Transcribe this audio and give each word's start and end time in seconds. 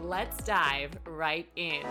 let's 0.00 0.42
dive 0.44 0.92
right 1.06 1.48
in. 1.56 1.82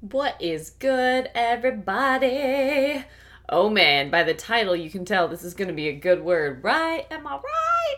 What 0.00 0.40
is 0.40 0.70
good, 0.70 1.30
everybody? 1.34 3.04
Oh 3.48 3.68
man, 3.68 4.10
by 4.10 4.22
the 4.22 4.34
title, 4.34 4.76
you 4.76 4.90
can 4.90 5.04
tell 5.04 5.26
this 5.26 5.42
is 5.42 5.54
going 5.54 5.68
to 5.68 5.74
be 5.74 5.88
a 5.88 5.92
good 5.92 6.22
word, 6.22 6.62
right? 6.62 7.06
Am 7.10 7.26
I 7.26 7.32
right? 7.32 7.96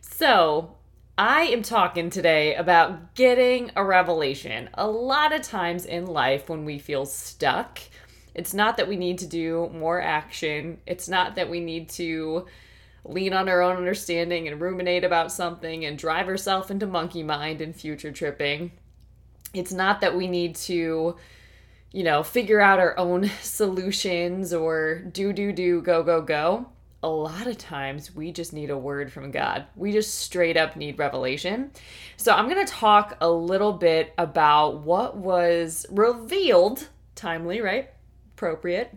So, 0.00 0.76
I 1.18 1.44
am 1.44 1.62
talking 1.62 2.10
today 2.10 2.54
about 2.56 3.14
getting 3.14 3.70
a 3.74 3.82
revelation. 3.82 4.68
A 4.74 4.86
lot 4.86 5.32
of 5.32 5.40
times 5.40 5.86
in 5.86 6.04
life, 6.04 6.50
when 6.50 6.66
we 6.66 6.78
feel 6.78 7.06
stuck, 7.06 7.80
it's 8.34 8.52
not 8.52 8.76
that 8.76 8.86
we 8.86 8.96
need 8.96 9.18
to 9.20 9.26
do 9.26 9.70
more 9.72 9.98
action, 9.98 10.76
it's 10.86 11.08
not 11.08 11.36
that 11.36 11.48
we 11.48 11.60
need 11.60 11.88
to 11.90 12.44
lean 13.02 13.32
on 13.32 13.48
our 13.48 13.62
own 13.62 13.76
understanding 13.78 14.46
and 14.46 14.60
ruminate 14.60 15.04
about 15.04 15.32
something 15.32 15.86
and 15.86 15.96
drive 15.96 16.28
ourselves 16.28 16.70
into 16.70 16.86
monkey 16.86 17.22
mind 17.22 17.62
and 17.62 17.74
future 17.74 18.12
tripping. 18.12 18.72
It's 19.54 19.72
not 19.72 20.02
that 20.02 20.14
we 20.14 20.26
need 20.26 20.54
to, 20.56 21.16
you 21.92 22.04
know, 22.04 22.22
figure 22.24 22.60
out 22.60 22.78
our 22.78 22.98
own 22.98 23.30
solutions 23.40 24.52
or 24.52 24.98
do, 24.98 25.32
do, 25.32 25.50
do, 25.50 25.80
go, 25.80 26.02
go, 26.02 26.20
go 26.20 26.66
a 27.06 27.08
lot 27.08 27.46
of 27.46 27.56
times 27.56 28.12
we 28.16 28.32
just 28.32 28.52
need 28.52 28.68
a 28.68 28.76
word 28.76 29.12
from 29.12 29.30
God. 29.30 29.66
We 29.76 29.92
just 29.92 30.16
straight 30.16 30.56
up 30.56 30.74
need 30.74 30.98
revelation. 30.98 31.70
So 32.16 32.32
I'm 32.32 32.48
going 32.48 32.66
to 32.66 32.72
talk 32.72 33.16
a 33.20 33.30
little 33.30 33.72
bit 33.72 34.12
about 34.18 34.80
what 34.80 35.16
was 35.16 35.86
revealed, 35.88 36.88
timely, 37.14 37.60
right? 37.60 37.90
Appropriate. 38.34 38.92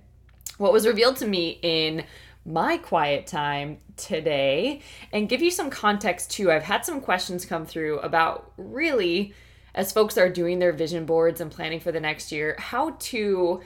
What 0.58 0.74
was 0.74 0.88
revealed 0.88 1.18
to 1.18 1.28
me 1.28 1.60
in 1.62 2.04
my 2.48 2.78
quiet 2.78 3.28
time 3.28 3.78
today 3.96 4.82
and 5.14 5.30
give 5.30 5.44
you 5.44 5.52
some 5.52 5.70
context 5.70 6.32
too. 6.32 6.52
I've 6.52 6.64
had 6.64 6.84
some 6.84 7.02
questions 7.02 7.46
come 7.46 7.68
through 7.68 8.00
about 8.00 8.54
really, 8.58 9.36
as 9.76 9.92
folks 9.92 10.18
are 10.18 10.30
doing 10.30 10.58
their 10.58 10.74
vision 10.74 11.06
boards 11.06 11.42
and 11.42 11.52
planning 11.52 11.80
for 11.80 11.92
the 11.92 12.00
next 12.00 12.32
year, 12.32 12.56
how 12.58 12.96
to 13.02 13.62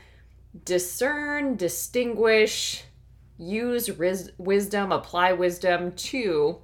discern, 0.66 1.56
distinguish, 1.56 2.84
use 3.44 3.90
ris- 3.90 4.32
wisdom, 4.38 4.92
apply 4.92 5.34
wisdom 5.34 5.92
to 5.94 6.58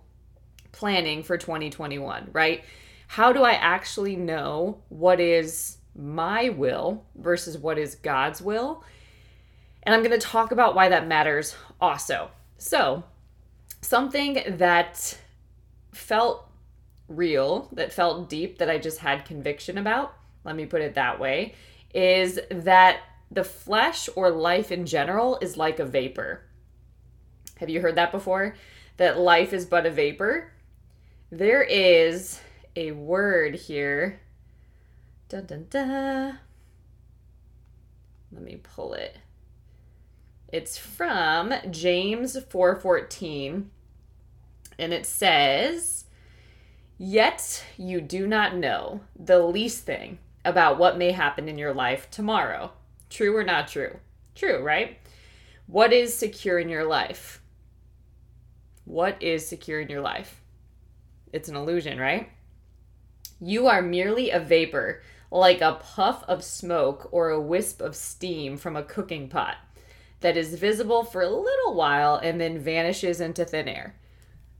planning 0.71 1.23
for 1.23 1.37
2021, 1.37 2.29
right? 2.31 2.63
How 3.07 3.33
do 3.33 3.43
I 3.43 3.53
actually 3.53 4.15
know 4.15 4.81
what 4.89 5.19
is 5.19 5.77
my 5.95 6.49
will 6.49 7.05
versus 7.15 7.57
what 7.57 7.77
is 7.77 7.95
God's 7.95 8.41
will? 8.41 8.83
And 9.83 9.95
I'm 9.95 10.03
going 10.03 10.17
to 10.17 10.25
talk 10.25 10.51
about 10.51 10.75
why 10.75 10.89
that 10.89 11.07
matters 11.07 11.55
also. 11.81 12.29
So, 12.57 13.03
something 13.81 14.43
that 14.57 15.17
felt 15.91 16.47
real, 17.07 17.69
that 17.73 17.91
felt 17.91 18.29
deep, 18.29 18.59
that 18.59 18.69
I 18.69 18.77
just 18.77 18.99
had 18.99 19.25
conviction 19.25 19.77
about, 19.77 20.13
let 20.43 20.55
me 20.55 20.65
put 20.65 20.81
it 20.81 20.95
that 20.95 21.19
way, 21.19 21.55
is 21.93 22.39
that 22.51 22.99
the 23.31 23.43
flesh 23.43 24.09
or 24.15 24.29
life 24.29 24.71
in 24.71 24.85
general 24.85 25.37
is 25.41 25.57
like 25.57 25.79
a 25.79 25.85
vapor. 25.85 26.43
Have 27.59 27.69
you 27.69 27.81
heard 27.81 27.95
that 27.95 28.13
before? 28.13 28.55
That 28.95 29.19
life 29.19 29.51
is 29.51 29.65
but 29.65 29.85
a 29.85 29.91
vapor? 29.91 30.53
There 31.29 31.61
is 31.61 32.39
a 32.75 32.91
word 32.93 33.55
here. 33.55 34.21
Dun 35.27 35.45
dun 35.45 35.67
dun. 35.69 36.39
Let 38.31 38.43
me 38.43 38.61
pull 38.63 38.93
it. 38.93 39.17
It's 40.47 40.77
from 40.77 41.53
James 41.69 42.37
4:14 42.37 43.69
and 44.79 44.93
it 44.93 45.05
says, 45.05 46.05
"Yet 46.97 47.65
you 47.77 47.99
do 47.99 48.25
not 48.25 48.55
know 48.55 49.01
the 49.17 49.39
least 49.39 49.83
thing 49.83 50.19
about 50.45 50.79
what 50.79 50.97
may 50.97 51.11
happen 51.11 51.49
in 51.49 51.57
your 51.57 51.73
life 51.73 52.09
tomorrow." 52.09 52.71
True 53.09 53.35
or 53.35 53.43
not 53.43 53.67
true? 53.67 53.99
True, 54.33 54.63
right? 54.63 54.97
What 55.67 55.91
is 55.91 56.17
secure 56.17 56.57
in 56.57 56.69
your 56.69 56.85
life? 56.85 57.41
What 58.89 59.21
is 59.21 59.47
secure 59.47 59.79
in 59.79 59.87
your 59.87 60.01
life? 60.01 60.41
It's 61.31 61.47
an 61.47 61.55
illusion, 61.55 61.99
right? 61.99 62.31
You 63.39 63.67
are 63.67 63.83
merely 63.83 64.31
a 64.31 64.39
vapor, 64.39 65.03
like 65.29 65.61
a 65.61 65.79
puff 65.79 66.23
of 66.27 66.43
smoke 66.43 67.07
or 67.11 67.29
a 67.29 67.39
wisp 67.39 67.81
of 67.81 67.95
steam 67.95 68.57
from 68.57 68.75
a 68.75 68.81
cooking 68.81 69.29
pot 69.29 69.57
that 70.21 70.35
is 70.35 70.55
visible 70.55 71.03
for 71.03 71.21
a 71.21 71.29
little 71.29 71.75
while 71.75 72.15
and 72.15 72.41
then 72.41 72.57
vanishes 72.57 73.21
into 73.21 73.45
thin 73.45 73.67
air. 73.67 73.93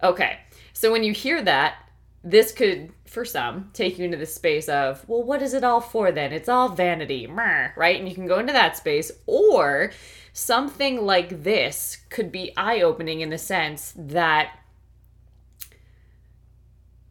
Okay, 0.04 0.38
so 0.74 0.92
when 0.92 1.04
you 1.04 1.12
hear 1.12 1.42
that, 1.42 1.89
this 2.24 2.52
could, 2.52 2.92
for 3.06 3.24
some, 3.24 3.70
take 3.74 3.98
you 3.98 4.06
into 4.06 4.18
the 4.18 4.26
space 4.26 4.68
of, 4.68 5.08
well, 5.08 5.24
what 5.24 5.42
is 5.42 5.54
it 5.54 5.64
all 5.64 5.82
for 5.82 6.12
then? 6.12 6.34
It's 6.34 6.50
all 6.50 6.70
vanity, 6.70 7.28
right? 7.28 7.98
And 8.00 8.10
you 8.10 8.16
can 8.16 8.28
go 8.28 8.40
into 8.40 8.54
that 8.54 8.76
space, 8.76 9.12
or 9.26 9.92
something 10.34 11.06
like 11.06 11.44
this 11.44 11.98
could 12.10 12.32
be 12.32 12.56
eye 12.58 12.82
opening 12.82 13.22
in 13.22 13.30
the 13.30 13.38
sense 13.38 13.94
that 13.98 14.52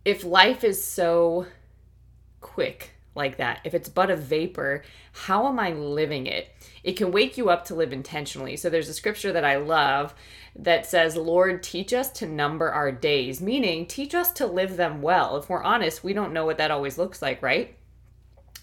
if 0.04 0.24
life 0.24 0.64
is 0.64 0.82
so 0.82 1.46
quick 2.40 2.92
like 3.18 3.36
that, 3.36 3.60
if 3.64 3.74
it's 3.74 3.90
but 3.90 4.10
a 4.10 4.16
vapor, 4.16 4.82
how 5.12 5.46
am 5.46 5.58
I 5.58 5.72
living 5.72 6.26
it? 6.26 6.48
It 6.82 6.96
can 6.96 7.12
wake 7.12 7.36
you 7.36 7.50
up 7.50 7.66
to 7.66 7.74
live 7.74 7.92
intentionally. 7.92 8.56
So 8.56 8.70
there's 8.70 8.88
a 8.88 8.94
scripture 8.94 9.32
that 9.32 9.44
I 9.44 9.56
love 9.56 10.14
that 10.56 10.86
says, 10.86 11.16
Lord, 11.16 11.62
teach 11.62 11.92
us 11.92 12.10
to 12.12 12.26
number 12.26 12.70
our 12.70 12.90
days, 12.90 13.42
meaning 13.42 13.84
teach 13.84 14.14
us 14.14 14.32
to 14.32 14.46
live 14.46 14.78
them 14.78 15.02
well. 15.02 15.36
If 15.36 15.50
we're 15.50 15.62
honest, 15.62 16.02
we 16.02 16.14
don't 16.14 16.32
know 16.32 16.46
what 16.46 16.56
that 16.56 16.70
always 16.70 16.96
looks 16.96 17.20
like, 17.20 17.42
right? 17.42 17.76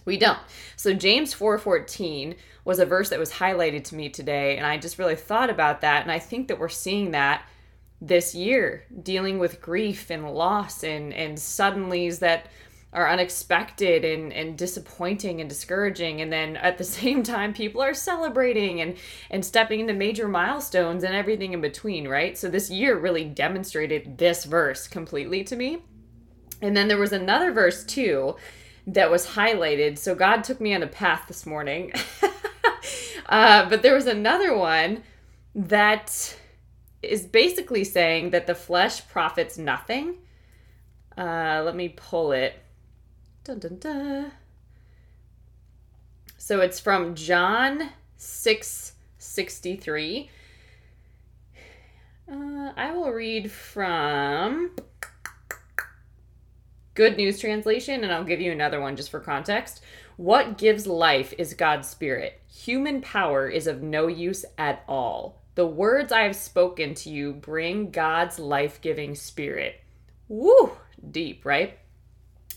We 0.05 0.17
don't. 0.17 0.39
So 0.75 0.93
James 0.93 1.33
4:14 1.33 2.35
was 2.63 2.79
a 2.79 2.85
verse 2.85 3.09
that 3.09 3.19
was 3.19 3.31
highlighted 3.31 3.83
to 3.85 3.95
me 3.95 4.09
today 4.09 4.57
and 4.57 4.65
I 4.65 4.77
just 4.77 4.97
really 4.97 5.15
thought 5.15 5.49
about 5.49 5.81
that 5.81 6.01
and 6.01 6.11
I 6.11 6.19
think 6.19 6.47
that 6.47 6.59
we're 6.59 6.69
seeing 6.69 7.11
that 7.11 7.47
this 8.01 8.35
year 8.35 8.85
dealing 9.03 9.39
with 9.39 9.61
grief 9.61 10.09
and 10.09 10.31
loss 10.31 10.83
and 10.83 11.13
and 11.13 11.37
suddenlies 11.37 12.19
that 12.19 12.47
are 12.95 13.07
unexpected 13.07 14.03
and, 14.03 14.33
and 14.33 14.57
disappointing 14.57 15.39
and 15.39 15.47
discouraging 15.47 16.21
and 16.21 16.33
then 16.33 16.57
at 16.57 16.79
the 16.79 16.83
same 16.99 17.21
time 17.21 17.53
people 17.53 17.81
are 17.81 17.93
celebrating 17.93 18.81
and 18.81 18.97
and 19.29 19.45
stepping 19.45 19.81
into 19.81 19.93
major 19.93 20.27
milestones 20.27 21.03
and 21.03 21.13
everything 21.13 21.53
in 21.53 21.61
between 21.61 22.07
right 22.07 22.37
so 22.37 22.49
this 22.49 22.71
year 22.71 22.97
really 22.97 23.25
demonstrated 23.25 24.17
this 24.17 24.45
verse 24.45 24.87
completely 24.87 25.43
to 25.43 25.55
me 25.55 25.83
and 26.61 26.75
then 26.75 26.87
there 26.87 26.97
was 26.97 27.11
another 27.11 27.51
verse 27.51 27.83
too 27.83 28.35
that 28.87 29.09
was 29.09 29.25
highlighted. 29.27 29.97
So 29.97 30.15
God 30.15 30.43
took 30.43 30.61
me 30.61 30.73
on 30.73 30.83
a 30.83 30.87
path 30.87 31.25
this 31.27 31.45
morning. 31.45 31.91
uh, 33.27 33.69
but 33.69 33.81
there 33.81 33.95
was 33.95 34.07
another 34.07 34.55
one 34.55 35.03
that 35.53 36.37
is 37.01 37.25
basically 37.25 37.83
saying 37.83 38.31
that 38.31 38.47
the 38.47 38.55
flesh 38.55 39.07
profits 39.07 39.57
nothing. 39.57 40.15
Uh, 41.17 41.61
let 41.63 41.75
me 41.75 41.89
pull 41.89 42.31
it. 42.31 42.61
Dun, 43.45 43.59
dun, 43.59 43.77
dun. 43.77 44.31
So 46.35 46.61
it's 46.61 46.79
from 46.79 47.13
John 47.13 47.91
663. 48.17 50.31
Uh, 52.27 52.71
I 52.75 52.91
will 52.91 53.11
read 53.11 53.51
from 53.51 54.71
Good 56.95 57.17
News 57.17 57.39
Translation, 57.39 58.03
and 58.03 58.11
I'll 58.11 58.23
give 58.23 58.41
you 58.41 58.51
another 58.51 58.81
one 58.81 58.95
just 58.95 59.11
for 59.11 59.19
context. 59.19 59.83
What 60.17 60.57
gives 60.57 60.87
life 60.87 61.31
is 61.37 61.53
God's 61.53 61.87
Spirit. 61.87 62.41
Human 62.47 62.99
power 63.01 63.47
is 63.47 63.67
of 63.67 63.83
no 63.83 64.07
use 64.07 64.43
at 64.57 64.83
all. 64.87 65.43
The 65.53 65.67
words 65.67 66.11
I 66.11 66.21
have 66.21 66.35
spoken 66.35 66.95
to 66.95 67.11
you 67.11 67.33
bring 67.33 67.91
God's 67.91 68.39
life 68.39 68.81
giving 68.81 69.13
spirit. 69.13 69.81
Woo! 70.29 70.71
Deep, 71.11 71.45
right? 71.45 71.77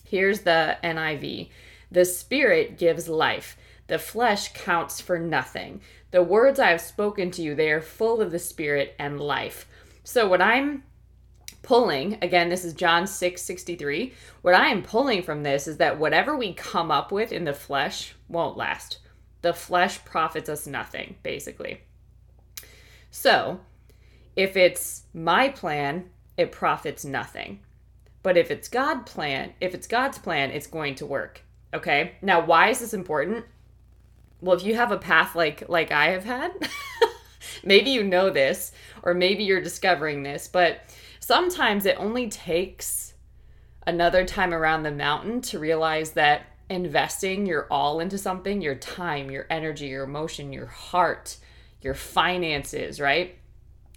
Here's 0.08 0.40
the 0.40 0.78
NIV. 0.82 1.50
The 1.90 2.04
Spirit 2.04 2.78
gives 2.78 3.08
life. 3.08 3.56
The 3.88 3.98
flesh 3.98 4.52
counts 4.54 5.00
for 5.00 5.18
nothing. 5.18 5.82
The 6.10 6.22
words 6.22 6.58
I 6.58 6.70
have 6.70 6.80
spoken 6.80 7.30
to 7.32 7.42
you, 7.42 7.54
they 7.54 7.70
are 7.70 7.82
full 7.82 8.22
of 8.22 8.30
the 8.30 8.38
Spirit 8.38 8.94
and 8.98 9.20
life. 9.20 9.66
So 10.04 10.26
what 10.26 10.40
I'm 10.40 10.82
pulling, 11.62 12.16
again, 12.22 12.48
this 12.48 12.64
is 12.64 12.72
John 12.72 13.06
6 13.06 13.42
63. 13.42 14.14
What 14.40 14.54
I 14.54 14.68
am 14.68 14.82
pulling 14.82 15.22
from 15.22 15.42
this 15.42 15.68
is 15.68 15.76
that 15.76 15.98
whatever 15.98 16.36
we 16.36 16.54
come 16.54 16.90
up 16.90 17.12
with 17.12 17.30
in 17.30 17.44
the 17.44 17.52
flesh 17.52 18.14
won't 18.28 18.56
last. 18.56 19.00
The 19.42 19.52
flesh 19.52 20.02
profits 20.06 20.48
us 20.48 20.66
nothing, 20.66 21.16
basically. 21.22 21.82
So, 23.10 23.60
if 24.36 24.56
it's 24.56 25.02
my 25.12 25.50
plan, 25.50 26.08
it 26.38 26.52
profits 26.52 27.04
nothing. 27.04 27.60
But 28.28 28.36
if 28.36 28.50
it's 28.50 28.68
God 28.68 29.06
plan, 29.06 29.54
if 29.58 29.74
it's 29.74 29.86
God's 29.86 30.18
plan, 30.18 30.50
it's 30.50 30.66
going 30.66 30.96
to 30.96 31.06
work. 31.06 31.40
Okay? 31.72 32.12
Now, 32.20 32.44
why 32.44 32.68
is 32.68 32.78
this 32.78 32.92
important? 32.92 33.46
Well, 34.42 34.54
if 34.54 34.62
you 34.62 34.74
have 34.74 34.92
a 34.92 34.98
path 34.98 35.34
like 35.34 35.66
like 35.66 35.92
I 35.92 36.08
have 36.08 36.24
had, 36.24 36.52
maybe 37.64 37.88
you 37.88 38.04
know 38.04 38.28
this 38.28 38.72
or 39.02 39.14
maybe 39.14 39.44
you're 39.44 39.62
discovering 39.62 40.24
this, 40.24 40.46
but 40.46 40.80
sometimes 41.20 41.86
it 41.86 41.96
only 41.98 42.28
takes 42.28 43.14
another 43.86 44.26
time 44.26 44.52
around 44.52 44.82
the 44.82 44.90
mountain 44.90 45.40
to 45.40 45.58
realize 45.58 46.10
that 46.10 46.48
investing 46.68 47.46
your 47.46 47.66
all 47.70 47.98
into 47.98 48.18
something, 48.18 48.60
your 48.60 48.74
time, 48.74 49.30
your 49.30 49.46
energy, 49.48 49.86
your 49.86 50.04
emotion, 50.04 50.52
your 50.52 50.66
heart, 50.66 51.38
your 51.80 51.94
finances, 51.94 53.00
right? 53.00 53.37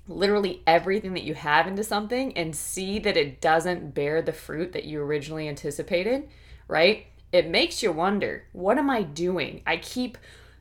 Literally 0.08 0.62
everything 0.66 1.14
that 1.14 1.24
you 1.24 1.34
have 1.34 1.68
into 1.68 1.84
something 1.84 2.36
and 2.38 2.56
see 2.56 3.00
that 3.00 3.18
it 3.18 3.40
doesn't 3.40 3.94
bear 3.94 4.22
the 4.22 4.34
fruit 4.34 4.74
that 4.74 4.86
you 4.86 5.02
originally 5.02 5.48
anticipated, 5.48 6.28
right? 6.68 7.06
It 7.32 7.48
makes 7.48 7.82
you 7.82 7.92
wonder, 7.92 8.44
what 8.52 8.78
am 8.78 8.90
I 8.90 9.04
doing? 9.04 9.62
I 9.66 9.78
keep 9.78 10.18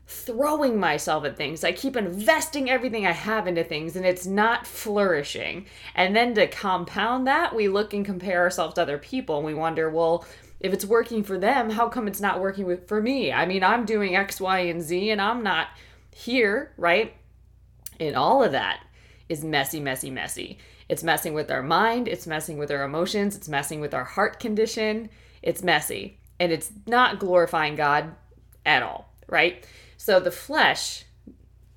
throwing 0.07 0.79
myself 0.79 1.25
at 1.25 1.37
things. 1.37 1.63
I 1.63 1.71
keep 1.71 1.95
investing 1.95 2.69
everything 2.69 3.05
I 3.07 3.11
have 3.11 3.47
into 3.47 3.63
things 3.63 3.95
and 3.95 4.05
it's 4.05 4.25
not 4.25 4.67
flourishing. 4.67 5.65
And 5.95 6.15
then 6.15 6.33
to 6.35 6.47
compound 6.47 7.27
that, 7.27 7.55
we 7.55 7.67
look 7.67 7.93
and 7.93 8.05
compare 8.05 8.41
ourselves 8.41 8.75
to 8.75 8.81
other 8.81 8.97
people 8.97 9.37
and 9.37 9.45
we 9.45 9.53
wonder, 9.53 9.89
well, 9.89 10.25
if 10.59 10.73
it's 10.73 10.85
working 10.85 11.23
for 11.23 11.39
them, 11.39 11.71
how 11.71 11.87
come 11.87 12.07
it's 12.07 12.21
not 12.21 12.39
working 12.39 12.65
with, 12.65 12.87
for 12.87 13.01
me? 13.01 13.31
I 13.31 13.45
mean, 13.45 13.63
I'm 13.63 13.85
doing 13.85 14.15
X, 14.15 14.39
Y, 14.39 14.59
and 14.59 14.81
Z 14.81 15.09
and 15.09 15.21
I'm 15.21 15.43
not 15.43 15.67
here, 16.13 16.73
right? 16.77 17.15
In 17.97 18.15
all 18.15 18.43
of 18.43 18.51
that 18.51 18.83
is 19.31 19.45
messy, 19.45 19.79
messy, 19.79 20.11
messy. 20.11 20.57
It's 20.89 21.03
messing 21.03 21.33
with 21.33 21.49
our 21.49 21.63
mind, 21.63 22.09
it's 22.09 22.27
messing 22.27 22.57
with 22.57 22.69
our 22.69 22.83
emotions, 22.83 23.33
it's 23.33 23.47
messing 23.47 23.79
with 23.79 23.93
our 23.93 24.03
heart 24.03 24.41
condition. 24.41 25.09
It's 25.41 25.63
messy. 25.63 26.19
And 26.37 26.51
it's 26.51 26.69
not 26.85 27.17
glorifying 27.17 27.75
God 27.75 28.13
at 28.65 28.83
all, 28.83 29.15
right? 29.27 29.65
So 29.95 30.19
the 30.19 30.31
flesh 30.31 31.05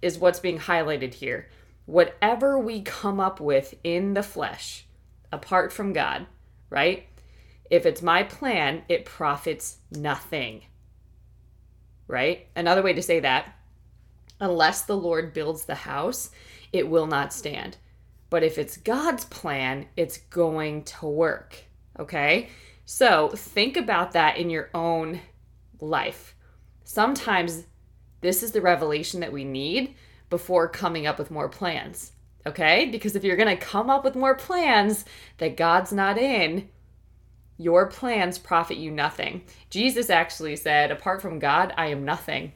is 0.03 0.19
what's 0.19 0.41
being 0.41 0.59
highlighted 0.59 1.15
here. 1.15 1.49
Whatever 1.87 2.59
we 2.59 2.83
come 2.83 3.21
up 3.21 3.39
with 3.39 3.75
in 3.85 4.15
the 4.15 4.23
flesh, 4.25 4.85
apart 5.31 5.73
from 5.73 5.93
God, 5.93 6.27
right? 6.69 7.07
If 7.71 7.87
it's 7.87 8.03
my 8.03 8.25
plan, 8.25 8.83
it 8.89 9.05
profits 9.05 9.79
nothing. 9.93 10.63
Right? 12.09 12.49
Another 12.57 12.83
way 12.83 12.95
to 12.95 13.03
say 13.03 13.21
that, 13.21 13.55
unless 14.41 14.83
the 14.83 14.97
Lord 14.97 15.33
builds 15.33 15.65
the 15.67 15.75
house, 15.75 16.31
it 16.75 16.89
will 16.89 17.07
not 17.07 17.33
stand. 17.33 17.77
But 18.29 18.43
if 18.43 18.59
it's 18.59 18.77
God's 18.77 19.25
plan, 19.27 19.87
it's 19.97 20.19
going 20.19 20.83
to 20.85 21.07
work. 21.07 21.57
Okay? 21.99 22.49
So 22.85 23.29
think 23.29 23.77
about 23.77 24.13
that 24.13 24.37
in 24.37 24.51
your 24.51 24.71
own 24.75 25.21
life. 25.81 26.35
Sometimes 26.83 27.65
this 28.21 28.43
is 28.43 28.53
the 28.53 28.61
revelation 28.61 29.21
that 29.21 29.33
we 29.33 29.45
need 29.45 29.95
before 30.31 30.69
coming 30.69 31.07
up 31.07 31.19
with 31.19 31.31
more 31.31 31.49
plans. 31.49 32.13
Okay? 32.45 32.87
Because 32.87 33.15
if 33.15 33.23
you're 33.23 33.37
going 33.37 33.57
to 33.57 33.65
come 33.65 33.89
up 33.89 34.05
with 34.05 34.17
more 34.17 34.35
plans 34.35 35.05
that 35.39 35.57
God's 35.57 35.93
not 35.93 36.19
in, 36.19 36.69
your 37.57 37.87
plans 37.87 38.37
profit 38.37 38.79
you 38.79 38.91
nothing. 38.91 39.45
Jesus 39.71 40.11
actually 40.11 40.57
said, 40.57 40.91
Apart 40.91 41.23
from 41.23 41.39
God, 41.39 41.73
I 41.77 41.87
am 41.87 42.05
nothing. 42.05 42.53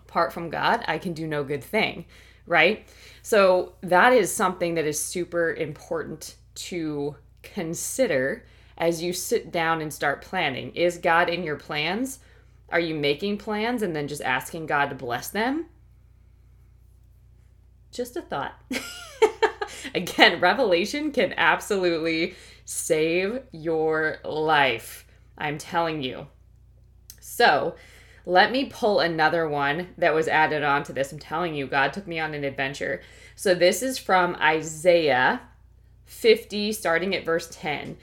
Apart 0.00 0.34
from 0.34 0.50
God, 0.50 0.84
I 0.86 0.98
can 0.98 1.14
do 1.14 1.26
no 1.26 1.44
good 1.44 1.64
thing, 1.64 2.04
right? 2.46 2.86
So 3.22 3.74
that 3.82 4.12
is 4.12 4.32
something 4.32 4.74
that 4.74 4.86
is 4.86 5.00
super 5.00 5.54
important 5.54 6.36
to 6.54 7.16
consider 7.42 8.44
as 8.78 9.02
you 9.02 9.12
sit 9.12 9.50
down 9.50 9.80
and 9.80 9.92
start 9.92 10.22
planning. 10.22 10.74
Is 10.74 10.98
God 10.98 11.28
in 11.28 11.42
your 11.42 11.56
plans? 11.56 12.18
Are 12.68 12.80
you 12.80 12.94
making 12.94 13.38
plans 13.38 13.82
and 13.82 13.94
then 13.94 14.08
just 14.08 14.22
asking 14.22 14.66
God 14.66 14.90
to 14.90 14.94
bless 14.94 15.28
them? 15.28 15.66
Just 17.92 18.16
a 18.16 18.22
thought. 18.22 18.60
Again, 19.94 20.40
revelation 20.40 21.12
can 21.12 21.32
absolutely 21.36 22.34
save 22.64 23.42
your 23.52 24.18
life. 24.24 25.06
I'm 25.38 25.58
telling 25.58 26.02
you. 26.02 26.26
So, 27.20 27.76
let 28.26 28.50
me 28.50 28.64
pull 28.64 28.98
another 28.98 29.48
one 29.48 29.88
that 29.96 30.12
was 30.12 30.26
added 30.26 30.64
on 30.64 30.82
to 30.82 30.92
this. 30.92 31.12
I'm 31.12 31.18
telling 31.20 31.54
you, 31.54 31.68
God 31.68 31.92
took 31.92 32.08
me 32.08 32.18
on 32.18 32.34
an 32.34 32.42
adventure. 32.42 33.00
So, 33.36 33.54
this 33.54 33.82
is 33.82 33.98
from 33.98 34.34
Isaiah 34.40 35.42
50, 36.06 36.72
starting 36.72 37.14
at 37.14 37.24
verse 37.24 37.48
10. 37.52 37.96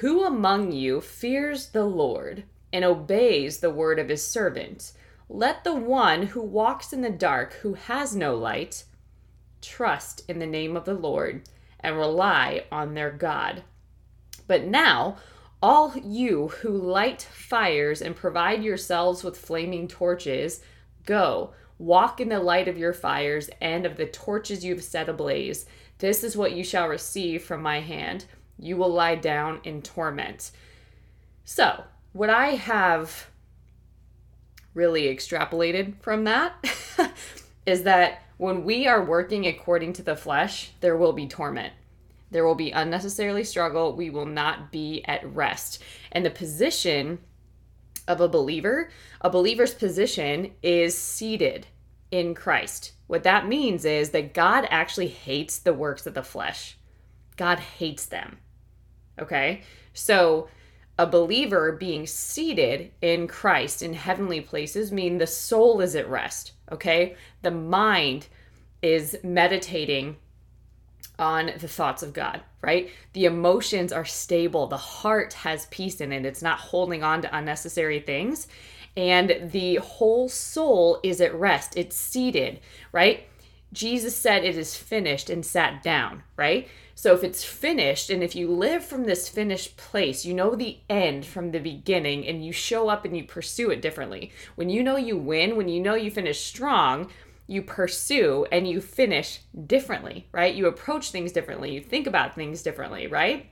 Who 0.00 0.24
among 0.24 0.72
you 0.72 1.02
fears 1.02 1.68
the 1.68 1.84
Lord 1.84 2.44
and 2.72 2.84
obeys 2.84 3.60
the 3.60 3.70
word 3.70 3.98
of 3.98 4.08
his 4.08 4.26
servant? 4.26 4.92
Let 5.28 5.64
the 5.64 5.74
one 5.74 6.28
who 6.28 6.40
walks 6.40 6.94
in 6.94 7.02
the 7.02 7.10
dark, 7.10 7.52
who 7.54 7.74
has 7.74 8.16
no 8.16 8.34
light, 8.34 8.84
trust 9.60 10.22
in 10.28 10.38
the 10.38 10.46
name 10.46 10.78
of 10.78 10.86
the 10.86 10.94
Lord 10.94 11.42
and 11.80 11.96
rely 11.96 12.64
on 12.72 12.94
their 12.94 13.10
God. 13.10 13.64
But 14.46 14.64
now, 14.64 15.18
all 15.62 15.96
you 15.96 16.48
who 16.48 16.70
light 16.70 17.22
fires 17.22 18.00
and 18.02 18.14
provide 18.14 18.62
yourselves 18.62 19.24
with 19.24 19.36
flaming 19.36 19.88
torches, 19.88 20.60
go, 21.04 21.52
walk 21.78 22.20
in 22.20 22.28
the 22.28 22.38
light 22.38 22.68
of 22.68 22.78
your 22.78 22.92
fires 22.92 23.50
and 23.60 23.84
of 23.84 23.96
the 23.96 24.06
torches 24.06 24.64
you 24.64 24.74
have 24.74 24.84
set 24.84 25.08
ablaze. 25.08 25.66
This 25.98 26.22
is 26.22 26.36
what 26.36 26.52
you 26.52 26.62
shall 26.62 26.88
receive 26.88 27.42
from 27.42 27.62
my 27.62 27.80
hand. 27.80 28.24
You 28.58 28.76
will 28.76 28.92
lie 28.92 29.16
down 29.16 29.60
in 29.64 29.82
torment. 29.82 30.52
So, 31.44 31.84
what 32.12 32.30
I 32.30 32.48
have 32.50 33.28
really 34.74 35.04
extrapolated 35.04 36.00
from 36.00 36.24
that 36.24 36.52
is 37.66 37.82
that 37.82 38.22
when 38.36 38.64
we 38.64 38.86
are 38.86 39.04
working 39.04 39.46
according 39.46 39.92
to 39.94 40.02
the 40.02 40.16
flesh, 40.16 40.70
there 40.80 40.96
will 40.96 41.12
be 41.12 41.26
torment. 41.26 41.72
There 42.30 42.44
will 42.44 42.54
be 42.54 42.70
unnecessarily 42.70 43.44
struggle. 43.44 43.96
We 43.96 44.10
will 44.10 44.26
not 44.26 44.70
be 44.70 45.02
at 45.06 45.24
rest. 45.34 45.82
And 46.12 46.24
the 46.24 46.30
position 46.30 47.18
of 48.06 48.20
a 48.20 48.28
believer, 48.28 48.90
a 49.20 49.30
believer's 49.30 49.74
position 49.74 50.52
is 50.62 50.96
seated 50.96 51.66
in 52.10 52.34
Christ. 52.34 52.92
What 53.06 53.22
that 53.22 53.48
means 53.48 53.84
is 53.84 54.10
that 54.10 54.34
God 54.34 54.66
actually 54.70 55.08
hates 55.08 55.58
the 55.58 55.74
works 55.74 56.06
of 56.06 56.14
the 56.14 56.22
flesh. 56.22 56.76
God 57.36 57.58
hates 57.58 58.06
them. 58.06 58.38
Okay? 59.18 59.62
So, 59.92 60.48
a 60.98 61.06
believer 61.06 61.72
being 61.72 62.06
seated 62.06 62.90
in 63.00 63.28
Christ 63.28 63.82
in 63.82 63.94
heavenly 63.94 64.40
places 64.40 64.90
mean 64.90 65.18
the 65.18 65.28
soul 65.28 65.80
is 65.80 65.94
at 65.94 66.10
rest, 66.10 66.52
okay? 66.72 67.14
The 67.42 67.52
mind 67.52 68.26
is 68.82 69.16
meditating 69.22 70.16
on 71.18 71.52
the 71.58 71.68
thoughts 71.68 72.02
of 72.02 72.12
God, 72.12 72.40
right? 72.62 72.90
The 73.12 73.24
emotions 73.24 73.92
are 73.92 74.04
stable. 74.04 74.66
The 74.66 74.76
heart 74.76 75.32
has 75.34 75.66
peace 75.66 76.00
in 76.00 76.12
it. 76.12 76.24
It's 76.24 76.42
not 76.42 76.58
holding 76.58 77.02
on 77.02 77.22
to 77.22 77.36
unnecessary 77.36 78.00
things. 78.00 78.48
And 78.96 79.50
the 79.52 79.76
whole 79.76 80.28
soul 80.28 81.00
is 81.02 81.20
at 81.20 81.34
rest. 81.34 81.76
It's 81.76 81.96
seated, 81.96 82.60
right? 82.92 83.24
Jesus 83.72 84.16
said 84.16 84.44
it 84.44 84.56
is 84.56 84.76
finished 84.76 85.28
and 85.28 85.44
sat 85.44 85.82
down, 85.82 86.22
right? 86.36 86.68
So 86.94 87.14
if 87.14 87.22
it's 87.22 87.44
finished 87.44 88.10
and 88.10 88.24
if 88.24 88.34
you 88.34 88.50
live 88.50 88.84
from 88.84 89.04
this 89.04 89.28
finished 89.28 89.76
place, 89.76 90.24
you 90.24 90.34
know 90.34 90.56
the 90.56 90.78
end 90.90 91.24
from 91.26 91.52
the 91.52 91.60
beginning 91.60 92.26
and 92.26 92.44
you 92.44 92.52
show 92.52 92.88
up 92.88 93.04
and 93.04 93.16
you 93.16 93.22
pursue 93.22 93.70
it 93.70 93.82
differently. 93.82 94.32
When 94.56 94.68
you 94.68 94.82
know 94.82 94.96
you 94.96 95.16
win, 95.16 95.56
when 95.56 95.68
you 95.68 95.80
know 95.80 95.94
you 95.94 96.10
finish 96.10 96.40
strong, 96.40 97.08
you 97.48 97.62
pursue 97.62 98.46
and 98.52 98.68
you 98.68 98.80
finish 98.80 99.40
differently, 99.66 100.28
right? 100.32 100.54
You 100.54 100.66
approach 100.66 101.10
things 101.10 101.32
differently, 101.32 101.72
you 101.72 101.80
think 101.80 102.06
about 102.06 102.34
things 102.34 102.62
differently, 102.62 103.06
right? 103.06 103.46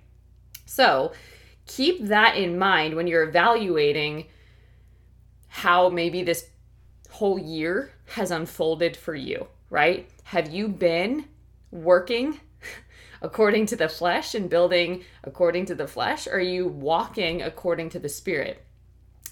So 0.67 1.13
keep 1.67 2.05
that 2.05 2.37
in 2.37 2.59
mind 2.59 2.95
when 2.95 3.07
you're 3.07 3.23
evaluating 3.23 4.27
how 5.49 5.89
maybe 5.89 6.23
this 6.23 6.51
whole 7.11 7.39
year 7.39 7.91
has 8.09 8.31
unfolded 8.31 8.97
for 8.97 9.15
you, 9.15 9.47
right? 9.71 10.09
Have 10.25 10.53
you 10.53 10.69
been 10.69 11.25
working 11.71 12.39
according 13.23 13.65
to 13.67 13.77
the 13.77 13.89
flesh 13.89 14.35
and 14.35 14.51
building 14.51 15.05
according 15.25 15.65
to 15.67 15.75
the 15.75 15.87
flesh? 15.87 16.27
Or 16.27 16.35
are 16.35 16.41
you 16.41 16.69
walking 16.69 17.41
according 17.41 17.89
to 17.91 17.99
the 17.99 18.11
spirit? 18.11 18.66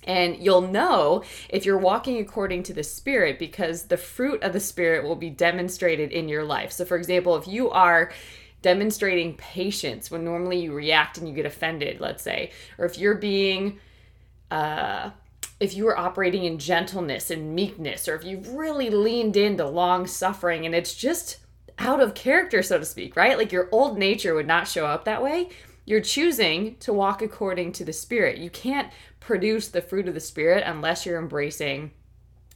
And 0.04 0.36
you'll 0.38 0.60
know 0.60 1.24
if 1.48 1.64
you're 1.64 1.78
walking 1.78 2.18
according 2.18 2.62
to 2.64 2.74
the 2.74 2.82
Spirit 2.82 3.38
because 3.38 3.84
the 3.84 3.96
fruit 3.96 4.42
of 4.42 4.52
the 4.52 4.60
Spirit 4.60 5.04
will 5.04 5.16
be 5.16 5.30
demonstrated 5.30 6.12
in 6.12 6.28
your 6.28 6.44
life. 6.44 6.72
So, 6.72 6.84
for 6.84 6.96
example, 6.96 7.36
if 7.36 7.48
you 7.48 7.70
are 7.70 8.12
demonstrating 8.62 9.34
patience 9.34 10.10
when 10.10 10.24
normally 10.24 10.60
you 10.60 10.72
react 10.72 11.18
and 11.18 11.28
you 11.28 11.34
get 11.34 11.46
offended, 11.46 12.00
let's 12.00 12.22
say, 12.22 12.50
or 12.78 12.86
if 12.86 12.98
you're 12.98 13.14
being, 13.14 13.78
uh, 14.50 15.10
if 15.60 15.74
you 15.74 15.86
are 15.88 15.98
operating 15.98 16.44
in 16.44 16.58
gentleness 16.58 17.30
and 17.30 17.54
meekness, 17.54 18.08
or 18.08 18.14
if 18.14 18.24
you've 18.24 18.48
really 18.48 18.90
leaned 18.90 19.36
into 19.36 19.66
long 19.66 20.06
suffering 20.06 20.66
and 20.66 20.74
it's 20.74 20.94
just 20.94 21.38
out 21.78 22.00
of 22.00 22.14
character, 22.14 22.62
so 22.62 22.78
to 22.78 22.84
speak, 22.84 23.16
right? 23.16 23.36
Like 23.36 23.52
your 23.52 23.68
old 23.72 23.98
nature 23.98 24.34
would 24.34 24.46
not 24.46 24.68
show 24.68 24.86
up 24.86 25.04
that 25.04 25.22
way. 25.22 25.50
You're 25.86 26.00
choosing 26.00 26.76
to 26.76 26.92
walk 26.92 27.20
according 27.20 27.72
to 27.72 27.84
the 27.84 27.92
Spirit. 27.92 28.38
You 28.38 28.48
can't 28.48 28.90
produce 29.26 29.68
the 29.68 29.80
fruit 29.80 30.06
of 30.06 30.14
the 30.14 30.20
Spirit 30.20 30.64
unless 30.66 31.06
you're 31.06 31.18
embracing 31.18 31.90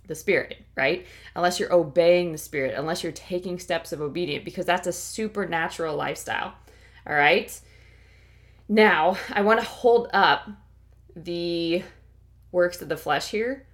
the 0.06 0.14
Spirit, 0.14 0.56
right? 0.76 1.06
Unless 1.34 1.58
you're 1.58 1.72
obeying 1.72 2.32
the 2.32 2.38
Spirit, 2.38 2.74
unless 2.76 3.02
you're 3.02 3.12
taking 3.12 3.58
steps 3.58 3.92
of 3.92 4.00
obedience, 4.00 4.44
because 4.44 4.66
that's 4.66 4.86
a 4.86 4.92
supernatural 4.92 5.96
lifestyle. 5.96 6.54
All 7.06 7.14
right. 7.14 7.58
Now, 8.68 9.16
I 9.32 9.40
want 9.40 9.60
to 9.60 9.66
hold 9.66 10.08
up 10.12 10.48
the 11.16 11.82
works 12.52 12.82
of 12.82 12.88
the 12.88 12.96
flesh 12.96 13.30
here, 13.30 13.66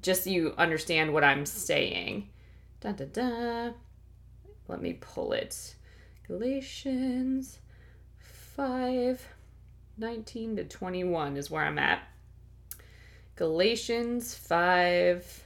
just 0.00 0.24
so 0.24 0.30
you 0.30 0.54
understand 0.56 1.12
what 1.12 1.24
I'm 1.24 1.44
saying. 1.44 2.30
Da 2.80 2.92
da 2.92 3.04
da. 3.04 3.72
Let 4.68 4.80
me 4.80 4.94
pull 4.94 5.32
it. 5.32 5.74
Galatians 6.26 7.58
5 8.18 9.28
19 10.00 10.56
to 10.56 10.64
21 10.64 11.36
is 11.36 11.50
where 11.50 11.64
I'm 11.64 11.78
at. 11.78 12.02
Galatians 13.38 14.34
5 14.34 15.44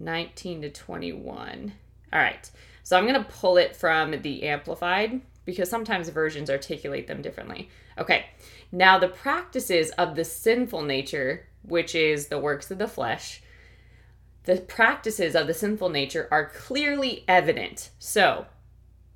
19 0.00 0.60
to 0.60 0.70
21. 0.70 1.72
All 2.12 2.18
right. 2.18 2.50
So 2.82 2.98
I'm 2.98 3.06
going 3.06 3.24
to 3.24 3.30
pull 3.30 3.56
it 3.56 3.74
from 3.74 4.20
the 4.20 4.42
Amplified 4.42 5.22
because 5.46 5.70
sometimes 5.70 6.10
versions 6.10 6.50
articulate 6.50 7.06
them 7.06 7.22
differently. 7.22 7.70
Okay. 7.96 8.26
Now, 8.70 8.98
the 8.98 9.08
practices 9.08 9.92
of 9.92 10.14
the 10.14 10.26
sinful 10.26 10.82
nature, 10.82 11.46
which 11.62 11.94
is 11.94 12.26
the 12.26 12.38
works 12.38 12.70
of 12.70 12.76
the 12.76 12.86
flesh, 12.86 13.42
the 14.42 14.56
practices 14.56 15.34
of 15.34 15.46
the 15.46 15.54
sinful 15.54 15.88
nature 15.88 16.28
are 16.30 16.50
clearly 16.50 17.24
evident. 17.26 17.92
So, 17.98 18.44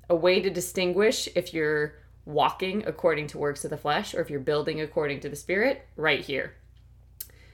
a 0.09 0.15
way 0.15 0.41
to 0.41 0.49
distinguish 0.49 1.29
if 1.35 1.53
you're 1.53 1.93
walking 2.25 2.83
according 2.87 3.27
to 3.27 3.37
works 3.37 3.63
of 3.63 3.69
the 3.69 3.77
flesh 3.77 4.15
or 4.15 4.21
if 4.21 4.31
you're 4.31 4.39
building 4.39 4.81
according 4.81 5.19
to 5.19 5.29
the 5.29 5.35
spirit, 5.35 5.85
right 5.95 6.21
here. 6.21 6.55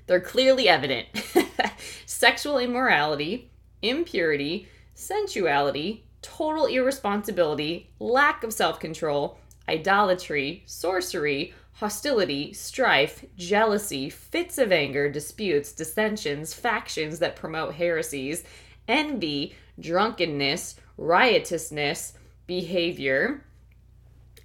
They're 0.08 0.20
clearly 0.20 0.70
evident. 0.70 1.08
Sexual 2.06 2.60
immorality, 2.60 3.50
impurity, 3.82 4.68
sensuality, 4.94 6.04
total 6.22 6.66
irresponsibility, 6.66 7.90
lack 8.00 8.44
of 8.44 8.54
self 8.54 8.80
control, 8.80 9.40
idolatry, 9.68 10.64
sorcery, 10.66 11.54
hostility, 11.74 12.54
strife, 12.54 13.26
jealousy, 13.38 14.10
fits 14.10 14.58
of 14.58 14.72
anger, 14.72 15.10
disputes, 15.10 15.74
dissensions, 15.74 16.54
factions 16.54 17.20
that 17.20 17.36
promote 17.36 17.74
heresies, 17.76 18.44
envy, 18.88 19.56
drunkenness, 19.80 20.76
riotousness, 20.98 22.14
behavior, 22.48 23.44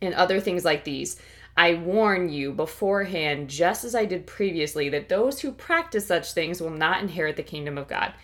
and 0.03 0.15
other 0.15 0.41
things 0.41 0.65
like 0.65 0.85
these. 0.85 1.21
I 1.57 1.75
warn 1.75 2.29
you 2.31 2.53
beforehand, 2.53 3.51
just 3.51 3.85
as 3.85 3.95
I 3.95 4.05
did 4.05 4.27
previously, 4.27 4.89
that 4.91 5.09
those 5.09 5.41
who 5.41 5.53
practice 5.53 6.07
such 6.07 6.33
things 6.33 6.61
will 6.61 6.71
not 6.71 7.03
inherit 7.03 7.37
the 7.37 7.43
kingdom 7.43 7.77
of 7.77 7.89
God. 7.89 8.15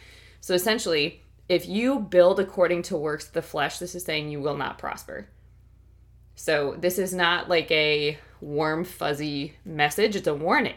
So 0.41 0.55
essentially, 0.55 1.23
if 1.49 1.69
you 1.69 2.01
build 2.01 2.41
according 2.41 2.83
to 2.83 2.97
works 2.97 3.27
of 3.27 3.33
the 3.33 3.43
flesh, 3.43 3.79
this 3.79 3.95
is 3.95 4.05
saying 4.05 4.29
you 4.29 4.41
will 4.41 4.57
not 4.57 4.79
prosper. 4.79 5.29
So 6.35 6.77
this 6.79 6.99
is 6.99 7.15
not 7.15 7.49
like 7.49 7.71
a 7.71 8.19
warm, 8.41 8.85
fuzzy 8.85 9.55
message, 9.65 10.17
it's 10.17 10.27
a 10.27 10.35
warning, 10.35 10.77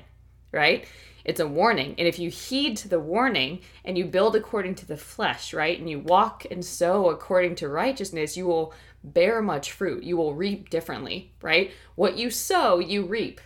right? 0.51 0.87
It's 1.25 1.39
a 1.39 1.47
warning. 1.47 1.95
And 1.97 2.07
if 2.07 2.17
you 2.17 2.29
heed 2.29 2.77
to 2.77 2.87
the 2.87 2.99
warning 2.99 3.59
and 3.83 3.97
you 3.97 4.05
build 4.05 4.35
according 4.35 4.75
to 4.75 4.87
the 4.87 4.97
flesh, 4.97 5.53
right, 5.53 5.77
and 5.77 5.89
you 5.89 5.99
walk 5.99 6.45
and 6.49 6.63
sow 6.63 7.09
according 7.09 7.55
to 7.55 7.67
righteousness, 7.67 8.37
you 8.37 8.47
will 8.47 8.73
bear 9.03 9.41
much 9.41 9.71
fruit. 9.71 10.03
You 10.03 10.17
will 10.17 10.33
reap 10.33 10.69
differently, 10.69 11.31
right? 11.41 11.71
What 11.95 12.17
you 12.17 12.29
sow, 12.29 12.79
you 12.79 13.05
reap. 13.05 13.41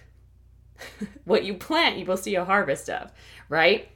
what 1.26 1.44
you 1.44 1.54
plant, 1.54 1.98
you 1.98 2.06
will 2.06 2.18
see 2.18 2.36
a 2.36 2.46
harvest 2.46 2.90
of, 2.90 3.12
right? 3.50 3.90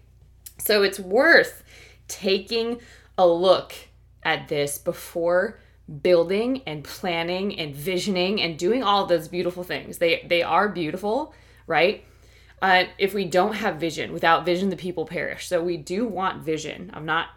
So 0.58 0.84
it's 0.84 1.00
worth 1.00 1.64
taking 2.08 2.80
a 3.18 3.28
look 3.28 3.74
at 4.24 4.48
this 4.48 4.78
before 4.78 5.60
building 6.02 6.62
and 6.68 6.84
planning 6.84 7.58
and 7.60 7.76
visioning 7.76 8.42
and 8.42 8.58
doing 8.58 8.84
all 8.84 9.06
those 9.06 9.28
beautiful 9.28 9.64
things. 9.64 9.98
They 9.98 10.26
they 10.28 10.44
are 10.44 10.70
beautiful, 10.70 11.34
right? 11.66 12.04
Uh, 12.62 12.86
if 12.98 13.14
we 13.14 13.26
don't 13.26 13.54
have 13.54 13.76
vision, 13.76 14.12
without 14.12 14.44
vision, 14.44 14.70
the 14.70 14.76
people 14.76 15.06
perish. 15.06 15.48
So 15.48 15.64
we 15.64 15.78
do 15.78 16.08
want 16.08 16.44
vision. 16.44 16.90
I'm 16.94 17.06
not 17.06 17.28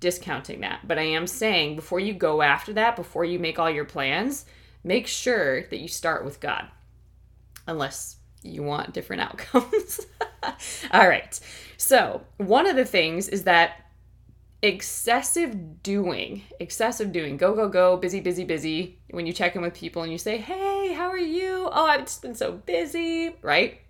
discounting 0.00 0.60
that, 0.60 0.86
but 0.86 0.98
I 0.98 1.02
am 1.02 1.26
saying 1.26 1.76
before 1.76 2.00
you 2.00 2.12
go 2.12 2.42
after 2.42 2.72
that, 2.74 2.96
before 2.96 3.24
you 3.24 3.38
make 3.38 3.58
all 3.58 3.70
your 3.70 3.84
plans, 3.84 4.44
make 4.84 5.06
sure 5.06 5.62
that 5.62 5.78
you 5.78 5.88
start 5.88 6.24
with 6.24 6.40
God, 6.40 6.66
unless 7.66 8.16
you 8.42 8.62
want 8.62 8.92
different 8.92 9.22
outcomes. 9.28 10.00
all 10.92 11.08
right. 11.08 11.38
So 11.76 12.22
one 12.38 12.66
of 12.66 12.76
the 12.76 12.84
things 12.84 13.28
is 13.28 13.44
that 13.44 13.86
excessive 14.62 15.82
doing, 15.82 16.42
excessive 16.60 17.12
doing, 17.12 17.36
go, 17.36 17.54
go, 17.54 17.68
go, 17.68 17.96
busy, 17.96 18.20
busy, 18.20 18.44
busy. 18.44 18.98
When 19.10 19.26
you 19.26 19.32
check 19.32 19.56
in 19.56 19.62
with 19.62 19.74
people 19.74 20.02
and 20.02 20.12
you 20.12 20.18
say, 20.18 20.38
hey, 20.38 20.92
how 20.92 21.08
are 21.08 21.18
you? 21.18 21.68
Oh, 21.70 21.86
I've 21.86 22.00
just 22.00 22.22
been 22.22 22.34
so 22.34 22.52
busy, 22.52 23.34
right? 23.42 23.80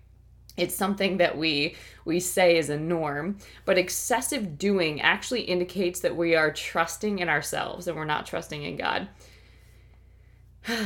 It's 0.57 0.75
something 0.75 1.17
that 1.17 1.37
we 1.37 1.75
we 2.03 2.19
say 2.19 2.57
is 2.57 2.69
a 2.69 2.79
norm, 2.79 3.37
but 3.65 3.77
excessive 3.77 4.57
doing 4.57 5.01
actually 5.01 5.41
indicates 5.41 5.99
that 5.99 6.15
we 6.15 6.35
are 6.35 6.51
trusting 6.51 7.19
in 7.19 7.29
ourselves 7.29 7.87
and 7.87 7.95
we're 7.95 8.05
not 8.05 8.25
trusting 8.25 8.63
in 8.63 8.75
God. 8.75 9.07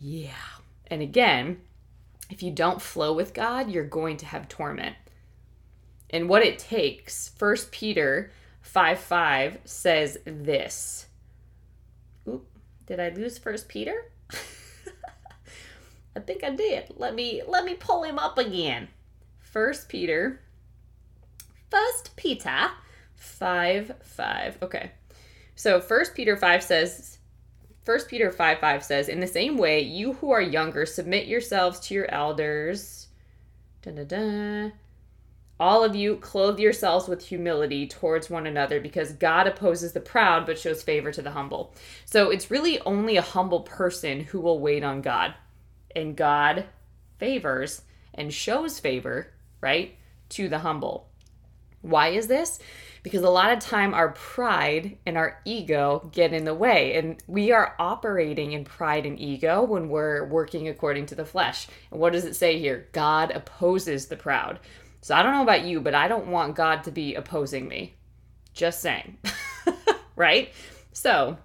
yeah. 0.00 0.30
And 0.86 1.02
again, 1.02 1.58
if 2.30 2.42
you 2.42 2.50
don't 2.50 2.80
flow 2.80 3.12
with 3.12 3.34
God, 3.34 3.70
you're 3.70 3.84
going 3.84 4.16
to 4.18 4.26
have 4.26 4.48
torment. 4.48 4.96
And 6.10 6.28
what 6.28 6.42
it 6.42 6.58
takes, 6.58 7.28
First 7.28 7.72
Peter 7.72 8.30
5 8.62 8.98
5 8.98 9.58
says 9.64 10.18
this. 10.24 11.06
Oop, 12.26 12.46
did 12.86 13.00
I 13.00 13.10
lose 13.10 13.38
First 13.38 13.68
Peter? 13.68 14.12
I 16.16 16.20
think 16.20 16.42
I 16.44 16.50
did. 16.50 16.94
Let 16.96 17.14
me 17.14 17.42
let 17.46 17.64
me 17.64 17.74
pull 17.74 18.02
him 18.02 18.18
up 18.18 18.38
again. 18.38 18.88
First 19.40 19.88
Peter. 19.88 20.40
First 21.70 22.16
Peter 22.16 22.70
5 23.16 23.92
5. 24.02 24.58
Okay. 24.62 24.90
So 25.54 25.80
First 25.80 26.14
Peter 26.14 26.36
5 26.36 26.62
says 26.62 27.18
First 27.88 28.08
Peter 28.08 28.30
5 28.30 28.58
5 28.58 28.84
says, 28.84 29.08
In 29.08 29.20
the 29.20 29.26
same 29.26 29.56
way, 29.56 29.80
you 29.80 30.12
who 30.12 30.30
are 30.30 30.42
younger, 30.42 30.84
submit 30.84 31.26
yourselves 31.26 31.80
to 31.80 31.94
your 31.94 32.10
elders. 32.10 33.08
Dun, 33.80 33.94
dun, 33.94 34.06
dun. 34.06 34.72
All 35.58 35.82
of 35.82 35.96
you 35.96 36.16
clothe 36.16 36.60
yourselves 36.60 37.08
with 37.08 37.24
humility 37.24 37.86
towards 37.86 38.28
one 38.28 38.46
another 38.46 38.78
because 38.78 39.12
God 39.12 39.46
opposes 39.46 39.94
the 39.94 40.00
proud 40.00 40.44
but 40.44 40.58
shows 40.58 40.82
favor 40.82 41.10
to 41.10 41.22
the 41.22 41.30
humble. 41.30 41.74
So 42.04 42.30
it's 42.30 42.50
really 42.50 42.78
only 42.80 43.16
a 43.16 43.22
humble 43.22 43.60
person 43.60 44.20
who 44.20 44.40
will 44.40 44.60
wait 44.60 44.84
on 44.84 45.00
God. 45.00 45.32
And 45.94 46.16
God 46.16 46.66
favors 47.18 47.82
and 48.14 48.32
shows 48.32 48.78
favor, 48.78 49.32
right, 49.60 49.94
to 50.30 50.48
the 50.48 50.58
humble. 50.58 51.08
Why 51.82 52.08
is 52.08 52.26
this? 52.26 52.58
Because 53.02 53.22
a 53.22 53.30
lot 53.30 53.52
of 53.52 53.60
time 53.60 53.94
our 53.94 54.10
pride 54.10 54.98
and 55.06 55.16
our 55.16 55.40
ego 55.44 56.10
get 56.12 56.32
in 56.32 56.44
the 56.44 56.54
way 56.54 56.96
and 56.96 57.22
we 57.26 57.52
are 57.52 57.76
operating 57.78 58.52
in 58.52 58.64
pride 58.64 59.06
and 59.06 59.18
ego 59.18 59.62
when 59.62 59.88
we're 59.88 60.26
working 60.26 60.68
according 60.68 61.06
to 61.06 61.14
the 61.14 61.24
flesh. 61.24 61.68
And 61.90 62.00
what 62.00 62.12
does 62.12 62.24
it 62.24 62.36
say 62.36 62.58
here? 62.58 62.88
God 62.92 63.30
opposes 63.30 64.06
the 64.06 64.16
proud. 64.16 64.58
So 65.00 65.14
I 65.14 65.22
don't 65.22 65.32
know 65.32 65.42
about 65.42 65.64
you, 65.64 65.80
but 65.80 65.94
I 65.94 66.08
don't 66.08 66.26
want 66.26 66.56
God 66.56 66.84
to 66.84 66.90
be 66.90 67.14
opposing 67.14 67.68
me. 67.68 67.94
Just 68.52 68.80
saying. 68.80 69.18
right? 70.16 70.52
So, 70.92 71.38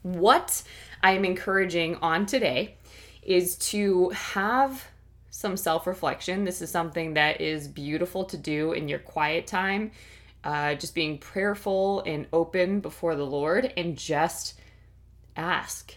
what 0.00 0.62
I 1.02 1.12
am 1.12 1.24
encouraging 1.24 1.96
on 1.96 2.24
today 2.26 2.78
is 3.22 3.56
to 3.56 4.10
have 4.10 4.84
some 5.30 5.56
self 5.56 5.86
reflection. 5.86 6.44
This 6.44 6.62
is 6.62 6.70
something 6.70 7.14
that 7.14 7.40
is 7.40 7.68
beautiful 7.68 8.24
to 8.26 8.36
do 8.36 8.72
in 8.72 8.88
your 8.88 8.98
quiet 8.98 9.46
time. 9.46 9.92
Uh, 10.44 10.74
just 10.74 10.94
being 10.94 11.18
prayerful 11.18 12.00
and 12.04 12.26
open 12.32 12.80
before 12.80 13.14
the 13.14 13.24
Lord 13.24 13.72
and 13.76 13.96
just 13.96 14.54
ask 15.36 15.96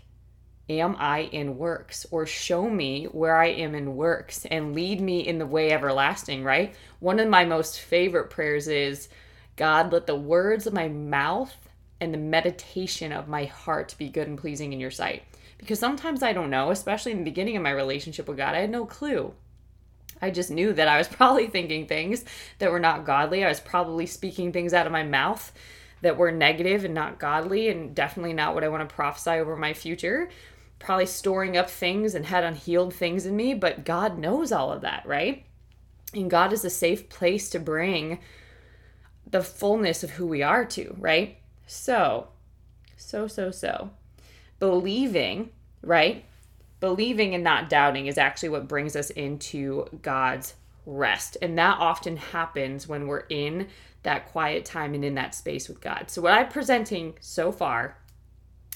am 0.69 0.95
I 0.97 1.21
in 1.31 1.57
works? 1.57 2.05
Or 2.11 2.25
show 2.25 2.69
me 2.69 3.05
where 3.05 3.35
I 3.37 3.47
am 3.47 3.75
in 3.75 3.95
works 3.95 4.45
and 4.45 4.73
lead 4.73 5.01
me 5.01 5.19
in 5.19 5.37
the 5.37 5.45
way 5.45 5.71
everlasting, 5.71 6.43
right? 6.43 6.75
One 6.99 7.19
of 7.19 7.27
my 7.27 7.45
most 7.45 7.79
favorite 7.79 8.29
prayers 8.29 8.67
is 8.67 9.09
God, 9.55 9.91
let 9.91 10.07
the 10.07 10.15
words 10.15 10.67
of 10.67 10.73
my 10.73 10.87
mouth 10.87 11.55
and 12.01 12.13
the 12.13 12.17
meditation 12.17 13.11
of 13.11 13.27
my 13.27 13.45
heart 13.45 13.95
be 13.97 14.09
good 14.09 14.27
and 14.27 14.37
pleasing 14.37 14.73
in 14.73 14.79
your 14.79 14.91
sight. 14.91 15.23
Because 15.57 15.79
sometimes 15.79 16.21
I 16.21 16.33
don't 16.33 16.49
know, 16.49 16.71
especially 16.71 17.11
in 17.11 17.19
the 17.19 17.23
beginning 17.23 17.55
of 17.55 17.63
my 17.63 17.71
relationship 17.71 18.27
with 18.27 18.37
God, 18.37 18.55
I 18.55 18.61
had 18.61 18.69
no 18.69 18.85
clue. 18.85 19.33
I 20.21 20.31
just 20.31 20.51
knew 20.51 20.73
that 20.73 20.87
I 20.87 20.97
was 20.97 21.07
probably 21.09 21.47
thinking 21.47 21.87
things 21.87 22.25
that 22.59 22.71
were 22.71 22.79
not 22.79 23.05
godly. 23.05 23.43
I 23.43 23.49
was 23.49 23.59
probably 23.59 24.05
speaking 24.05 24.51
things 24.51 24.73
out 24.73 24.85
of 24.85 24.91
my 24.91 25.03
mouth 25.03 25.51
that 26.01 26.17
were 26.17 26.31
negative 26.31 26.85
and 26.85 26.93
not 26.93 27.19
godly, 27.19 27.69
and 27.69 27.95
definitely 27.95 28.33
not 28.33 28.53
what 28.53 28.63
I 28.63 28.67
want 28.67 28.87
to 28.87 28.95
prophesy 28.95 29.31
over 29.31 29.55
my 29.55 29.73
future 29.73 30.29
probably 30.79 31.05
storing 31.05 31.57
up 31.57 31.69
things 31.69 32.15
and 32.15 32.25
had 32.25 32.43
unhealed 32.43 32.93
things 32.93 33.25
in 33.25 33.35
me, 33.35 33.53
but 33.53 33.85
God 33.85 34.17
knows 34.17 34.51
all 34.51 34.71
of 34.71 34.81
that, 34.81 35.05
right? 35.05 35.45
And 36.13 36.29
God 36.29 36.53
is 36.53 36.63
a 36.63 36.69
safe 36.69 37.09
place 37.09 37.49
to 37.49 37.59
bring 37.59 38.19
the 39.29 39.41
fullness 39.41 40.03
of 40.03 40.11
who 40.11 40.27
we 40.27 40.43
are 40.43 40.65
to, 40.65 40.95
right? 40.99 41.37
So, 41.65 42.27
so, 42.95 43.27
so, 43.27 43.51
so. 43.51 43.91
Believing, 44.59 45.49
right? 45.81 46.25
Believing 46.79 47.33
and 47.35 47.43
not 47.43 47.69
doubting 47.69 48.07
is 48.07 48.17
actually 48.17 48.49
what 48.49 48.67
brings 48.67 48.95
us 48.95 49.09
into 49.09 49.85
God's 50.01 50.55
rest. 50.85 51.37
And 51.41 51.57
that 51.57 51.77
often 51.79 52.17
happens 52.17 52.87
when 52.87 53.07
we're 53.07 53.25
in 53.29 53.67
that 54.03 54.27
quiet 54.27 54.65
time 54.65 54.93
and 54.93 55.03
in 55.03 55.15
that 55.15 55.35
space 55.35 55.67
with 55.67 55.81
God. 55.81 56.05
So, 56.09 56.21
what 56.21 56.33
I'm 56.33 56.49
presenting 56.49 57.15
so 57.19 57.51
far 57.51 57.97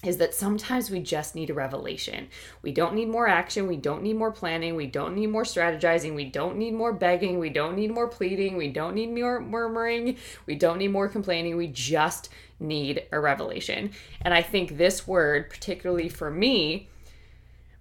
is 0.03 0.17
that 0.17 0.33
sometimes 0.33 0.89
we 0.89 1.01
just 1.01 1.36
need 1.36 1.50
a 1.50 1.53
revelation. 1.53 2.29
We 2.62 2.71
don't 2.71 2.95
need 2.95 3.09
more 3.09 3.27
action. 3.27 3.67
We 3.67 3.75
don't 3.75 4.01
need 4.01 4.15
more 4.15 4.31
planning. 4.31 4.75
We 4.75 4.88
don't 4.88 5.13
need 5.13 5.27
more 5.27 5.43
strategizing. 5.43 6.15
We 6.15 6.25
don't 6.25 6.57
need 6.57 6.74
more 6.74 6.93
begging. 6.93 7.38
We 7.38 7.50
don't 7.50 7.75
need 7.75 7.91
more 7.91 8.07
pleading. 8.07 8.55
We 8.55 8.69
don't 8.69 8.95
need 8.95 9.13
more 9.13 9.41
murmuring. 9.41 10.17
We 10.45 10.55
don't 10.55 10.77
need 10.77 10.91
more 10.91 11.09
complaining. 11.09 11.57
We 11.57 11.67
just 11.67 12.29
need 12.59 13.03
a 13.11 13.19
revelation. 13.19 13.91
And 14.21 14.33
I 14.33 14.41
think 14.41 14.77
this 14.77 15.07
word, 15.07 15.49
particularly 15.49 16.09
for 16.09 16.29
me, 16.29 16.89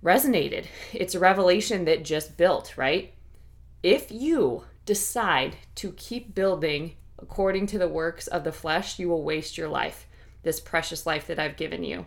resonated. 0.02 0.66
It's 0.92 1.14
a 1.14 1.20
revelation 1.20 1.84
that 1.86 2.04
just 2.04 2.36
built, 2.36 2.76
right? 2.76 3.14
If 3.82 4.10
you 4.10 4.64
decide 4.86 5.56
to 5.76 5.92
keep 5.92 6.34
building 6.34 6.94
according 7.18 7.66
to 7.66 7.78
the 7.78 7.88
works 7.88 8.26
of 8.26 8.44
the 8.44 8.52
flesh, 8.52 8.98
you 8.98 9.08
will 9.08 9.24
waste 9.24 9.58
your 9.58 9.68
life 9.68 10.06
this 10.42 10.60
precious 10.60 11.04
life 11.04 11.26
that 11.26 11.38
I've 11.38 11.56
given 11.56 11.82
you. 11.82 12.06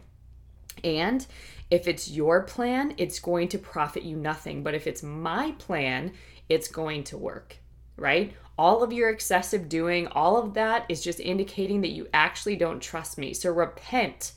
And 0.84 1.26
if 1.70 1.88
it's 1.88 2.10
your 2.10 2.42
plan, 2.44 2.94
it's 2.98 3.20
going 3.20 3.50
to 3.50 3.58
profit 3.58 4.04
you 4.04 4.16
nothing. 4.16 4.64
But 4.64 4.74
if 4.74 4.88
it's 4.88 5.04
my 5.04 5.52
plan, 5.60 6.14
it's 6.50 6.68
going 6.68 7.04
to 7.06 7.18
work, 7.18 7.58
right? 7.98 8.34
All 8.62 8.84
of 8.84 8.94
your 8.94 9.10
excessive 9.10 9.70
doing, 9.70 10.06
all 10.10 10.38
of 10.38 10.54
that 10.54 10.86
is 10.88 11.04
just 11.04 11.20
indicating 11.20 11.82
that 11.82 11.94
you 11.94 12.08
actually 12.14 12.56
don't 12.56 12.80
trust 12.80 13.18
me. 13.18 13.34
So 13.34 13.52
repent, 13.52 14.34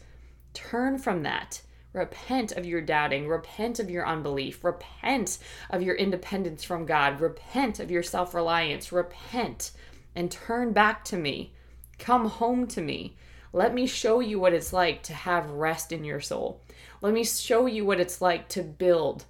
turn 0.54 0.96
from 0.96 1.24
that. 1.24 1.60
Repent 1.92 2.52
of 2.52 2.64
your 2.64 2.80
doubting. 2.80 3.28
Repent 3.28 3.80
of 3.80 3.90
your 3.90 4.08
unbelief. 4.08 4.64
Repent 4.64 5.36
of 5.68 5.82
your 5.82 5.94
independence 5.94 6.64
from 6.64 6.86
God. 6.86 7.20
Repent 7.20 7.80
of 7.80 7.90
your 7.90 8.02
self 8.02 8.32
reliance. 8.32 8.92
Repent 8.92 9.72
and 10.14 10.30
turn 10.30 10.72
back 10.72 11.04
to 11.04 11.18
me. 11.18 11.52
Come 11.98 12.26
home 12.26 12.66
to 12.68 12.80
me. 12.80 13.18
Let 13.52 13.74
me 13.74 13.86
show 13.86 14.20
you 14.20 14.40
what 14.40 14.54
it's 14.54 14.72
like 14.72 15.02
to 15.02 15.12
have 15.12 15.50
rest 15.50 15.92
in 15.92 16.02
your 16.02 16.22
soul. 16.22 16.62
Let 17.02 17.12
me 17.12 17.24
show 17.24 17.66
you 17.66 17.84
what 17.84 18.00
it's 18.00 18.22
like 18.22 18.48
to 18.48 18.62
build. 18.62 19.26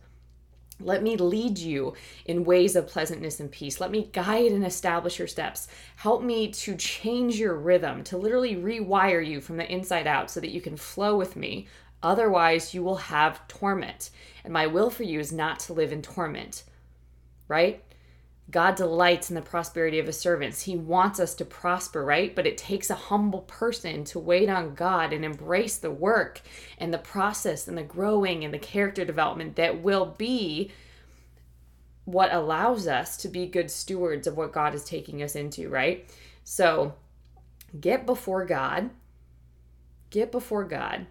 Let 0.80 1.02
me 1.02 1.16
lead 1.16 1.58
you 1.58 1.94
in 2.26 2.44
ways 2.44 2.74
of 2.74 2.88
pleasantness 2.88 3.38
and 3.40 3.50
peace. 3.50 3.80
Let 3.80 3.90
me 3.90 4.10
guide 4.12 4.50
and 4.52 4.66
establish 4.66 5.18
your 5.18 5.28
steps. 5.28 5.68
Help 5.96 6.22
me 6.22 6.50
to 6.52 6.76
change 6.76 7.38
your 7.38 7.54
rhythm, 7.54 8.02
to 8.04 8.18
literally 8.18 8.56
rewire 8.56 9.24
you 9.24 9.40
from 9.40 9.56
the 9.56 9.72
inside 9.72 10.06
out 10.06 10.30
so 10.30 10.40
that 10.40 10.50
you 10.50 10.60
can 10.60 10.76
flow 10.76 11.16
with 11.16 11.36
me. 11.36 11.68
Otherwise, 12.02 12.74
you 12.74 12.82
will 12.82 12.96
have 12.96 13.46
torment. 13.48 14.10
And 14.42 14.52
my 14.52 14.66
will 14.66 14.90
for 14.90 15.04
you 15.04 15.20
is 15.20 15.32
not 15.32 15.60
to 15.60 15.72
live 15.72 15.92
in 15.92 16.02
torment, 16.02 16.64
right? 17.48 17.82
God 18.50 18.74
delights 18.74 19.30
in 19.30 19.34
the 19.34 19.42
prosperity 19.42 19.98
of 19.98 20.06
his 20.06 20.18
servants. 20.18 20.62
He 20.62 20.76
wants 20.76 21.18
us 21.18 21.34
to 21.36 21.44
prosper, 21.44 22.04
right? 22.04 22.34
But 22.34 22.46
it 22.46 22.58
takes 22.58 22.90
a 22.90 22.94
humble 22.94 23.40
person 23.42 24.04
to 24.04 24.18
wait 24.18 24.50
on 24.50 24.74
God 24.74 25.12
and 25.12 25.24
embrace 25.24 25.78
the 25.78 25.90
work 25.90 26.42
and 26.76 26.92
the 26.92 26.98
process 26.98 27.66
and 27.66 27.76
the 27.76 27.82
growing 27.82 28.44
and 28.44 28.52
the 28.52 28.58
character 28.58 29.04
development 29.04 29.56
that 29.56 29.82
will 29.82 30.14
be 30.18 30.70
what 32.04 32.34
allows 32.34 32.86
us 32.86 33.16
to 33.16 33.28
be 33.28 33.46
good 33.46 33.70
stewards 33.70 34.26
of 34.26 34.36
what 34.36 34.52
God 34.52 34.74
is 34.74 34.84
taking 34.84 35.22
us 35.22 35.34
into, 35.34 35.70
right? 35.70 36.06
So 36.44 36.94
get 37.80 38.04
before 38.04 38.44
God, 38.44 38.90
get 40.10 40.30
before 40.30 40.64
God 40.64 41.06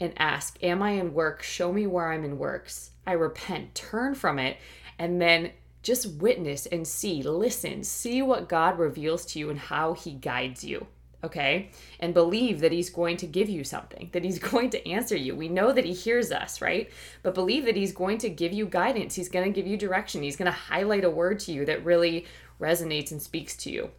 and 0.00 0.14
ask, 0.16 0.56
Am 0.62 0.82
I 0.82 0.92
in 0.92 1.12
work? 1.12 1.42
Show 1.42 1.70
me 1.70 1.86
where 1.86 2.10
I'm 2.10 2.24
in 2.24 2.38
works. 2.38 2.90
I 3.06 3.12
repent, 3.12 3.74
turn 3.74 4.14
from 4.14 4.38
it, 4.38 4.56
and 4.98 5.20
then 5.20 5.50
just 5.82 6.14
witness 6.14 6.66
and 6.66 6.86
see, 6.86 7.22
listen, 7.22 7.82
see 7.82 8.22
what 8.22 8.48
God 8.48 8.78
reveals 8.78 9.24
to 9.26 9.38
you 9.38 9.50
and 9.50 9.58
how 9.58 9.94
He 9.94 10.12
guides 10.12 10.62
you. 10.64 10.86
Okay. 11.24 11.70
And 12.00 12.12
believe 12.14 12.60
that 12.60 12.72
He's 12.72 12.90
going 12.90 13.16
to 13.18 13.26
give 13.26 13.48
you 13.48 13.64
something, 13.64 14.10
that 14.12 14.24
He's 14.24 14.38
going 14.50 14.70
to 14.70 14.88
answer 14.88 15.16
you. 15.16 15.34
We 15.34 15.48
know 15.48 15.72
that 15.72 15.84
He 15.84 15.92
hears 15.92 16.32
us, 16.32 16.60
right? 16.60 16.90
But 17.22 17.34
believe 17.34 17.64
that 17.64 17.76
He's 17.76 17.92
going 17.92 18.18
to 18.18 18.28
give 18.28 18.52
you 18.52 18.66
guidance. 18.66 19.14
He's 19.14 19.28
going 19.28 19.52
to 19.52 19.60
give 19.60 19.68
you 19.68 19.76
direction. 19.76 20.22
He's 20.22 20.36
going 20.36 20.50
to 20.50 20.52
highlight 20.52 21.04
a 21.04 21.10
word 21.10 21.40
to 21.40 21.52
you 21.52 21.64
that 21.66 21.84
really 21.84 22.26
resonates 22.60 23.10
and 23.10 23.20
speaks 23.20 23.56
to 23.58 23.70
you. 23.70 23.90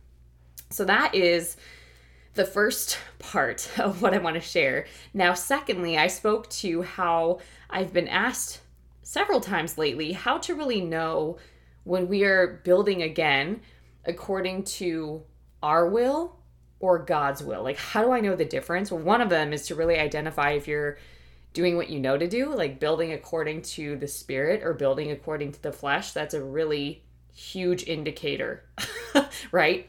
So 0.70 0.86
that 0.86 1.14
is 1.14 1.58
the 2.34 2.46
first 2.46 2.98
part 3.20 3.70
of 3.80 4.02
what 4.02 4.14
I 4.14 4.18
want 4.18 4.36
to 4.36 4.42
share. 4.42 4.86
Now, 5.14 5.34
secondly, 5.34 5.98
I 5.98 6.08
spoke 6.08 6.50
to 6.50 6.82
how 6.82 7.40
I've 7.70 7.94
been 7.94 8.08
asked 8.08 8.62
several 9.04 9.42
times 9.42 9.78
lately 9.78 10.14
how 10.14 10.38
to 10.40 10.56
really 10.56 10.82
know 10.82 11.38
when 11.84 12.08
we 12.08 12.24
are 12.24 12.62
building 12.64 13.02
again 13.02 13.62
according 14.06 14.64
to 14.64 15.24
our 15.62 15.88
will 15.88 16.36
or 16.80 17.00
God's 17.00 17.42
will. 17.42 17.64
Like, 17.64 17.78
how 17.78 18.04
do 18.04 18.12
I 18.12 18.20
know 18.20 18.36
the 18.36 18.46
difference? 18.46 18.92
Well, 18.92 19.02
one 19.02 19.22
of 19.22 19.30
them 19.30 19.54
is 19.54 19.68
to 19.68 19.76
really 19.76 19.98
identify 19.98 20.52
if 20.52 20.68
you're 20.68 20.98
doing 21.54 21.78
what 21.78 21.90
you 21.90 22.00
know 22.00 22.18
to 22.18 22.28
do, 22.28 22.54
like 22.54 22.80
building 22.80 23.14
according 23.14 23.62
to 23.62 23.96
the 23.96 24.08
spirit 24.08 24.64
or 24.64 24.74
building 24.74 25.12
according 25.12 25.54
to 25.54 25.62
the 25.62 25.72
flesh. 25.72 26.12
That's 26.12 26.34
a 26.34 26.44
really 26.44 27.04
huge 27.34 27.84
indicator, 27.88 28.64
right? 29.52 29.88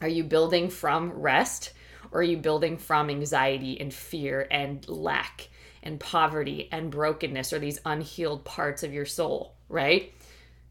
Are 0.00 0.08
you 0.08 0.24
building 0.24 0.68
from 0.68 1.12
rest 1.12 1.72
or 2.10 2.20
are 2.20 2.24
you 2.24 2.36
building 2.36 2.76
from 2.76 3.10
anxiety 3.10 3.80
and 3.80 3.92
fear 3.92 4.46
and 4.50 4.86
lack 4.88 5.48
and 5.82 5.98
poverty 5.98 6.68
and 6.72 6.90
brokenness 6.90 7.52
or 7.52 7.58
these 7.58 7.80
unhealed 7.84 8.44
parts 8.44 8.82
of 8.82 8.92
your 8.92 9.06
soul, 9.06 9.54
right? 9.68 10.12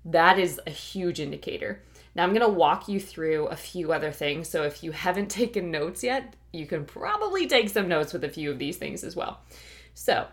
That 0.07 0.39
is 0.39 0.59
a 0.65 0.71
huge 0.71 1.19
indicator. 1.19 1.83
Now, 2.15 2.23
I'm 2.23 2.33
going 2.33 2.41
to 2.41 2.47
walk 2.47 2.87
you 2.87 2.99
through 2.99 3.47
a 3.47 3.55
few 3.55 3.93
other 3.93 4.11
things. 4.11 4.49
So, 4.49 4.63
if 4.63 4.83
you 4.83 4.91
haven't 4.91 5.29
taken 5.41 5.69
notes 5.69 6.03
yet, 6.03 6.35
you 6.51 6.65
can 6.65 6.85
probably 6.85 7.47
take 7.47 7.69
some 7.69 7.87
notes 7.87 8.13
with 8.13 8.23
a 8.23 8.29
few 8.29 8.49
of 8.49 8.57
these 8.57 8.77
things 8.77 9.03
as 9.03 9.15
well. 9.15 9.41
So, 9.93 10.27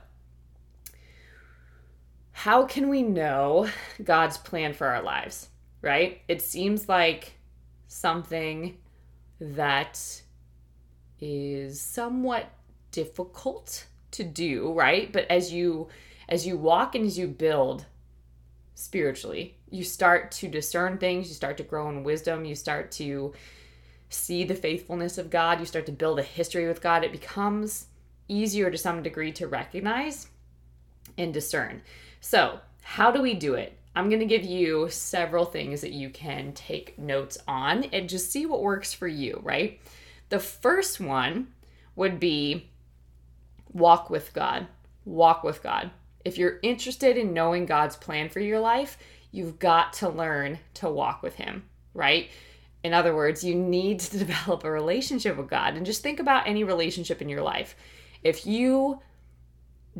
how 2.32 2.64
can 2.64 2.88
we 2.88 3.02
know 3.02 3.68
God's 4.02 4.38
plan 4.38 4.74
for 4.74 4.86
our 4.86 5.02
lives, 5.02 5.48
right? 5.82 6.22
It 6.28 6.42
seems 6.42 6.88
like 6.88 7.34
something 7.86 8.76
that 9.40 10.22
is 11.20 11.80
somewhat 11.80 12.50
difficult 12.90 13.86
to 14.12 14.24
do, 14.24 14.72
right? 14.72 15.12
But 15.12 15.30
as 15.30 15.52
you 15.52 15.88
as 16.28 16.46
you 16.46 16.56
walk 16.56 16.94
and 16.94 17.06
as 17.06 17.18
you 17.18 17.28
build 17.28 17.84
spiritually, 18.74 19.56
you 19.74 19.82
start 19.82 20.30
to 20.30 20.48
discern 20.48 20.98
things, 20.98 21.28
you 21.28 21.34
start 21.34 21.56
to 21.56 21.64
grow 21.64 21.88
in 21.88 22.04
wisdom, 22.04 22.44
you 22.44 22.54
start 22.54 22.92
to 22.92 23.32
see 24.08 24.44
the 24.44 24.54
faithfulness 24.54 25.18
of 25.18 25.30
God, 25.30 25.58
you 25.58 25.66
start 25.66 25.86
to 25.86 25.92
build 25.92 26.20
a 26.20 26.22
history 26.22 26.68
with 26.68 26.80
God. 26.80 27.02
It 27.02 27.10
becomes 27.10 27.86
easier 28.28 28.70
to 28.70 28.78
some 28.78 29.02
degree 29.02 29.32
to 29.32 29.48
recognize 29.48 30.28
and 31.18 31.34
discern. 31.34 31.82
So, 32.20 32.60
how 32.82 33.10
do 33.10 33.20
we 33.20 33.34
do 33.34 33.54
it? 33.54 33.76
I'm 33.96 34.08
going 34.08 34.20
to 34.20 34.26
give 34.26 34.44
you 34.44 34.88
several 34.90 35.44
things 35.44 35.80
that 35.80 35.92
you 35.92 36.10
can 36.10 36.52
take 36.52 36.98
notes 36.98 37.38
on 37.48 37.84
and 37.84 38.08
just 38.08 38.30
see 38.30 38.46
what 38.46 38.62
works 38.62 38.92
for 38.92 39.08
you, 39.08 39.40
right? 39.42 39.80
The 40.28 40.38
first 40.38 41.00
one 41.00 41.48
would 41.96 42.20
be 42.20 42.68
walk 43.72 44.10
with 44.10 44.32
God. 44.34 44.66
Walk 45.04 45.42
with 45.42 45.62
God. 45.62 45.90
If 46.24 46.38
you're 46.38 46.58
interested 46.62 47.16
in 47.16 47.34
knowing 47.34 47.66
God's 47.66 47.96
plan 47.96 48.28
for 48.28 48.40
your 48.40 48.60
life, 48.60 48.98
you've 49.34 49.58
got 49.58 49.92
to 49.94 50.08
learn 50.08 50.60
to 50.74 50.88
walk 50.88 51.20
with 51.20 51.34
Him, 51.34 51.64
right? 51.92 52.30
In 52.84 52.94
other 52.94 53.16
words, 53.16 53.42
you 53.42 53.56
need 53.56 53.98
to 54.00 54.18
develop 54.18 54.62
a 54.62 54.70
relationship 54.70 55.36
with 55.36 55.50
God. 55.50 55.74
And 55.74 55.84
just 55.84 56.02
think 56.02 56.20
about 56.20 56.46
any 56.46 56.62
relationship 56.62 57.20
in 57.20 57.28
your 57.28 57.42
life. 57.42 57.74
If 58.22 58.46
you 58.46 59.00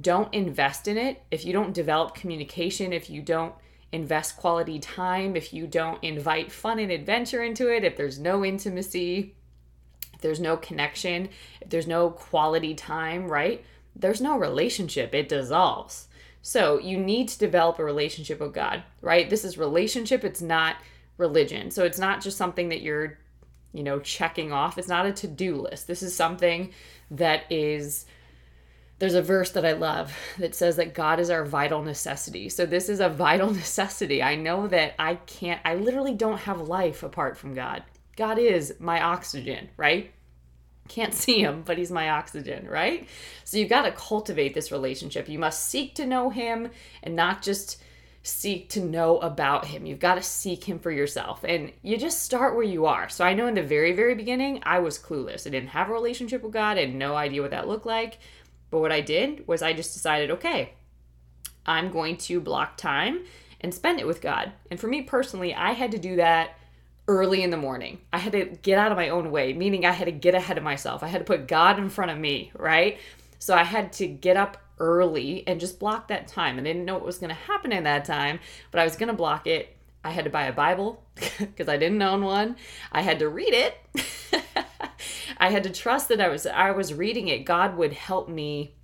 don't 0.01 0.33
invest 0.33 0.87
in 0.87 0.97
it, 0.97 1.23
if 1.31 1.45
you 1.45 1.53
don't 1.53 1.75
develop 1.75 2.15
communication, 2.15 2.93
if 2.93 3.11
you 3.11 3.23
don't 3.23 3.55
invest 3.91 4.37
quality 4.37 4.79
time, 4.79 5.35
if 5.35 5.53
you 5.53 5.67
don't 5.67 6.03
invite 6.03 6.53
fun 6.53 6.79
and 6.79 6.93
adventure 6.93 7.43
into 7.43 7.75
it, 7.75 7.85
if 7.85 7.97
there's 7.97 8.19
no 8.19 8.45
intimacy, 8.45 9.35
if 10.13 10.21
there's 10.21 10.41
no 10.41 10.57
connection, 10.57 11.29
if 11.61 11.71
there's 11.71 11.87
no 11.87 12.11
quality 12.11 12.75
time, 12.75 13.29
right? 13.29 13.65
There's 13.97 14.21
no 14.21 14.39
relationship. 14.39 15.15
It 15.15 15.29
dissolves. 15.29 16.09
So 16.47 16.79
you 16.79 16.99
need 16.99 17.29
to 17.29 17.39
develop 17.39 17.79
a 17.79 17.85
relationship 17.85 18.39
with 18.39 18.53
God, 18.53 18.83
right? 19.01 19.31
This 19.31 19.47
is 19.47 19.57
relationship, 19.57 20.25
it's 20.25 20.43
not 20.43 20.77
religion. 21.17 21.71
So 21.71 21.85
it's 21.85 21.99
not 21.99 22.21
just 22.21 22.37
something 22.37 22.69
that 22.69 22.83
you're, 22.83 23.19
you 23.73 23.83
know, 23.83 23.99
checking 23.99 24.53
off. 24.53 24.77
It's 24.77 24.87
not 24.87 25.07
a 25.07 25.13
to 25.13 25.27
do 25.27 25.57
list. 25.57 25.87
This 25.87 26.03
is 26.03 26.15
something 26.15 26.71
that 27.11 27.51
is 27.51 28.05
there's 28.99 29.15
a 29.15 29.23
verse 29.23 29.53
that 29.53 29.65
I 29.65 29.73
love 29.73 30.15
that 30.39 30.55
says 30.55 30.77
that 30.77 30.93
God 30.93 31.19
is 31.19 31.31
our 31.31 31.47
vital 31.47 31.83
necessity. 31.83 32.51
So 32.51 32.67
this 32.67 32.91
is 32.91 33.01
a 33.01 33.09
vital 33.09 33.51
necessity. 33.55 34.23
I 34.23 34.35
know 34.35 34.67
that 34.69 34.95
I 34.99 35.15
can't, 35.15 35.63
I 35.65 35.77
literally 35.77 36.15
don't 36.15 36.41
have 36.41 36.69
life 36.69 37.03
apart 37.03 37.39
from 37.39 37.55
God. 37.55 37.85
God 38.17 38.39
is 38.39 38.75
my 38.79 39.03
oxygen, 39.03 39.71
right? 39.79 40.13
Can't 40.89 41.15
see 41.25 41.41
him, 41.41 41.63
but 41.65 41.79
he's 41.79 41.91
my 41.91 42.11
oxygen, 42.11 42.67
right? 42.69 43.09
So 43.45 43.57
you've 43.59 43.71
got 43.71 43.83
to 43.83 43.93
cultivate 43.93 44.55
this 44.55 44.73
relationship. 44.73 45.29
You 45.29 45.39
must 45.39 45.69
seek 45.69 45.95
to 45.97 46.07
know 46.07 46.31
him 46.31 46.71
and 47.03 47.17
not 47.17 47.43
just 47.43 47.83
seek 48.23 48.71
to 48.71 48.81
know 48.81 49.19
about 49.19 49.67
him. 49.67 49.85
You've 49.85 49.99
got 49.99 50.15
to 50.15 50.23
seek 50.23 50.65
him 50.65 50.79
for 50.79 50.91
yourself. 50.91 51.45
And 51.45 51.73
you 51.83 51.99
just 51.99 52.23
start 52.23 52.55
where 52.55 52.65
you 52.65 52.87
are. 52.87 53.11
So 53.11 53.23
I 53.23 53.35
know 53.35 53.47
in 53.47 53.55
the 53.55 53.63
very, 53.63 53.93
very 53.93 54.15
beginning, 54.15 54.63
I 54.63 54.79
was 54.79 54.99
clueless. 54.99 55.47
I 55.47 55.51
didn't 55.51 55.69
have 55.69 55.91
a 55.91 55.93
relationship 55.93 56.43
with 56.43 56.53
God. 56.53 56.79
I 56.79 56.83
had 56.83 56.95
no 56.95 57.15
idea 57.15 57.43
what 57.43 57.51
that 57.51 57.69
looked 57.69 57.85
like. 57.85 58.19
But 58.71 58.81
what 58.81 58.93
I 58.93 59.03
did 59.03 59.47
was 59.47 59.61
I 59.61 59.75
just 59.75 59.93
decided, 59.93 60.31
okay, 60.31 60.73
I'm 61.67 61.91
going 61.91 62.17
to 62.17 62.41
block 62.41 62.79
time 62.79 63.25
and 63.61 63.75
spend 63.75 64.01
it 64.01 64.07
with 64.07 64.23
God. 64.23 64.53
And 64.71 64.81
for 64.81 64.89
me 64.89 65.03
personally, 65.03 65.55
I 65.55 65.73
had 65.73 65.93
to 65.93 65.99
do 65.99 66.17
that 66.17 66.59
early 67.07 67.43
in 67.43 67.51
the 67.51 67.57
morning. 67.57 67.99
I 68.13 68.19
had 68.19 68.33
to 68.33 68.45
get 68.45 68.79
out 68.79 68.91
of 68.91 68.97
my 68.97 69.11
own 69.11 69.31
way, 69.31 69.53
meaning 69.53 69.85
I 69.85 69.93
had 69.93 70.07
to 70.07 70.13
get 70.13 70.35
ahead 70.35 70.57
of 70.57 70.65
myself. 70.65 71.03
I 71.03 71.09
had 71.09 71.19
to 71.19 71.25
put 71.25 71.47
God 71.47 71.79
in 71.79 71.89
front 71.91 72.11
of 72.11 72.19
me, 72.19 72.51
right? 72.57 72.99
So 73.39 73.55
I 73.55 73.65
had 73.65 73.93
to 73.95 74.07
get 74.07 74.37
up 74.37 74.57
early 74.79 75.45
and 75.47 75.61
just 75.61 75.79
block 75.79 76.09
that 76.09 76.29
time. 76.29 76.59
I 76.59 76.63
didn't 76.63 76.85
know 76.85 76.95
what 76.95 77.05
was 77.05 77.19
going 77.19 77.29
to 77.29 77.35
happen 77.35 77.73
in 77.73 77.85
that 77.85 78.05
time, 78.05 78.41
but 78.71 78.81
I 78.81 78.85
was 78.85 78.97
going 78.97 79.09
to 79.09 79.15
block 79.15 79.47
it. 79.47 79.77
I 80.03 80.11
had 80.11 80.25
to 80.25 80.31
buy 80.31 80.47
a 80.47 80.53
Bible 80.53 81.03
because 81.39 81.69
I 81.69 81.77
didn't 81.77 82.03
own 82.03 82.25
one. 82.25 82.57
I 82.91 83.03
had 83.03 83.19
to 83.21 83.29
read 83.29 83.53
it. 83.53 83.77
I 85.39 85.51
had 85.51 85.65
to 85.65 85.71
trust 85.71 86.09
that 86.09 86.21
I 86.21 86.29
was 86.29 86.47
I 86.47 86.71
was 86.71 86.95
reading 86.95 87.29
it. 87.29 87.45
God 87.45 87.77
would 87.77 87.93
help 87.93 88.29
me 88.29 88.75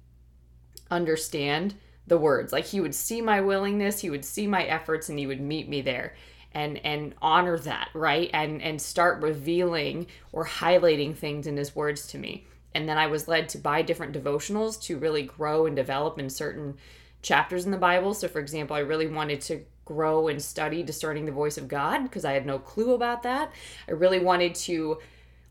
understand 0.90 1.74
the 2.06 2.18
words. 2.18 2.52
Like 2.52 2.66
he 2.66 2.80
would 2.80 2.94
see 2.94 3.20
my 3.20 3.40
willingness, 3.40 4.00
he 4.00 4.10
would 4.10 4.24
see 4.24 4.46
my 4.46 4.64
efforts 4.64 5.08
and 5.08 5.18
he 5.18 5.26
would 5.26 5.40
meet 5.40 5.68
me 5.68 5.80
there 5.82 6.14
and 6.52 6.78
and 6.84 7.14
honor 7.22 7.58
that, 7.58 7.88
right? 7.94 8.30
And 8.32 8.62
and 8.62 8.80
start 8.80 9.22
revealing 9.22 10.06
or 10.32 10.46
highlighting 10.46 11.16
things 11.16 11.46
in 11.46 11.56
his 11.56 11.74
words 11.74 12.06
to 12.08 12.18
me. 12.18 12.46
And 12.74 12.88
then 12.88 12.98
I 12.98 13.08
was 13.08 13.28
led 13.28 13.48
to 13.50 13.58
buy 13.58 13.82
different 13.82 14.14
devotionals 14.14 14.80
to 14.82 14.98
really 14.98 15.22
grow 15.22 15.66
and 15.66 15.74
develop 15.74 16.18
in 16.18 16.30
certain 16.30 16.76
chapters 17.22 17.64
in 17.64 17.70
the 17.72 17.76
Bible. 17.76 18.14
So 18.14 18.28
for 18.28 18.38
example, 18.38 18.76
I 18.76 18.80
really 18.80 19.08
wanted 19.08 19.40
to 19.42 19.64
grow 19.84 20.28
and 20.28 20.40
study 20.40 20.82
discerning 20.82 21.26
the 21.26 21.32
voice 21.32 21.58
of 21.58 21.66
God 21.68 22.04
because 22.04 22.24
I 22.24 22.32
had 22.32 22.46
no 22.46 22.58
clue 22.58 22.94
about 22.94 23.24
that. 23.24 23.52
I 23.88 23.92
really 23.92 24.20
wanted 24.20 24.54
to 24.56 24.98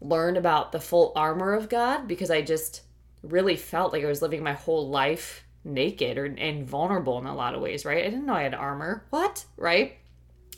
learn 0.02 0.38
about 0.38 0.72
the 0.72 0.80
full 0.80 1.12
armor 1.16 1.54
of 1.54 1.68
God 1.68 2.08
because 2.08 2.32
I 2.32 2.42
just 2.42 2.84
really 3.22 3.58
felt 3.58 3.92
like 3.92 4.04
I 4.04 4.08
was 4.08 4.22
living 4.22 4.42
my 4.42 4.54
whole 4.54 4.90
life 4.90 5.44
naked 5.66 6.18
or 6.18 6.26
and 6.26 6.66
vulnerable 6.66 7.20
in 7.20 7.26
a 7.26 7.36
lot 7.36 7.54
of 7.54 7.62
ways, 7.62 7.84
right? 7.84 8.06
I 8.06 8.10
didn't 8.10 8.26
know 8.26 8.34
I 8.34 8.44
had 8.44 8.56
armor. 8.56 9.04
What? 9.10 9.44
Right? 9.58 9.98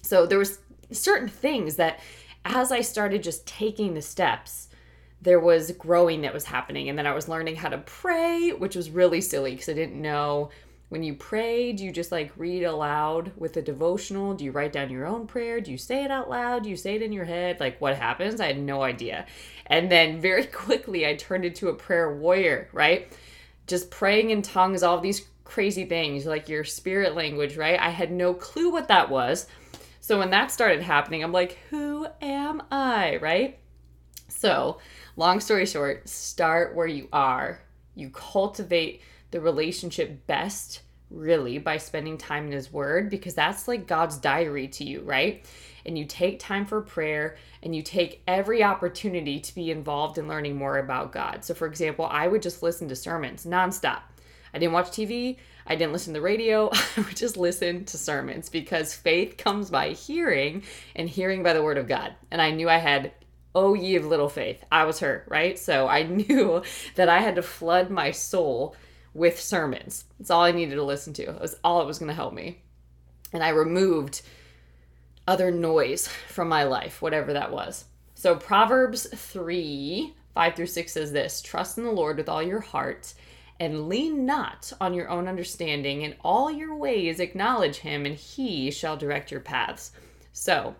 So 0.02 0.26
there 0.26 0.38
was 0.38 0.60
certain 0.92 1.28
things 1.28 1.76
that 1.76 2.00
as 2.44 2.72
I 2.72 2.82
started 2.82 3.24
just 3.24 3.46
taking 3.46 3.94
the 3.94 4.02
steps, 4.02 4.70
there 5.22 5.40
was 5.40 5.72
growing 5.72 6.22
that 6.22 6.34
was 6.34 6.46
happening 6.46 6.90
and 6.90 6.98
then 6.98 7.06
I 7.06 7.14
was 7.14 7.30
learning 7.30 7.56
how 7.56 7.70
to 7.70 7.78
pray, 7.78 8.52
which 8.52 8.76
was 8.76 8.90
really 8.90 9.22
silly 9.22 9.52
because 9.52 9.70
I 9.70 9.74
didn't 9.74 10.02
know 10.02 10.50
when 10.92 11.04
you 11.04 11.14
pray, 11.14 11.72
do 11.72 11.86
you 11.86 11.92
just 11.94 12.12
like 12.12 12.34
read 12.36 12.64
aloud 12.64 13.32
with 13.38 13.56
a 13.56 13.62
devotional? 13.62 14.34
Do 14.34 14.44
you 14.44 14.52
write 14.52 14.74
down 14.74 14.90
your 14.90 15.08
own 15.08 15.26
prayer? 15.26 15.62
Do 15.62 15.72
you 15.72 15.78
say 15.78 16.04
it 16.04 16.12
out 16.12 16.30
loud? 16.30 16.64
Do 16.64 16.70
you 16.70 16.76
say 16.76 16.96
it 16.96 17.02
in 17.02 17.14
your 17.14 17.24
head? 17.24 17.62
Like 17.62 17.80
what 17.80 17.96
happens? 17.96 18.42
I 18.42 18.48
had 18.48 18.60
no 18.60 18.82
idea. 18.82 19.26
And 19.68 19.90
then 19.90 20.20
very 20.20 20.46
quickly, 20.48 21.08
I 21.08 21.16
turned 21.16 21.46
into 21.46 21.70
a 21.70 21.74
prayer 21.74 22.14
warrior, 22.14 22.68
right? 22.74 23.10
Just 23.68 23.90
praying 23.90 24.32
in 24.32 24.42
tongues, 24.42 24.84
all 24.84 25.00
these 25.00 25.26
crazy 25.46 25.86
things, 25.86 26.26
like 26.26 26.50
your 26.50 26.66
spirit 26.66 27.16
language, 27.16 27.56
right? 27.56 27.80
I 27.80 27.92
had 27.92 28.12
no 28.12 28.34
clue 28.34 28.70
what 28.70 28.90
that 28.90 29.10
was. 29.10 29.48
So 30.12 30.20
when 30.20 30.32
that 30.32 30.52
started 30.52 30.82
happening, 30.82 31.24
I'm 31.24 31.32
like, 31.32 31.58
who 31.70 32.06
am 32.22 32.64
I, 32.70 33.16
right? 33.22 33.58
So, 34.28 34.80
long 35.16 35.40
story 35.40 35.66
short, 35.66 36.10
start 36.10 36.76
where 36.76 36.86
you 36.86 37.08
are. 37.14 37.62
You 37.96 38.10
cultivate 38.10 39.04
the 39.32 39.40
relationship 39.40 40.28
best 40.28 40.82
really 41.10 41.60
by 41.60 41.78
spending 41.78 42.18
time 42.18 42.48
in 42.48 42.52
his 42.52 42.74
word 42.74 43.10
because 43.10 43.36
that's 43.36 43.70
like 43.70 43.88
God's 43.88 44.18
diary 44.18 44.68
to 44.68 44.84
you, 44.84 45.00
right? 45.04 45.46
And 45.86 45.98
you 45.98 46.04
take 46.04 46.40
time 46.40 46.66
for 46.66 46.82
prayer 46.82 47.38
and 47.64 47.74
you 47.74 47.82
take 47.82 48.22
every 48.28 48.66
opportunity 48.66 49.40
to 49.40 49.56
be 49.56 49.72
involved 49.72 50.18
in 50.18 50.28
learning 50.28 50.58
more 50.58 50.80
about 50.80 51.14
God. 51.14 51.46
So, 51.46 51.54
for 51.54 51.68
example, 51.68 52.06
I 52.12 52.28
would 52.28 52.42
just 52.42 52.62
listen 52.62 52.90
to 52.90 52.98
sermons 52.98 53.46
nonstop. 53.46 54.02
I 54.54 54.60
didn't 54.60 54.74
watch 54.74 54.88
TV, 54.88 55.38
I 55.66 55.76
didn't 55.76 55.94
listen 55.94 56.14
to 56.14 56.20
the 56.20 56.24
radio, 56.24 56.70
I 56.98 57.02
would 57.02 57.16
just 57.16 57.38
listen 57.38 57.86
to 57.86 57.98
sermons 57.98 58.50
because 58.50 58.94
faith 58.94 59.38
comes 59.38 59.70
by 59.70 59.90
hearing 59.90 60.64
and 60.96 61.10
hearing 61.10 61.44
by 61.44 61.54
the 61.54 61.64
word 61.64 61.78
of 61.78 61.88
God. 61.88 62.16
And 62.30 62.42
I 62.42 62.52
knew 62.52 62.70
I 62.70 62.78
had 62.78 63.12
Oh, 63.54 63.74
ye 63.74 63.96
of 63.98 64.06
little 64.06 64.30
faith. 64.30 64.64
I 64.72 64.86
was 64.86 65.00
her, 65.00 65.26
right? 65.28 65.60
So 65.60 65.88
I 65.88 66.04
knew 66.08 66.64
that 66.96 67.10
I 67.10 67.20
had 67.20 67.36
to 67.36 67.42
flood 67.42 67.90
my 67.90 68.12
soul 68.12 68.76
with 69.14 69.42
sermons. 69.42 70.06
That's 70.18 70.32
all 70.32 70.44
I 70.44 70.52
needed 70.52 70.76
to 70.76 70.84
listen 70.84 71.14
to. 71.14 71.24
It 71.24 71.42
was 71.42 71.58
all 71.64 71.82
it 71.82 71.88
was 71.88 72.00
going 72.00 72.10
to 72.10 72.16
help 72.16 72.34
me. 72.34 72.62
And 73.34 73.44
I 73.44 73.50
removed 73.50 74.22
other 75.28 75.52
noise 75.52 76.08
from 76.08 76.50
my 76.50 76.64
life, 76.64 77.02
whatever 77.02 77.34
that 77.34 77.52
was. 77.52 77.86
So 78.16 78.36
Proverbs 78.36 79.08
3 79.14 80.14
5 80.34 80.56
through 80.56 80.66
6 80.68 80.92
says 80.94 81.12
this 81.12 81.42
Trust 81.42 81.78
in 81.78 81.84
the 81.84 81.92
Lord 81.92 82.18
with 82.18 82.30
all 82.30 82.42
your 82.42 82.62
heart 82.62 83.14
and 83.62 83.88
lean 83.88 84.26
not 84.26 84.74
on 84.82 84.94
your 84.94 85.08
own 85.08 85.30
understanding. 85.30 86.02
In 86.02 86.16
all 86.22 86.52
your 86.52 86.76
ways 86.76 87.22
acknowledge 87.22 87.78
him, 87.78 88.06
and 88.06 88.16
he 88.16 88.72
shall 88.72 88.98
direct 88.98 89.32
your 89.32 89.40
paths. 89.40 89.92
So, 90.34 90.76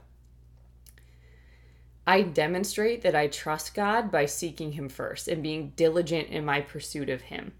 I 2.06 2.24
demonstrate 2.24 3.04
that 3.04 3.16
I 3.16 3.28
trust 3.28 3.74
God 3.74 4.12
by 4.12 4.26
seeking 4.26 4.74
him 4.74 4.90
first 4.90 5.30
and 5.30 5.42
being 5.42 5.72
diligent 5.78 6.28
in 6.28 6.44
my 6.44 6.60
pursuit 6.60 7.10
of 7.10 7.22
him 7.22 7.54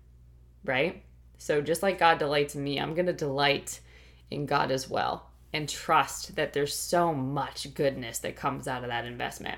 right? 0.64 1.04
So 1.38 1.62
just 1.62 1.84
like 1.84 2.00
God 2.00 2.20
delights 2.20 2.56
in 2.56 2.64
me, 2.64 2.80
I'm 2.80 2.94
going 2.94 3.08
to 3.08 3.14
delight 3.14 3.80
in 4.30 4.46
God 4.46 4.72
as 4.72 4.90
well 4.90 5.30
and 5.54 5.68
trust 5.68 6.36
that 6.36 6.54
there's 6.54 6.76
so 6.76 7.14
much 7.14 7.74
goodness 7.74 8.20
that 8.20 8.36
comes 8.36 8.68
out 8.68 8.84
of 8.84 8.90
that 8.90 9.06
investment. 9.06 9.58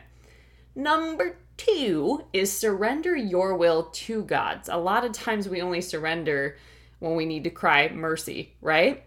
Number 0.76 1.38
two 1.58 2.26
is 2.34 2.52
surrender 2.52 3.16
your 3.16 3.56
will 3.56 3.84
to 3.84 4.24
God's. 4.24 4.70
A 4.70 4.78
lot 4.78 5.06
of 5.06 5.12
times 5.12 5.48
we 5.48 5.62
only 5.62 5.82
surrender 5.82 6.58
when 7.00 7.16
we 7.16 7.26
need 7.26 7.44
to 7.44 7.50
cry 7.50 7.90
mercy, 7.90 8.56
right? 8.62 9.04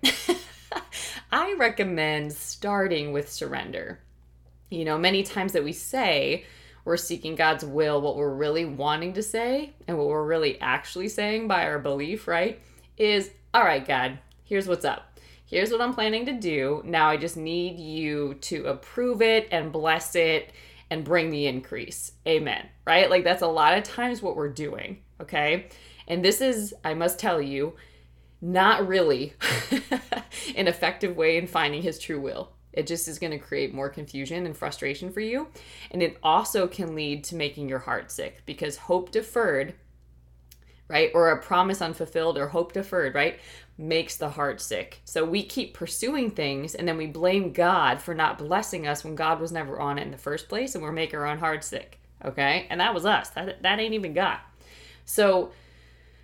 I 1.33 1.55
recommend 1.59 2.33
starting 2.33 3.13
with 3.13 3.33
surrender. 3.33 4.01
You 4.71 4.85
know, 4.85 4.99
many 4.99 5.23
times 5.23 5.53
that 5.53 5.65
we 5.65 5.73
say, 5.73 6.45
we're 6.85 6.97
seeking 6.97 7.35
God's 7.35 7.65
will, 7.65 8.01
what 8.01 8.17
we're 8.17 8.35
really 8.35 8.65
wanting 8.65 9.15
to 9.15 9.23
say, 9.23 9.73
and 9.89 9.99
what 9.99 10.07
we're 10.07 10.25
really 10.25 10.61
actually 10.61 11.09
saying 11.09 11.49
by 11.49 11.65
our 11.67 11.81
belief, 11.81 12.29
right? 12.29 12.61
Is, 12.97 13.31
all 13.53 13.65
right, 13.65 13.85
God, 13.85 14.19
here's 14.45 14.69
what's 14.69 14.85
up. 14.85 15.19
Here's 15.47 15.71
what 15.71 15.81
I'm 15.81 15.95
planning 15.95 16.27
to 16.27 16.33
do. 16.33 16.83
Now 16.85 17.09
I 17.09 17.17
just 17.17 17.37
need 17.37 17.79
you 17.79 18.35
to 18.43 18.67
approve 18.67 19.21
it 19.21 19.49
and 19.51 19.73
bless 19.73 20.15
it 20.15 20.53
and 20.91 21.05
bring 21.05 21.31
the 21.31 21.47
increase. 21.47 22.13
Amen. 22.27 22.67
Right? 22.87 23.11
Like 23.11 23.25
that's 23.25 23.43
a 23.43 23.47
lot 23.47 23.77
of 23.77 23.85
times 23.85 24.23
what 24.23 24.37
we're 24.37 24.49
doing. 24.49 25.03
Okay. 25.21 25.69
And 26.09 26.25
this 26.25 26.41
is, 26.41 26.75
I 26.85 26.95
must 26.95 27.19
tell 27.19 27.41
you, 27.41 27.75
not 28.41 28.87
really 28.87 29.35
an 30.57 30.69
effective 30.69 31.17
way 31.17 31.37
in 31.37 31.47
finding 31.47 31.83
his 31.83 31.99
true 31.99 32.21
will. 32.21 32.53
It 32.73 32.87
just 32.87 33.09
is 33.09 33.19
going 33.19 33.33
to 33.33 33.39
create 33.39 33.75
more 33.75 33.89
confusion 33.89 34.45
and 34.45 34.57
frustration 34.57 35.11
for 35.11 35.21
you. 35.21 35.49
And 35.91 36.03
it 36.03 36.19
also 36.23 36.69
can 36.69 36.95
lead 36.95 37.25
to 37.25 37.35
making 37.35 37.69
your 37.69 37.79
heart 37.81 38.11
sick 38.11 38.43
because 38.45 38.77
hope 38.77 39.11
deferred, 39.11 39.75
right, 40.87 41.11
or 41.15 41.31
a 41.31 41.43
promise 41.43 41.81
unfulfilled 41.81 42.37
or 42.37 42.49
hope 42.49 42.75
deferred, 42.75 43.15
right, 43.15 43.41
makes 43.79 44.17
the 44.17 44.31
heart 44.31 44.61
sick. 44.61 45.01
So 45.05 45.25
we 45.25 45.43
keep 45.43 45.75
pursuing 45.75 46.31
things 46.31 46.75
and 46.75 46.89
then 46.89 46.97
we 46.97 47.07
blame 47.07 47.53
God 47.53 48.01
for 48.01 48.15
not 48.15 48.39
blessing 48.39 48.87
us 48.87 49.05
when 49.05 49.15
God 49.15 49.41
was 49.41 49.53
never 49.53 49.79
on 49.79 49.99
it 49.99 50.03
in 50.03 50.11
the 50.11 50.19
first 50.19 50.49
place 50.49 50.75
and 50.75 50.83
we're 50.83 50.93
making 50.93 51.19
our 51.19 51.27
own 51.27 51.39
heart 51.39 51.63
sick. 51.65 52.01
Okay? 52.25 52.67
And 52.71 52.81
that 52.81 52.95
was 52.95 53.05
us. 53.05 53.31
That, 53.31 53.63
that 53.63 53.79
ain't 53.79 53.95
even 53.95 54.15
God. 54.15 54.39
So, 55.05 55.53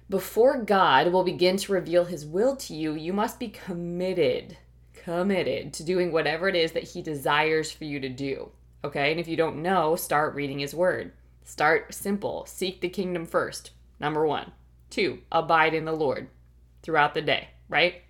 Before 0.08 0.58
God 0.62 1.10
will 1.10 1.24
begin 1.24 1.56
to 1.56 1.72
reveal 1.72 2.04
his 2.04 2.26
will 2.26 2.54
to 2.56 2.74
you, 2.74 2.92
you 2.92 3.14
must 3.14 3.38
be 3.38 3.48
committed, 3.48 4.58
committed 4.92 5.72
to 5.72 5.84
doing 5.84 6.12
whatever 6.12 6.48
it 6.48 6.54
is 6.54 6.72
that 6.72 6.82
he 6.82 7.00
desires 7.00 7.70
for 7.70 7.84
you 7.84 7.98
to 8.00 8.10
do. 8.10 8.50
Okay? 8.84 9.10
And 9.10 9.18
if 9.18 9.26
you 9.26 9.36
don't 9.38 9.62
know, 9.62 9.96
start 9.96 10.34
reading 10.34 10.58
his 10.58 10.74
word. 10.74 11.12
Start 11.44 11.94
simple. 11.94 12.44
Seek 12.46 12.82
the 12.82 12.90
kingdom 12.90 13.24
first. 13.24 13.70
Number 14.00 14.26
one. 14.26 14.52
Two, 14.90 15.20
abide 15.32 15.72
in 15.72 15.86
the 15.86 15.92
Lord 15.92 16.28
throughout 16.82 17.14
the 17.14 17.22
day, 17.22 17.48
right? 17.68 18.02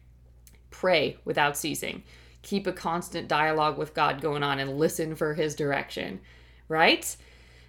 Pray 0.70 1.18
without 1.24 1.56
ceasing. 1.56 2.02
Keep 2.42 2.66
a 2.66 2.72
constant 2.72 3.28
dialogue 3.28 3.78
with 3.78 3.94
God 3.94 4.20
going 4.20 4.42
on 4.42 4.58
and 4.58 4.78
listen 4.78 5.14
for 5.14 5.35
his 5.35 5.54
direction, 5.54 6.20
right? 6.68 7.16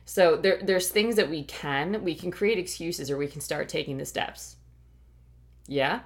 So 0.05 0.35
there, 0.35 0.59
there's 0.61 0.89
things 0.89 1.15
that 1.15 1.29
we 1.29 1.43
can, 1.43 2.03
we 2.03 2.15
can 2.15 2.31
create 2.31 2.57
excuses 2.57 3.09
or 3.09 3.17
we 3.17 3.27
can 3.27 3.41
start 3.41 3.69
taking 3.69 3.97
the 3.97 4.05
steps. 4.05 4.55
Yeah? 5.67 6.01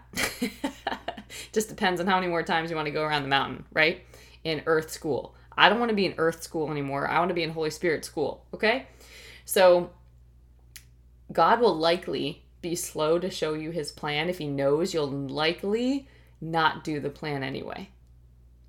Just 1.51 1.69
depends 1.69 1.99
on 1.99 2.07
how 2.07 2.19
many 2.19 2.27
more 2.27 2.43
times 2.43 2.69
you 2.69 2.75
want 2.75 2.87
to 2.87 2.91
go 2.91 3.03
around 3.03 3.23
the 3.23 3.29
mountain, 3.29 3.65
right? 3.73 4.03
In 4.43 4.61
earth 4.65 4.91
school. 4.91 5.35
I 5.57 5.69
don't 5.69 5.79
want 5.79 5.89
to 5.89 5.95
be 5.95 6.05
in 6.05 6.13
earth 6.17 6.43
school 6.43 6.69
anymore. 6.69 7.07
I 7.07 7.19
want 7.19 7.29
to 7.29 7.35
be 7.35 7.43
in 7.43 7.49
Holy 7.49 7.71
Spirit 7.71 8.05
school, 8.05 8.45
okay? 8.53 8.87
So 9.45 9.91
God 11.31 11.59
will 11.59 11.75
likely 11.75 12.43
be 12.61 12.75
slow 12.75 13.19
to 13.19 13.29
show 13.29 13.53
you 13.53 13.71
his 13.71 13.91
plan 13.91 14.29
if 14.29 14.37
he 14.37 14.47
knows 14.47 14.93
you'll 14.93 15.07
likely 15.07 16.07
not 16.41 16.83
do 16.83 16.99
the 16.99 17.09
plan 17.09 17.43
anyway. 17.43 17.89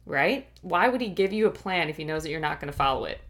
Right? 0.07 0.47
Why 0.63 0.89
would 0.89 1.01
he 1.01 1.09
give 1.09 1.33
you 1.33 1.47
a 1.47 1.51
plan 1.51 1.89
if 1.89 1.97
he 1.97 2.05
knows 2.05 2.23
that 2.23 2.31
you're 2.31 2.41
not 2.41 2.61
going 2.61 2.73
to 2.73 2.77
follow 2.77 3.05
it? 3.05 3.21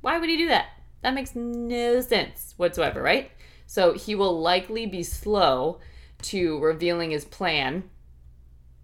Why 0.00 0.18
would 0.18 0.28
he 0.28 0.36
do 0.36 0.48
that? 0.48 0.66
That 1.02 1.14
makes 1.14 1.34
no 1.34 2.00
sense 2.00 2.54
whatsoever, 2.56 3.02
right? 3.02 3.30
So 3.66 3.92
he 3.92 4.14
will 4.14 4.40
likely 4.40 4.86
be 4.86 5.02
slow 5.02 5.80
to 6.22 6.58
revealing 6.60 7.10
his 7.10 7.24
plan, 7.24 7.84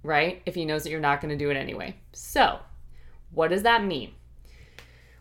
right? 0.02 0.42
If 0.44 0.54
he 0.54 0.64
knows 0.64 0.82
that 0.82 0.90
you're 0.90 1.00
not 1.00 1.20
going 1.20 1.30
to 1.30 1.44
do 1.44 1.50
it 1.50 1.56
anyway. 1.56 1.96
So, 2.12 2.58
what 3.30 3.48
does 3.50 3.62
that 3.62 3.84
mean? 3.84 4.12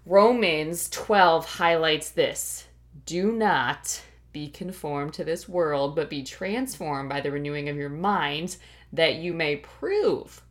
Romans 0.05 0.89
12 0.89 1.45
highlights 1.45 2.11
this. 2.11 2.65
Do 3.05 3.31
not 3.31 4.01
be 4.37 4.49
conformed 4.49 5.13
to 5.13 5.23
this 5.23 5.47
world, 5.47 5.95
but 5.95 6.09
be 6.09 6.23
transformed 6.23 7.09
by 7.09 7.21
the 7.21 7.31
renewing 7.31 7.69
of 7.69 7.77
your 7.77 7.89
mind, 7.89 8.57
that 8.93 9.15
you 9.15 9.33
may 9.33 9.55
prove 9.55 10.41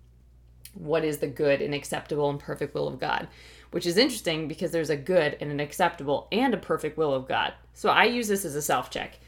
what 0.74 1.04
is 1.04 1.18
the 1.18 1.26
good 1.26 1.62
and 1.62 1.74
acceptable 1.74 2.28
and 2.28 2.38
perfect 2.38 2.74
will 2.74 2.88
of 2.88 3.00
God 3.00 3.28
which 3.70 3.84
is 3.84 3.96
interesting 3.96 4.48
because 4.48 4.70
there's 4.70 4.88
a 4.88 4.96
good 4.96 5.36
and 5.40 5.50
an 5.50 5.60
acceptable 5.60 6.28
and 6.32 6.54
a 6.54 6.56
perfect 6.56 6.96
will 6.96 7.12
of 7.12 7.28
God. 7.28 7.52
So 7.74 7.90
I 7.90 8.04
use 8.04 8.28
this 8.28 8.44
as 8.44 8.54
a 8.54 8.62
self 8.62 8.90
check. 8.90 9.18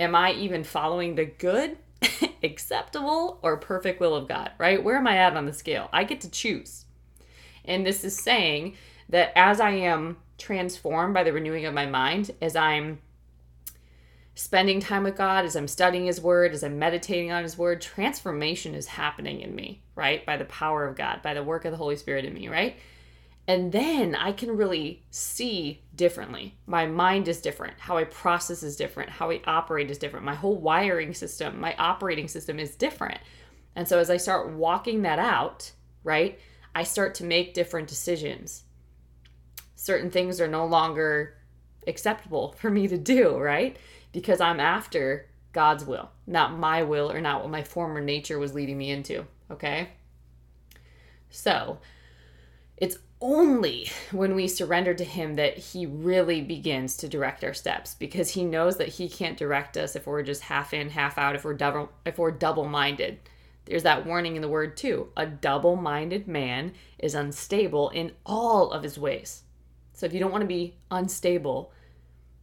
Am 0.00 0.14
I 0.14 0.32
even 0.32 0.64
following 0.64 1.14
the 1.14 1.24
good, 1.24 1.76
acceptable, 2.42 3.38
or 3.42 3.56
perfect 3.56 4.00
will 4.00 4.14
of 4.14 4.28
God, 4.28 4.52
right? 4.58 4.82
Where 4.82 4.96
am 4.96 5.06
I 5.06 5.18
at 5.18 5.36
on 5.36 5.46
the 5.46 5.52
scale? 5.52 5.88
I 5.92 6.04
get 6.04 6.20
to 6.22 6.30
choose. 6.30 6.84
And 7.64 7.84
this 7.84 8.04
is 8.04 8.16
saying 8.16 8.76
that 9.08 9.32
as 9.36 9.60
I 9.60 9.70
am 9.70 10.16
transformed 10.38 11.12
by 11.14 11.24
the 11.24 11.32
renewing 11.32 11.66
of 11.66 11.74
my 11.74 11.84
mind, 11.84 12.30
as 12.40 12.54
I'm 12.54 13.00
spending 14.38 14.78
time 14.78 15.02
with 15.02 15.16
God, 15.16 15.44
as 15.44 15.56
I'm 15.56 15.66
studying 15.66 16.06
His 16.06 16.20
Word, 16.20 16.52
as 16.52 16.62
I'm 16.62 16.78
meditating 16.78 17.32
on 17.32 17.42
His 17.42 17.58
Word, 17.58 17.80
transformation 17.80 18.72
is 18.72 18.86
happening 18.86 19.40
in 19.40 19.52
me, 19.52 19.82
right? 19.96 20.24
By 20.24 20.36
the 20.36 20.44
power 20.44 20.86
of 20.86 20.94
God, 20.94 21.22
by 21.22 21.34
the 21.34 21.42
work 21.42 21.64
of 21.64 21.72
the 21.72 21.76
Holy 21.76 21.96
Spirit 21.96 22.24
in 22.24 22.34
me, 22.34 22.46
right? 22.46 22.76
And 23.48 23.72
then 23.72 24.14
I 24.14 24.30
can 24.30 24.56
really 24.56 25.02
see 25.10 25.82
differently. 25.92 26.56
My 26.66 26.86
mind 26.86 27.26
is 27.26 27.40
different. 27.40 27.80
How 27.80 27.98
I 27.98 28.04
process 28.04 28.62
is 28.62 28.76
different. 28.76 29.10
How 29.10 29.32
I 29.32 29.40
operate 29.44 29.90
is 29.90 29.98
different. 29.98 30.24
My 30.24 30.36
whole 30.36 30.56
wiring 30.56 31.14
system, 31.14 31.58
my 31.58 31.74
operating 31.76 32.28
system 32.28 32.60
is 32.60 32.76
different. 32.76 33.18
And 33.74 33.88
so 33.88 33.98
as 33.98 34.08
I 34.08 34.18
start 34.18 34.50
walking 34.50 35.02
that 35.02 35.18
out, 35.18 35.72
right, 36.04 36.38
I 36.76 36.84
start 36.84 37.16
to 37.16 37.24
make 37.24 37.54
different 37.54 37.88
decisions. 37.88 38.62
Certain 39.74 40.12
things 40.12 40.40
are 40.40 40.46
no 40.46 40.64
longer 40.64 41.34
acceptable 41.88 42.52
for 42.58 42.70
me 42.70 42.86
to 42.86 42.98
do, 42.98 43.36
right? 43.36 43.76
Because 44.12 44.40
I'm 44.40 44.60
after 44.60 45.26
God's 45.52 45.84
will, 45.84 46.10
not 46.26 46.58
my 46.58 46.82
will 46.82 47.10
or 47.10 47.20
not 47.20 47.42
what 47.42 47.50
my 47.50 47.62
former 47.62 48.00
nature 48.00 48.38
was 48.38 48.54
leading 48.54 48.78
me 48.78 48.90
into, 48.90 49.26
okay? 49.50 49.90
So, 51.30 51.78
it's 52.76 52.98
only 53.20 53.90
when 54.12 54.34
we 54.34 54.46
surrender 54.46 54.94
to 54.94 55.04
him 55.04 55.34
that 55.34 55.58
he 55.58 55.84
really 55.84 56.40
begins 56.40 56.96
to 56.98 57.08
direct 57.08 57.42
our 57.42 57.54
steps 57.54 57.94
because 57.94 58.30
he 58.30 58.44
knows 58.44 58.76
that 58.76 58.88
he 58.88 59.08
can't 59.08 59.36
direct 59.36 59.76
us 59.76 59.96
if 59.96 60.06
we're 60.06 60.22
just 60.22 60.42
half 60.42 60.72
in 60.72 60.90
half 60.90 61.18
out 61.18 61.34
if 61.34 61.44
we're 61.44 61.54
double 61.54 61.90
if 62.06 62.16
we're 62.16 62.30
double 62.30 62.68
minded 62.68 63.18
there's 63.68 63.82
that 63.82 64.06
warning 64.06 64.34
in 64.34 64.40
the 64.40 64.48
word 64.48 64.78
too. 64.78 65.08
A 65.14 65.26
double 65.26 65.76
minded 65.76 66.26
man 66.26 66.72
is 66.98 67.14
unstable 67.14 67.90
in 67.90 68.12
all 68.24 68.72
of 68.72 68.82
his 68.82 68.98
ways. 68.98 69.42
So 69.92 70.06
if 70.06 70.14
you 70.14 70.20
don't 70.20 70.32
want 70.32 70.42
to 70.42 70.48
be 70.48 70.76
unstable 70.90 71.72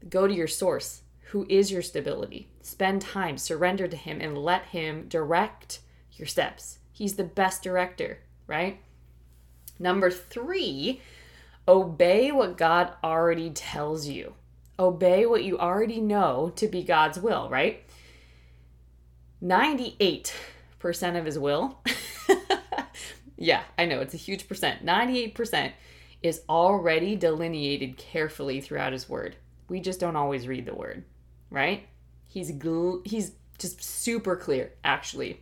go 0.07 0.27
to 0.27 0.33
your 0.33 0.47
source 0.47 1.01
who 1.29 1.45
is 1.49 1.71
your 1.71 1.81
stability 1.81 2.47
spend 2.61 3.01
time 3.01 3.37
surrender 3.37 3.87
to 3.87 3.97
him 3.97 4.19
and 4.21 4.37
let 4.37 4.65
him 4.65 5.07
direct 5.07 5.79
your 6.13 6.27
steps 6.27 6.79
he's 6.91 7.15
the 7.15 7.23
best 7.23 7.63
director 7.63 8.19
right 8.47 8.79
Number 9.79 10.09
three, 10.09 11.01
obey 11.67 12.31
what 12.31 12.57
God 12.57 12.93
already 13.03 13.49
tells 13.49 14.07
you. 14.07 14.33
Obey 14.79 15.25
what 15.25 15.43
you 15.43 15.57
already 15.57 16.01
know 16.01 16.51
to 16.55 16.67
be 16.67 16.83
God's 16.83 17.19
will, 17.19 17.49
right? 17.49 17.83
98% 19.43 20.31
of 21.17 21.25
his 21.25 21.37
will. 21.39 21.79
yeah, 23.37 23.63
I 23.77 23.85
know 23.85 23.99
it's 23.99 24.13
a 24.13 24.17
huge 24.17 24.47
percent. 24.47 24.85
98% 24.85 25.71
is 26.21 26.41
already 26.49 27.15
delineated 27.15 27.97
carefully 27.97 28.61
throughout 28.61 28.93
his 28.93 29.09
word. 29.09 29.35
We 29.67 29.79
just 29.79 29.99
don't 29.99 30.15
always 30.15 30.47
read 30.47 30.65
the 30.65 30.75
word, 30.75 31.03
right? 31.49 31.87
He's 32.27 32.51
gl- 32.51 33.05
he's 33.05 33.33
just 33.57 33.83
super 33.83 34.35
clear 34.35 34.73
actually 34.83 35.41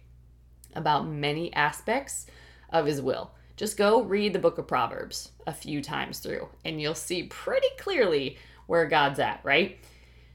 about 0.76 1.08
many 1.08 1.54
aspects 1.54 2.26
of 2.70 2.86
his 2.86 3.02
will. 3.02 3.32
Just 3.56 3.78
go 3.78 4.02
read 4.02 4.34
the 4.34 4.40
book 4.40 4.58
of 4.58 4.68
Proverbs 4.68 5.32
a 5.46 5.54
few 5.54 5.82
times 5.82 6.20
through, 6.20 6.50
and 6.66 6.82
you'll 6.82 6.96
see 6.96 7.24
pretty 7.24 7.68
clearly 7.78 8.38
where 8.66 8.88
God's 8.88 9.20
at, 9.20 9.42
right? 9.44 9.78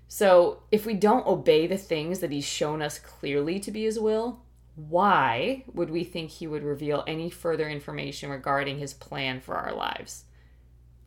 So, 0.07 0.63
if 0.71 0.87
we 0.87 0.95
don't 0.95 1.27
obey 1.27 1.67
the 1.67 1.77
things 1.77 2.21
that 2.21 2.31
He's 2.31 2.47
shown 2.47 2.81
us 2.81 2.99
clearly 2.99 3.61
to 3.61 3.71
be 3.71 3.85
His 3.85 3.99
will, 3.99 4.41
why 4.75 5.65
would 5.75 5.91
we 5.91 6.05
think 6.05 6.31
He 6.31 6.47
would 6.47 6.63
reveal 6.63 7.05
any 7.07 7.29
further 7.29 7.69
information 7.69 8.31
regarding 8.31 8.79
His 8.79 8.95
plan 8.95 9.41
for 9.41 9.57
our 9.57 9.75
lives? 9.75 10.25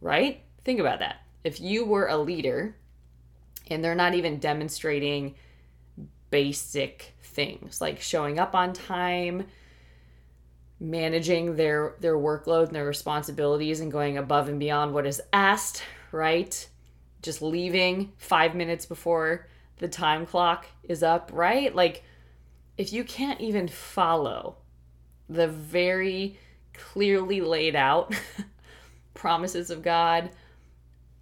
Right? 0.01 0.43
Think 0.63 0.79
about 0.79 0.99
that. 0.99 1.21
If 1.43 1.59
you 1.59 1.85
were 1.85 2.07
a 2.07 2.17
leader 2.17 2.75
and 3.71 3.83
they're 3.83 3.95
not 3.95 4.13
even 4.13 4.37
demonstrating 4.37 5.35
basic 6.29 7.13
things 7.21 7.81
like 7.81 8.01
showing 8.01 8.39
up 8.39 8.55
on 8.55 8.73
time, 8.73 9.45
managing 10.79 11.55
their 11.55 11.95
their 11.99 12.15
workload 12.17 12.67
and 12.67 12.75
their 12.75 12.85
responsibilities 12.85 13.79
and 13.79 13.91
going 13.91 14.17
above 14.17 14.49
and 14.49 14.59
beyond 14.59 14.93
what 14.93 15.05
is 15.05 15.21
asked, 15.31 15.83
right? 16.11 16.67
Just 17.21 17.41
leaving 17.41 18.13
5 18.17 18.55
minutes 18.55 18.85
before 18.85 19.47
the 19.77 19.87
time 19.87 20.25
clock 20.25 20.65
is 20.83 21.03
up, 21.03 21.29
right? 21.33 21.75
Like 21.75 22.03
if 22.77 22.93
you 22.93 23.03
can't 23.03 23.41
even 23.41 23.67
follow 23.67 24.57
the 25.29 25.47
very 25.47 26.39
clearly 26.73 27.41
laid 27.41 27.75
out 27.75 28.13
promises 29.13 29.69
of 29.69 29.81
God, 29.81 30.31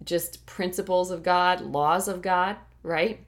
just 0.04 0.46
principles 0.46 1.10
of 1.10 1.22
God, 1.22 1.60
laws 1.60 2.08
of 2.08 2.22
God, 2.22 2.56
right? 2.82 3.20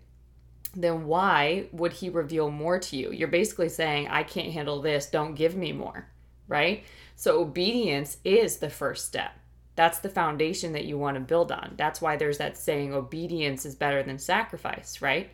Then 0.75 1.07
why 1.07 1.67
would 1.73 1.93
he 1.93 2.09
reveal 2.09 2.51
more 2.51 2.79
to 2.79 2.97
you? 2.97 3.13
You're 3.13 3.29
basically 3.29 3.69
saying, 3.69 4.09
I 4.09 4.23
can't 4.23 4.53
handle 4.53 4.81
this, 4.81 5.07
don't 5.07 5.35
give 5.35 5.55
me 5.55 5.73
more 5.73 6.09
right? 6.53 6.85
So 7.17 7.41
obedience 7.41 8.19
is 8.25 8.59
the 8.59 8.71
first 8.71 9.07
step. 9.07 9.33
That's 9.75 10.01
the 10.01 10.11
foundation 10.11 10.73
that 10.73 10.85
you 10.85 10.99
want 10.99 11.15
to 11.15 11.21
build 11.21 11.51
on. 11.51 11.75
That's 11.77 12.01
why 12.01 12.17
there's 12.17 12.39
that 12.39 12.59
saying 12.59 12.93
obedience 12.93 13.65
is 13.65 13.75
better 13.75 14.03
than 14.03 14.19
sacrifice, 14.19 15.01
right? 15.01 15.31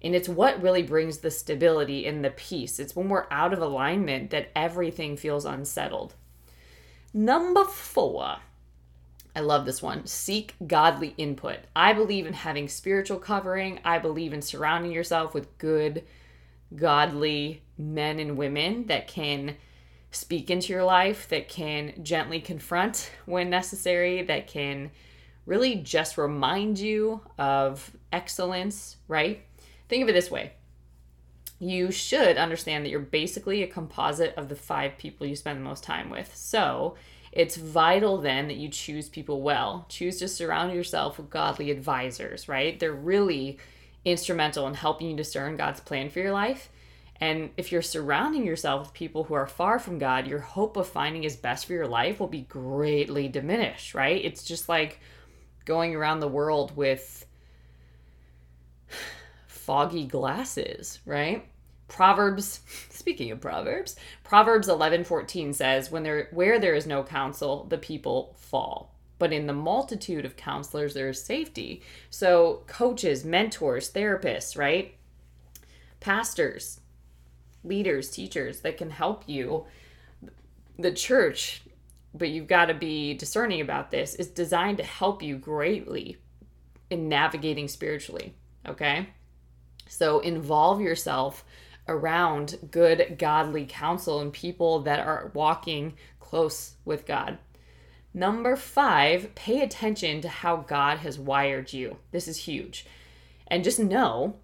And 0.00 0.14
it's 0.14 0.28
what 0.28 0.62
really 0.62 0.82
brings 0.82 1.18
the 1.18 1.30
stability 1.30 2.06
and 2.06 2.24
the 2.24 2.30
peace. 2.30 2.78
It's 2.78 2.94
when 2.94 3.08
we're 3.08 3.26
out 3.30 3.52
of 3.52 3.60
alignment 3.60 4.30
that 4.30 4.50
everything 4.54 5.16
feels 5.16 5.44
unsettled. 5.44 6.14
Number 7.12 7.64
four, 7.64 8.36
I 9.36 9.40
love 9.40 9.66
this 9.66 9.82
one. 9.82 10.06
Seek 10.06 10.54
godly 10.66 11.14
input. 11.16 11.58
I 11.74 11.92
believe 11.92 12.26
in 12.26 12.32
having 12.32 12.68
spiritual 12.68 13.18
covering. 13.18 13.80
I 13.84 13.98
believe 13.98 14.32
in 14.32 14.42
surrounding 14.42 14.92
yourself 14.92 15.34
with 15.34 15.58
good, 15.58 16.04
godly 16.76 17.62
men 17.76 18.20
and 18.20 18.36
women 18.36 18.86
that 18.86 19.08
can 19.08 19.56
speak 20.12 20.50
into 20.50 20.72
your 20.72 20.84
life, 20.84 21.28
that 21.28 21.48
can 21.48 21.94
gently 22.04 22.40
confront 22.40 23.10
when 23.26 23.50
necessary, 23.50 24.22
that 24.22 24.46
can 24.46 24.92
really 25.46 25.76
just 25.76 26.16
remind 26.16 26.78
you 26.78 27.20
of 27.36 27.90
excellence, 28.12 28.96
right? 29.08 29.42
Think 29.88 30.04
of 30.04 30.08
it 30.08 30.12
this 30.12 30.30
way 30.30 30.52
you 31.64 31.90
should 31.90 32.36
understand 32.36 32.84
that 32.84 32.90
you're 32.90 33.00
basically 33.00 33.62
a 33.62 33.66
composite 33.66 34.34
of 34.36 34.48
the 34.48 34.56
five 34.56 34.98
people 34.98 35.26
you 35.26 35.36
spend 35.36 35.58
the 35.58 35.64
most 35.64 35.84
time 35.84 36.10
with. 36.10 36.34
So 36.36 36.96
it's 37.34 37.56
vital 37.56 38.18
then 38.18 38.46
that 38.46 38.56
you 38.56 38.68
choose 38.68 39.08
people 39.08 39.42
well. 39.42 39.86
Choose 39.88 40.20
to 40.20 40.28
surround 40.28 40.72
yourself 40.72 41.18
with 41.18 41.30
godly 41.30 41.72
advisors, 41.72 42.48
right? 42.48 42.78
They're 42.78 42.92
really 42.92 43.58
instrumental 44.04 44.68
in 44.68 44.74
helping 44.74 45.10
you 45.10 45.16
discern 45.16 45.56
God's 45.56 45.80
plan 45.80 46.10
for 46.10 46.20
your 46.20 46.32
life. 46.32 46.70
And 47.20 47.50
if 47.56 47.72
you're 47.72 47.82
surrounding 47.82 48.46
yourself 48.46 48.82
with 48.82 48.94
people 48.94 49.24
who 49.24 49.34
are 49.34 49.48
far 49.48 49.80
from 49.80 49.98
God, 49.98 50.28
your 50.28 50.38
hope 50.38 50.76
of 50.76 50.86
finding 50.86 51.24
His 51.24 51.34
best 51.34 51.66
for 51.66 51.72
your 51.72 51.88
life 51.88 52.20
will 52.20 52.28
be 52.28 52.42
greatly 52.42 53.26
diminished, 53.26 53.94
right? 53.94 54.24
It's 54.24 54.44
just 54.44 54.68
like 54.68 55.00
going 55.64 55.96
around 55.96 56.20
the 56.20 56.28
world 56.28 56.76
with 56.76 57.26
foggy 59.48 60.06
glasses, 60.06 61.00
right? 61.04 61.44
Proverbs, 61.88 62.60
speaking 62.90 63.30
of 63.30 63.40
Proverbs, 63.40 63.96
Proverbs 64.22 64.68
11:14 64.68 65.52
says, 65.52 65.90
"When 65.90 66.02
there 66.02 66.28
where 66.30 66.58
there 66.58 66.74
is 66.74 66.86
no 66.86 67.02
counsel, 67.02 67.64
the 67.64 67.78
people 67.78 68.34
fall." 68.38 68.94
But 69.18 69.32
in 69.32 69.46
the 69.46 69.52
multitude 69.52 70.24
of 70.24 70.36
counselors 70.36 70.94
there 70.94 71.08
is 71.08 71.22
safety. 71.22 71.82
So 72.10 72.64
coaches, 72.66 73.24
mentors, 73.24 73.92
therapists, 73.92 74.58
right? 74.58 74.96
Pastors, 76.00 76.80
leaders, 77.62 78.10
teachers 78.10 78.60
that 78.60 78.76
can 78.76 78.90
help 78.90 79.28
you. 79.28 79.66
The 80.78 80.92
church, 80.92 81.62
but 82.12 82.28
you've 82.28 82.48
got 82.48 82.66
to 82.66 82.74
be 82.74 83.14
discerning 83.14 83.60
about 83.60 83.90
this, 83.90 84.14
is 84.14 84.28
designed 84.28 84.78
to 84.78 84.84
help 84.84 85.22
you 85.22 85.38
greatly 85.38 86.18
in 86.90 87.08
navigating 87.08 87.68
spiritually, 87.68 88.34
okay? 88.66 89.08
So 89.86 90.18
involve 90.20 90.80
yourself 90.80 91.44
around 91.88 92.58
good 92.70 93.16
godly 93.18 93.66
counsel 93.66 94.20
and 94.20 94.32
people 94.32 94.80
that 94.80 95.00
are 95.00 95.30
walking 95.34 95.94
close 96.20 96.74
with 96.84 97.06
God. 97.06 97.38
Number 98.12 98.54
five, 98.56 99.34
pay 99.34 99.60
attention 99.60 100.20
to 100.20 100.28
how 100.28 100.56
God 100.58 100.98
has 100.98 101.18
wired 101.18 101.72
you. 101.72 101.96
This 102.12 102.28
is 102.28 102.38
huge. 102.38 102.86
And 103.48 103.64
just 103.64 103.80
know 103.80 104.36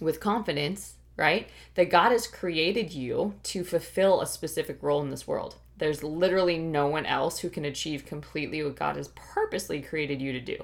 with 0.00 0.20
confidence, 0.20 0.94
right, 1.16 1.48
that 1.74 1.90
God 1.90 2.12
has 2.12 2.26
created 2.26 2.92
you 2.92 3.34
to 3.44 3.62
fulfill 3.62 4.20
a 4.20 4.26
specific 4.26 4.78
role 4.82 5.02
in 5.02 5.10
this 5.10 5.26
world. 5.26 5.56
There's 5.76 6.02
literally 6.02 6.58
no 6.58 6.86
one 6.86 7.06
else 7.06 7.40
who 7.40 7.50
can 7.50 7.64
achieve 7.64 8.06
completely 8.06 8.62
what 8.62 8.76
God 8.76 8.96
has 8.96 9.08
purposely 9.08 9.80
created 9.80 10.20
you 10.20 10.32
to 10.32 10.40
do. 10.40 10.56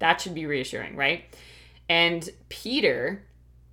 That 0.00 0.20
should 0.20 0.34
be 0.34 0.46
reassuring, 0.46 0.96
right? 0.96 1.24
And 1.88 2.28
Peter 2.48 3.22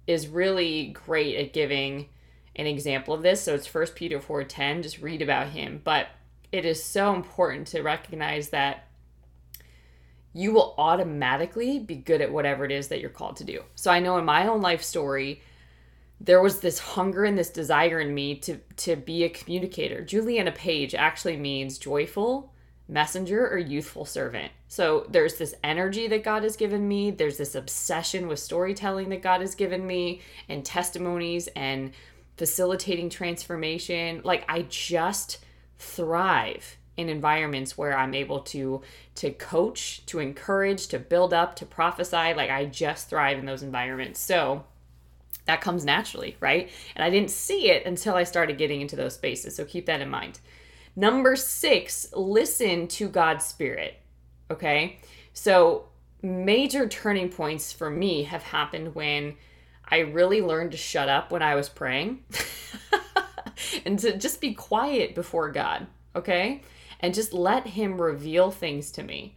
is 0.07 0.27
really 0.27 0.87
great 0.87 1.35
at 1.35 1.53
giving 1.53 2.07
an 2.55 2.65
example 2.65 3.13
of 3.13 3.21
this. 3.21 3.43
So 3.43 3.53
it's 3.53 3.67
First 3.67 3.95
Peter 3.95 4.19
4:10, 4.19 4.81
just 4.81 5.01
read 5.01 5.21
about 5.21 5.49
him, 5.49 5.81
but 5.83 6.07
it 6.51 6.65
is 6.65 6.83
so 6.83 7.13
important 7.13 7.67
to 7.67 7.81
recognize 7.81 8.49
that 8.49 8.87
you 10.33 10.51
will 10.51 10.75
automatically 10.77 11.79
be 11.79 11.95
good 11.95 12.21
at 12.21 12.31
whatever 12.31 12.63
it 12.63 12.71
is 12.71 12.87
that 12.87 12.99
you're 12.99 13.09
called 13.09 13.37
to 13.37 13.43
do. 13.43 13.63
So 13.75 13.91
I 13.91 13.99
know 13.99 14.17
in 14.17 14.25
my 14.25 14.47
own 14.47 14.61
life 14.61 14.83
story, 14.83 15.41
there 16.19 16.41
was 16.41 16.59
this 16.59 16.79
hunger 16.79 17.25
and 17.25 17.37
this 17.37 17.49
desire 17.49 17.99
in 17.99 18.13
me 18.13 18.35
to 18.39 18.57
to 18.77 18.95
be 18.95 19.23
a 19.23 19.29
communicator. 19.29 20.03
Juliana 20.03 20.51
Page 20.51 20.95
actually 20.95 21.37
means 21.37 21.77
joyful, 21.77 22.53
messenger 22.87 23.47
or 23.47 23.57
youthful 23.57 24.05
servant. 24.05 24.51
So 24.67 25.05
there's 25.09 25.37
this 25.37 25.55
energy 25.63 26.07
that 26.07 26.23
God 26.23 26.43
has 26.43 26.55
given 26.55 26.87
me, 26.87 27.11
there's 27.11 27.37
this 27.37 27.55
obsession 27.55 28.27
with 28.27 28.39
storytelling 28.39 29.09
that 29.09 29.21
God 29.21 29.41
has 29.41 29.55
given 29.55 29.85
me, 29.85 30.21
and 30.47 30.63
testimonies 30.63 31.47
and 31.55 31.91
facilitating 32.37 33.09
transformation. 33.09 34.21
Like 34.23 34.45
I 34.47 34.63
just 34.63 35.39
thrive 35.79 36.77
in 36.95 37.09
environments 37.09 37.77
where 37.77 37.97
I'm 37.97 38.13
able 38.13 38.39
to 38.39 38.81
to 39.15 39.31
coach, 39.31 40.05
to 40.07 40.19
encourage, 40.19 40.87
to 40.87 40.99
build 40.99 41.33
up, 41.33 41.55
to 41.57 41.65
prophesy. 41.65 42.33
Like 42.33 42.49
I 42.49 42.65
just 42.65 43.09
thrive 43.09 43.37
in 43.37 43.45
those 43.45 43.63
environments. 43.63 44.19
So 44.19 44.63
that 45.45 45.61
comes 45.61 45.85
naturally, 45.85 46.35
right? 46.39 46.69
And 46.95 47.03
I 47.03 47.09
didn't 47.09 47.31
see 47.31 47.69
it 47.69 47.85
until 47.85 48.15
I 48.15 48.23
started 48.23 48.57
getting 48.57 48.81
into 48.81 48.95
those 48.95 49.15
spaces. 49.15 49.55
So 49.55 49.65
keep 49.65 49.85
that 49.85 50.01
in 50.01 50.09
mind. 50.09 50.39
Number 50.97 51.35
six, 51.35 52.07
listen 52.15 52.87
to 52.87 53.07
God's 53.07 53.45
Spirit. 53.45 53.99
Okay. 54.49 54.97
So, 55.31 55.89
major 56.23 56.87
turning 56.87 57.29
points 57.29 57.71
for 57.71 57.91
me 57.91 58.23
have 58.23 58.41
happened 58.41 58.95
when 58.95 59.35
I 59.87 59.99
really 59.99 60.41
learned 60.41 60.71
to 60.71 60.77
shut 60.77 61.07
up 61.07 61.31
when 61.31 61.43
I 61.43 61.53
was 61.53 61.69
praying 61.69 62.23
and 63.85 63.99
to 63.99 64.17
just 64.17 64.41
be 64.41 64.55
quiet 64.55 65.13
before 65.13 65.51
God. 65.51 65.85
Okay. 66.15 66.63
And 66.99 67.13
just 67.13 67.31
let 67.31 67.67
Him 67.67 68.01
reveal 68.01 68.49
things 68.49 68.89
to 68.93 69.03
me. 69.03 69.35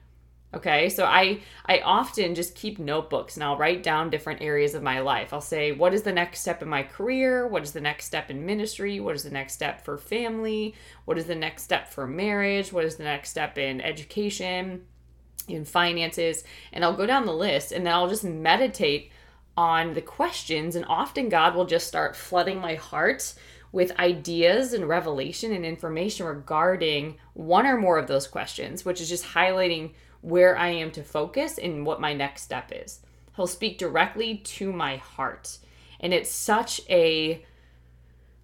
Okay, 0.53 0.89
so 0.89 1.05
I 1.05 1.41
I 1.65 1.79
often 1.81 2.35
just 2.35 2.57
keep 2.57 2.81
notebooks 2.81 3.37
and 3.37 3.45
I'll 3.45 3.57
write 3.57 3.85
down 3.85 4.11
different 4.11 4.43
areas 4.43 4.75
of 4.75 4.83
my 4.83 5.01
life. 5.01 5.33
I'll 5.33 5.41
say 5.41 5.71
what 5.71 5.95
is 5.95 6.03
the 6.03 6.13
next 6.13 6.41
step 6.41 6.61
in 6.61 6.69
my 6.69 6.83
career? 6.83 7.47
What 7.47 7.63
is 7.63 7.71
the 7.71 7.81
next 7.81 8.07
step 8.07 8.31
in 8.31 8.45
ministry? 8.45 8.99
What 8.99 9.15
is 9.15 9.23
the 9.23 9.31
next 9.31 9.53
step 9.53 9.85
for 9.85 9.97
family? 9.97 10.75
What 11.05 11.19
is 11.19 11.27
the 11.27 11.37
next 11.37 11.63
step 11.63 11.89
for 11.89 12.05
marriage? 12.05 12.73
What 12.73 12.85
is 12.85 12.97
the 12.97 13.05
next 13.05 13.31
step 13.31 13.59
in 13.59 13.81
education, 13.81 14.87
in 15.47 15.65
finances? 15.65 16.43
And 16.73 16.85
I'll 16.85 16.97
go 16.97 17.07
down 17.07 17.27
the 17.27 17.33
list 17.33 17.71
and 17.71 17.87
then 17.87 17.95
I'll 17.95 18.09
just 18.09 18.25
meditate 18.25 19.13
on 19.57 19.95
the 19.95 20.03
questions 20.03 20.75
and 20.75 20.85
often 20.87 21.29
God 21.29 21.55
will 21.55 21.67
just 21.67 21.87
start 21.87 22.17
flooding 22.17 22.61
my 22.61 22.75
heart 22.75 23.35
with 23.71 23.97
ideas 24.01 24.73
and 24.73 24.89
revelation 24.89 25.53
and 25.53 25.65
information 25.65 26.27
regarding 26.27 27.19
one 27.35 27.67
or 27.67 27.77
more 27.77 27.99
of 27.99 28.09
those 28.09 28.27
questions, 28.27 28.85
which 28.85 29.01
is 29.01 29.09
just 29.09 29.25
highlighting 29.27 29.93
where 30.21 30.57
I 30.57 30.69
am 30.69 30.91
to 30.93 31.03
focus 31.03 31.59
and 31.59 31.87
what 31.87 32.01
my 32.01 32.13
next 32.13 32.43
step 32.43 32.71
is. 32.75 33.01
He'll 33.37 33.47
speak 33.47 33.79
directly 33.79 34.37
to 34.37 34.73
my 34.73 34.97
heart. 34.97 35.59
And 36.01 36.13
it's 36.13 36.31
such 36.31 36.81
a, 36.89 37.45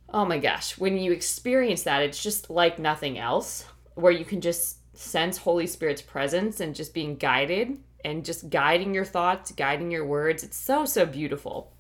oh 0.09 0.25
my 0.25 0.39
gosh, 0.39 0.79
when 0.79 0.97
you 0.97 1.13
experience 1.13 1.83
that, 1.83 2.03
it's 2.03 2.23
just 2.23 2.51
like 2.51 2.79
nothing 2.79 3.19
else, 3.19 3.65
where 3.95 4.13
you 4.13 4.25
can 4.25 4.41
just 4.41 4.79
sense 4.97 5.37
Holy 5.37 5.67
Spirit's 5.67 6.03
presence 6.03 6.61
and 6.61 6.75
just 6.75 6.95
being 6.95 7.17
guided 7.17 7.79
and 8.05 8.25
just 8.25 8.49
guiding 8.49 8.95
your 8.95 9.05
thoughts, 9.05 9.53
guiding 9.53 9.91
your 9.91 10.07
words. 10.07 10.43
It's 10.43 10.57
so, 10.57 10.85
so 10.85 11.05
beautiful 11.05 11.73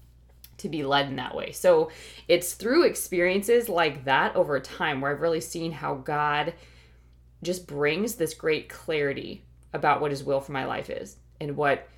to 0.58 0.68
be 0.68 0.82
led 0.82 1.08
in 1.08 1.16
that 1.16 1.34
way. 1.34 1.52
So 1.52 1.90
it's 2.28 2.54
through 2.54 2.84
experiences 2.84 3.68
like 3.68 4.04
that 4.04 4.34
over 4.34 4.58
time 4.60 5.00
where 5.00 5.12
I've 5.12 5.20
really 5.20 5.40
seen 5.40 5.72
how 5.72 5.94
God 5.94 6.54
just 7.42 7.66
brings 7.66 8.14
this 8.14 8.34
great 8.34 8.68
clarity 8.68 9.45
about 9.76 10.00
what 10.00 10.10
his 10.10 10.24
will 10.24 10.40
for 10.40 10.52
my 10.52 10.64
life 10.64 10.90
is 10.90 11.16
and 11.40 11.56
what 11.56 11.88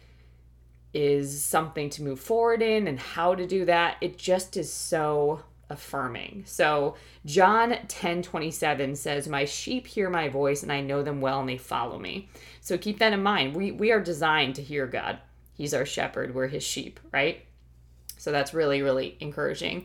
is 0.93 1.43
something 1.43 1.89
to 1.91 2.03
move 2.03 2.21
forward 2.21 2.61
in 2.61 2.87
and 2.89 2.99
how 2.99 3.35
to 3.35 3.47
do 3.47 3.65
that. 3.65 3.97
It 4.01 4.19
just 4.19 4.57
is 4.57 4.71
so 4.71 5.43
affirming. 5.71 6.43
So 6.47 6.97
John 7.25 7.77
10 7.89 8.23
27 8.23 8.97
says, 8.97 9.29
My 9.29 9.45
sheep 9.45 9.87
hear 9.87 10.11
my 10.11 10.29
voice 10.29 10.63
and 10.63 10.73
I 10.73 10.81
know 10.81 11.03
them 11.03 11.21
well 11.21 11.41
and 11.41 11.49
they 11.49 11.59
follow 11.59 11.99
me. 11.99 12.29
So 12.61 12.77
keep 12.77 12.99
that 12.99 13.13
in 13.13 13.23
mind. 13.23 13.55
We 13.55 13.73
we 13.73 13.93
are 13.93 14.01
designed 14.01 14.57
to 14.57 14.63
hear 14.63 14.87
God. 14.87 15.19
He's 15.55 15.75
our 15.75 15.87
shepherd, 15.87 16.35
we're 16.35 16.49
his 16.49 16.63
sheep, 16.63 17.01
right? 17.13 17.45
So 18.17 18.33
that's 18.33 18.55
really, 18.55 18.83
really 18.83 19.17
encouraging. 19.21 19.85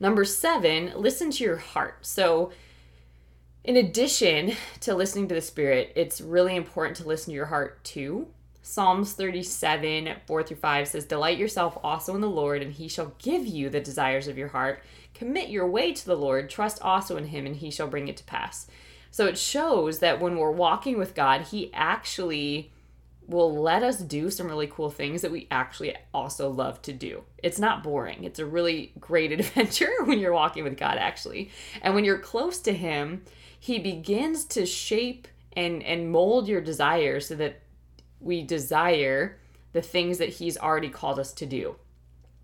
Number 0.00 0.24
seven, 0.24 0.92
listen 0.96 1.30
to 1.32 1.44
your 1.44 1.56
heart. 1.56 2.04
So 2.06 2.52
in 3.64 3.76
addition 3.76 4.52
to 4.80 4.94
listening 4.94 5.26
to 5.28 5.34
the 5.34 5.40
Spirit, 5.40 5.92
it's 5.96 6.20
really 6.20 6.54
important 6.54 6.96
to 6.98 7.08
listen 7.08 7.30
to 7.30 7.34
your 7.34 7.46
heart 7.46 7.82
too. 7.82 8.28
Psalms 8.60 9.12
37, 9.12 10.16
4 10.26 10.42
through 10.42 10.56
5 10.56 10.88
says, 10.88 11.04
Delight 11.04 11.38
yourself 11.38 11.78
also 11.82 12.14
in 12.14 12.20
the 12.20 12.28
Lord, 12.28 12.62
and 12.62 12.72
he 12.72 12.88
shall 12.88 13.14
give 13.18 13.46
you 13.46 13.68
the 13.68 13.80
desires 13.80 14.28
of 14.28 14.38
your 14.38 14.48
heart. 14.48 14.82
Commit 15.14 15.48
your 15.48 15.66
way 15.66 15.92
to 15.92 16.06
the 16.06 16.16
Lord, 16.16 16.48
trust 16.48 16.80
also 16.82 17.16
in 17.16 17.26
him, 17.26 17.46
and 17.46 17.56
he 17.56 17.70
shall 17.70 17.88
bring 17.88 18.08
it 18.08 18.16
to 18.18 18.24
pass. 18.24 18.66
So 19.10 19.26
it 19.26 19.38
shows 19.38 20.00
that 20.00 20.20
when 20.20 20.36
we're 20.36 20.50
walking 20.50 20.98
with 20.98 21.14
God, 21.14 21.42
he 21.42 21.70
actually 21.72 22.72
will 23.26 23.54
let 23.54 23.82
us 23.82 23.98
do 23.98 24.30
some 24.30 24.48
really 24.48 24.66
cool 24.66 24.90
things 24.90 25.22
that 25.22 25.32
we 25.32 25.46
actually 25.50 25.96
also 26.12 26.50
love 26.50 26.82
to 26.82 26.92
do. 26.92 27.22
It's 27.42 27.58
not 27.58 27.82
boring. 27.82 28.24
It's 28.24 28.38
a 28.38 28.46
really 28.46 28.92
great 29.00 29.32
adventure 29.38 29.92
when 30.04 30.18
you're 30.18 30.32
walking 30.32 30.64
with 30.64 30.76
God, 30.76 30.98
actually. 30.98 31.50
And 31.80 31.94
when 31.94 32.04
you're 32.04 32.18
close 32.18 32.58
to 32.60 32.72
him, 32.72 33.22
he 33.64 33.78
begins 33.78 34.44
to 34.44 34.66
shape 34.66 35.26
and 35.56 35.82
and 35.84 36.12
mold 36.12 36.46
your 36.46 36.60
desires 36.60 37.28
so 37.28 37.34
that 37.34 37.62
we 38.20 38.42
desire 38.42 39.38
the 39.72 39.80
things 39.80 40.18
that 40.18 40.28
he's 40.28 40.58
already 40.58 40.90
called 40.90 41.18
us 41.18 41.32
to 41.32 41.46
do. 41.46 41.74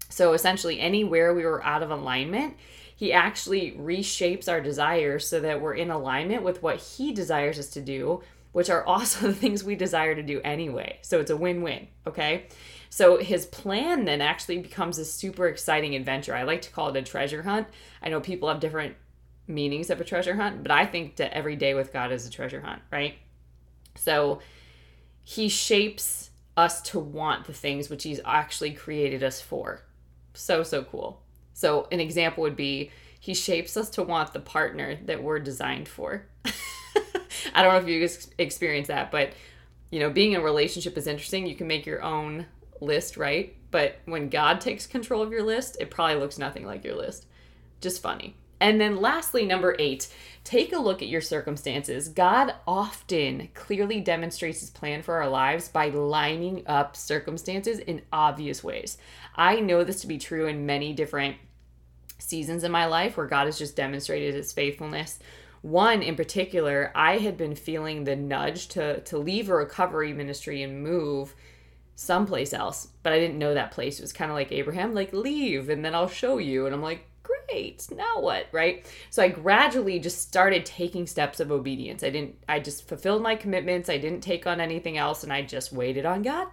So 0.08 0.32
essentially 0.32 0.80
anywhere 0.80 1.34
we 1.34 1.44
were 1.44 1.62
out 1.62 1.82
of 1.82 1.90
alignment, 1.90 2.56
he 2.96 3.12
actually 3.12 3.72
reshapes 3.72 4.48
our 4.48 4.62
desires 4.62 5.28
so 5.28 5.40
that 5.40 5.60
we're 5.60 5.74
in 5.74 5.90
alignment 5.90 6.42
with 6.42 6.62
what 6.62 6.78
he 6.78 7.12
desires 7.12 7.58
us 7.58 7.68
to 7.68 7.82
do 7.82 8.22
which 8.52 8.70
are 8.70 8.84
also 8.84 9.26
the 9.28 9.34
things 9.34 9.64
we 9.64 9.74
desire 9.74 10.14
to 10.14 10.22
do 10.22 10.40
anyway. 10.42 10.98
So 11.02 11.20
it's 11.20 11.30
a 11.30 11.36
win 11.36 11.62
win, 11.62 11.88
okay? 12.06 12.46
So 12.88 13.18
his 13.18 13.46
plan 13.46 14.04
then 14.04 14.20
actually 14.20 14.58
becomes 14.58 14.98
a 14.98 15.04
super 15.04 15.46
exciting 15.46 15.94
adventure. 15.94 16.34
I 16.34 16.42
like 16.42 16.62
to 16.62 16.70
call 16.70 16.88
it 16.88 16.96
a 16.96 17.02
treasure 17.02 17.42
hunt. 17.42 17.68
I 18.02 18.08
know 18.08 18.20
people 18.20 18.48
have 18.48 18.60
different 18.60 18.96
meanings 19.50 19.90
of 19.90 20.00
a 20.00 20.04
treasure 20.04 20.36
hunt, 20.36 20.62
but 20.62 20.70
I 20.70 20.86
think 20.86 21.16
that 21.16 21.34
every 21.34 21.56
day 21.56 21.74
with 21.74 21.92
God 21.92 22.12
is 22.12 22.26
a 22.26 22.30
treasure 22.30 22.60
hunt, 22.60 22.82
right? 22.90 23.14
So 23.96 24.40
he 25.22 25.48
shapes 25.48 26.30
us 26.56 26.80
to 26.82 26.98
want 26.98 27.46
the 27.46 27.52
things 27.52 27.90
which 27.90 28.02
he's 28.02 28.20
actually 28.24 28.72
created 28.72 29.22
us 29.22 29.40
for. 29.40 29.82
So, 30.34 30.62
so 30.62 30.84
cool. 30.84 31.22
So, 31.52 31.88
an 31.92 32.00
example 32.00 32.42
would 32.42 32.56
be 32.56 32.90
he 33.18 33.34
shapes 33.34 33.76
us 33.76 33.90
to 33.90 34.02
want 34.02 34.32
the 34.32 34.40
partner 34.40 34.98
that 35.04 35.22
we're 35.22 35.40
designed 35.40 35.88
for. 35.88 36.26
I 37.54 37.62
don't 37.62 37.72
know 37.72 37.78
if 37.78 37.88
you 37.88 38.32
experience 38.38 38.88
that, 38.88 39.10
but 39.10 39.32
you 39.90 40.00
know, 40.00 40.10
being 40.10 40.32
in 40.32 40.40
a 40.40 40.44
relationship 40.44 40.96
is 40.96 41.06
interesting. 41.06 41.46
You 41.46 41.56
can 41.56 41.66
make 41.66 41.84
your 41.84 42.02
own 42.02 42.46
list, 42.80 43.16
right? 43.16 43.54
But 43.70 43.98
when 44.04 44.28
God 44.28 44.60
takes 44.60 44.86
control 44.86 45.22
of 45.22 45.32
your 45.32 45.42
list, 45.42 45.76
it 45.80 45.90
probably 45.90 46.16
looks 46.16 46.38
nothing 46.38 46.64
like 46.64 46.84
your 46.84 46.96
list. 46.96 47.26
Just 47.80 48.02
funny. 48.02 48.36
And 48.60 48.80
then 48.80 49.00
lastly, 49.00 49.46
number 49.46 49.74
eight, 49.78 50.12
take 50.44 50.72
a 50.72 50.78
look 50.78 51.02
at 51.02 51.08
your 51.08 51.22
circumstances. 51.22 52.08
God 52.08 52.54
often 52.66 53.48
clearly 53.54 54.00
demonstrates 54.00 54.60
his 54.60 54.70
plan 54.70 55.02
for 55.02 55.16
our 55.16 55.28
lives 55.28 55.68
by 55.68 55.88
lining 55.88 56.62
up 56.66 56.94
circumstances 56.94 57.78
in 57.78 58.02
obvious 58.12 58.62
ways. 58.62 58.98
I 59.34 59.60
know 59.60 59.82
this 59.82 60.02
to 60.02 60.06
be 60.06 60.18
true 60.18 60.46
in 60.46 60.66
many 60.66 60.92
different 60.92 61.36
seasons 62.18 62.64
in 62.64 62.70
my 62.70 62.86
life 62.86 63.16
where 63.16 63.26
God 63.26 63.46
has 63.46 63.58
just 63.58 63.76
demonstrated 63.76 64.34
his 64.34 64.52
faithfulness. 64.52 65.18
One 65.62 66.02
in 66.02 66.16
particular, 66.16 66.92
I 66.94 67.18
had 67.18 67.36
been 67.36 67.54
feeling 67.54 68.04
the 68.04 68.16
nudge 68.16 68.68
to 68.68 69.00
to 69.00 69.18
leave 69.18 69.50
a 69.50 69.54
recovery 69.54 70.12
ministry 70.12 70.62
and 70.62 70.82
move 70.82 71.34
someplace 71.96 72.54
else, 72.54 72.88
but 73.02 73.12
I 73.12 73.18
didn't 73.18 73.38
know 73.38 73.52
that 73.52 73.72
place. 73.72 73.98
It 73.98 74.02
was 74.02 74.12
kind 74.12 74.30
of 74.30 74.34
like 74.34 74.52
Abraham, 74.52 74.94
like 74.94 75.12
leave 75.12 75.68
and 75.68 75.84
then 75.84 75.94
I'll 75.94 76.08
show 76.08 76.38
you. 76.38 76.64
And 76.64 76.74
I'm 76.74 76.82
like, 76.82 77.06
great, 77.50 77.86
now 77.94 78.20
what, 78.20 78.46
right? 78.52 78.86
So 79.10 79.22
I 79.22 79.28
gradually 79.28 79.98
just 79.98 80.22
started 80.22 80.64
taking 80.64 81.06
steps 81.06 81.40
of 81.40 81.50
obedience. 81.50 82.02
I 82.02 82.10
didn't, 82.10 82.36
I 82.48 82.60
just 82.60 82.88
fulfilled 82.88 83.22
my 83.22 83.34
commitments. 83.34 83.88
I 83.88 83.98
didn't 83.98 84.20
take 84.20 84.46
on 84.46 84.60
anything 84.60 84.98
else 84.98 85.24
and 85.24 85.32
I 85.32 85.42
just 85.42 85.72
waited 85.72 86.06
on 86.06 86.22
God. 86.22 86.48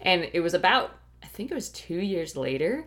And 0.00 0.28
it 0.32 0.40
was 0.40 0.54
about, 0.54 0.96
I 1.22 1.26
think 1.26 1.50
it 1.50 1.54
was 1.54 1.68
two 1.70 1.98
years 1.98 2.36
later, 2.36 2.86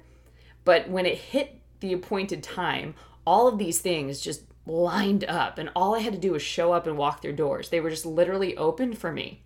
but 0.66 0.90
when 0.90 1.06
it 1.06 1.18
hit 1.18 1.60
the 1.80 1.94
appointed 1.94 2.44
time, 2.44 2.96
all 3.26 3.48
of 3.48 3.58
these 3.58 3.80
things 3.80 4.22
just 4.22 4.44
lined 4.66 5.24
up 5.26 5.58
and 5.58 5.70
all 5.76 5.96
I 5.96 6.00
had 6.00 6.14
to 6.14 6.20
do 6.20 6.34
was 6.34 6.42
show 6.42 6.74
up 6.74 6.86
and 6.88 6.98
walk 6.98 7.22
through 7.22 7.34
doors. 7.34 7.70
They 7.70 7.80
were 7.80 7.90
just 7.90 8.06
literally 8.06 8.56
open 8.58 8.94
for 8.94 9.12
me 9.12 9.44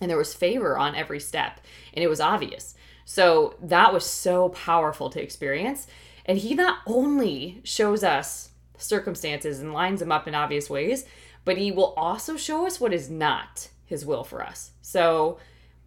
and 0.00 0.10
there 0.10 0.18
was 0.18 0.34
favor 0.34 0.78
on 0.78 0.94
every 0.94 1.20
step 1.20 1.60
and 1.94 2.02
it 2.02 2.08
was 2.08 2.20
obvious 2.20 2.74
so 3.04 3.54
that 3.62 3.92
was 3.92 4.04
so 4.04 4.48
powerful 4.50 5.08
to 5.10 5.22
experience 5.22 5.86
and 6.26 6.38
he 6.38 6.54
not 6.54 6.78
only 6.86 7.60
shows 7.64 8.04
us 8.04 8.50
circumstances 8.76 9.60
and 9.60 9.72
lines 9.72 10.00
them 10.00 10.12
up 10.12 10.28
in 10.28 10.34
obvious 10.34 10.68
ways 10.68 11.06
but 11.44 11.56
he 11.56 11.70
will 11.70 11.94
also 11.96 12.36
show 12.36 12.66
us 12.66 12.78
what 12.78 12.92
is 12.92 13.08
not 13.08 13.68
his 13.86 14.04
will 14.04 14.24
for 14.24 14.42
us 14.42 14.72
so 14.82 15.38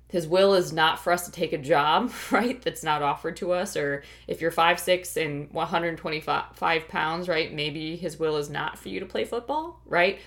his 0.08 0.28
will 0.28 0.56
is 0.56 0.74
not 0.74 0.98
for 0.98 1.14
us 1.14 1.26
to 1.26 1.32
take 1.32 1.54
a 1.54 1.58
job 1.58 2.12
right 2.32 2.62
that's 2.64 2.84
not 2.84 3.04
offered 3.04 3.36
to 3.36 3.52
us 3.52 3.78
or 3.78 4.04
if 4.28 4.42
you're 4.42 4.50
five 4.50 4.80
six 4.80 5.18
and 5.18 5.52
125 5.52 6.88
pounds 6.88 7.28
right 7.28 7.54
maybe 7.54 7.96
his 7.96 8.18
will 8.18 8.38
is 8.38 8.50
not 8.50 8.80
for 8.80 8.90
you 8.90 9.00
to 9.00 9.06
play 9.06 9.24
football 9.24 9.80
right 9.86 10.20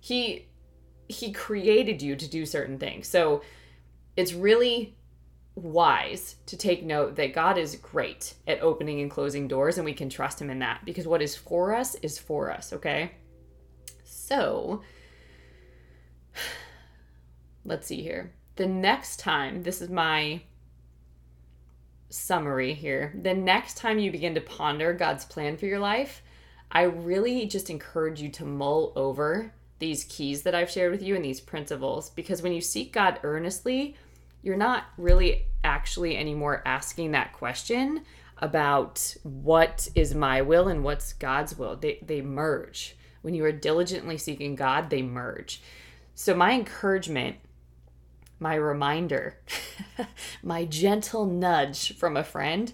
he 0.00 0.48
he 1.08 1.32
created 1.32 2.02
you 2.02 2.14
to 2.16 2.28
do 2.28 2.44
certain 2.46 2.78
things. 2.78 3.08
So 3.08 3.42
it's 4.16 4.32
really 4.32 4.94
wise 5.58 6.36
to 6.46 6.56
take 6.56 6.84
note 6.84 7.16
that 7.16 7.34
God 7.34 7.58
is 7.58 7.76
great 7.76 8.34
at 8.46 8.60
opening 8.60 9.00
and 9.00 9.10
closing 9.10 9.48
doors 9.48 9.78
and 9.78 9.84
we 9.84 9.92
can 9.92 10.08
trust 10.08 10.40
him 10.40 10.50
in 10.50 10.58
that 10.60 10.84
because 10.84 11.06
what 11.06 11.22
is 11.22 11.36
for 11.36 11.74
us 11.74 11.94
is 11.96 12.18
for 12.18 12.50
us, 12.50 12.72
okay? 12.72 13.12
So 14.04 14.82
let's 17.64 17.86
see 17.86 18.02
here. 18.02 18.32
The 18.56 18.66
next 18.66 19.20
time, 19.20 19.62
this 19.62 19.80
is 19.80 19.88
my 19.88 20.42
summary 22.10 22.74
here. 22.74 23.14
The 23.22 23.34
next 23.34 23.76
time 23.76 23.98
you 23.98 24.10
begin 24.10 24.34
to 24.34 24.40
ponder 24.40 24.92
God's 24.92 25.24
plan 25.24 25.56
for 25.56 25.66
your 25.66 25.78
life, 25.78 26.22
I 26.70 26.82
really 26.82 27.46
just 27.46 27.70
encourage 27.70 28.20
you 28.20 28.28
to 28.30 28.44
mull 28.44 28.92
over 28.96 29.52
these 29.78 30.04
keys 30.04 30.42
that 30.42 30.54
I've 30.54 30.70
shared 30.70 30.90
with 30.90 31.02
you 31.02 31.14
and 31.14 31.24
these 31.24 31.40
principles 31.40 32.10
because 32.10 32.42
when 32.42 32.52
you 32.52 32.60
seek 32.60 32.92
God 32.92 33.20
earnestly, 33.22 33.96
you're 34.42 34.56
not 34.56 34.84
really 34.96 35.46
actually 35.64 36.16
anymore 36.16 36.62
asking 36.64 37.12
that 37.12 37.32
question 37.32 38.04
about 38.38 39.16
what 39.22 39.88
is 39.94 40.14
my 40.14 40.42
will 40.42 40.68
and 40.68 40.84
what's 40.84 41.12
God's 41.12 41.58
will. 41.58 41.76
They, 41.76 41.98
they 42.04 42.22
merge. 42.22 42.96
When 43.22 43.34
you 43.34 43.44
are 43.44 43.52
diligently 43.52 44.16
seeking 44.16 44.54
God, 44.54 44.90
they 44.90 45.02
merge. 45.02 45.60
So, 46.14 46.34
my 46.34 46.52
encouragement, 46.52 47.36
my 48.38 48.54
reminder, 48.54 49.38
my 50.42 50.64
gentle 50.64 51.26
nudge 51.26 51.96
from 51.96 52.16
a 52.16 52.24
friend 52.24 52.72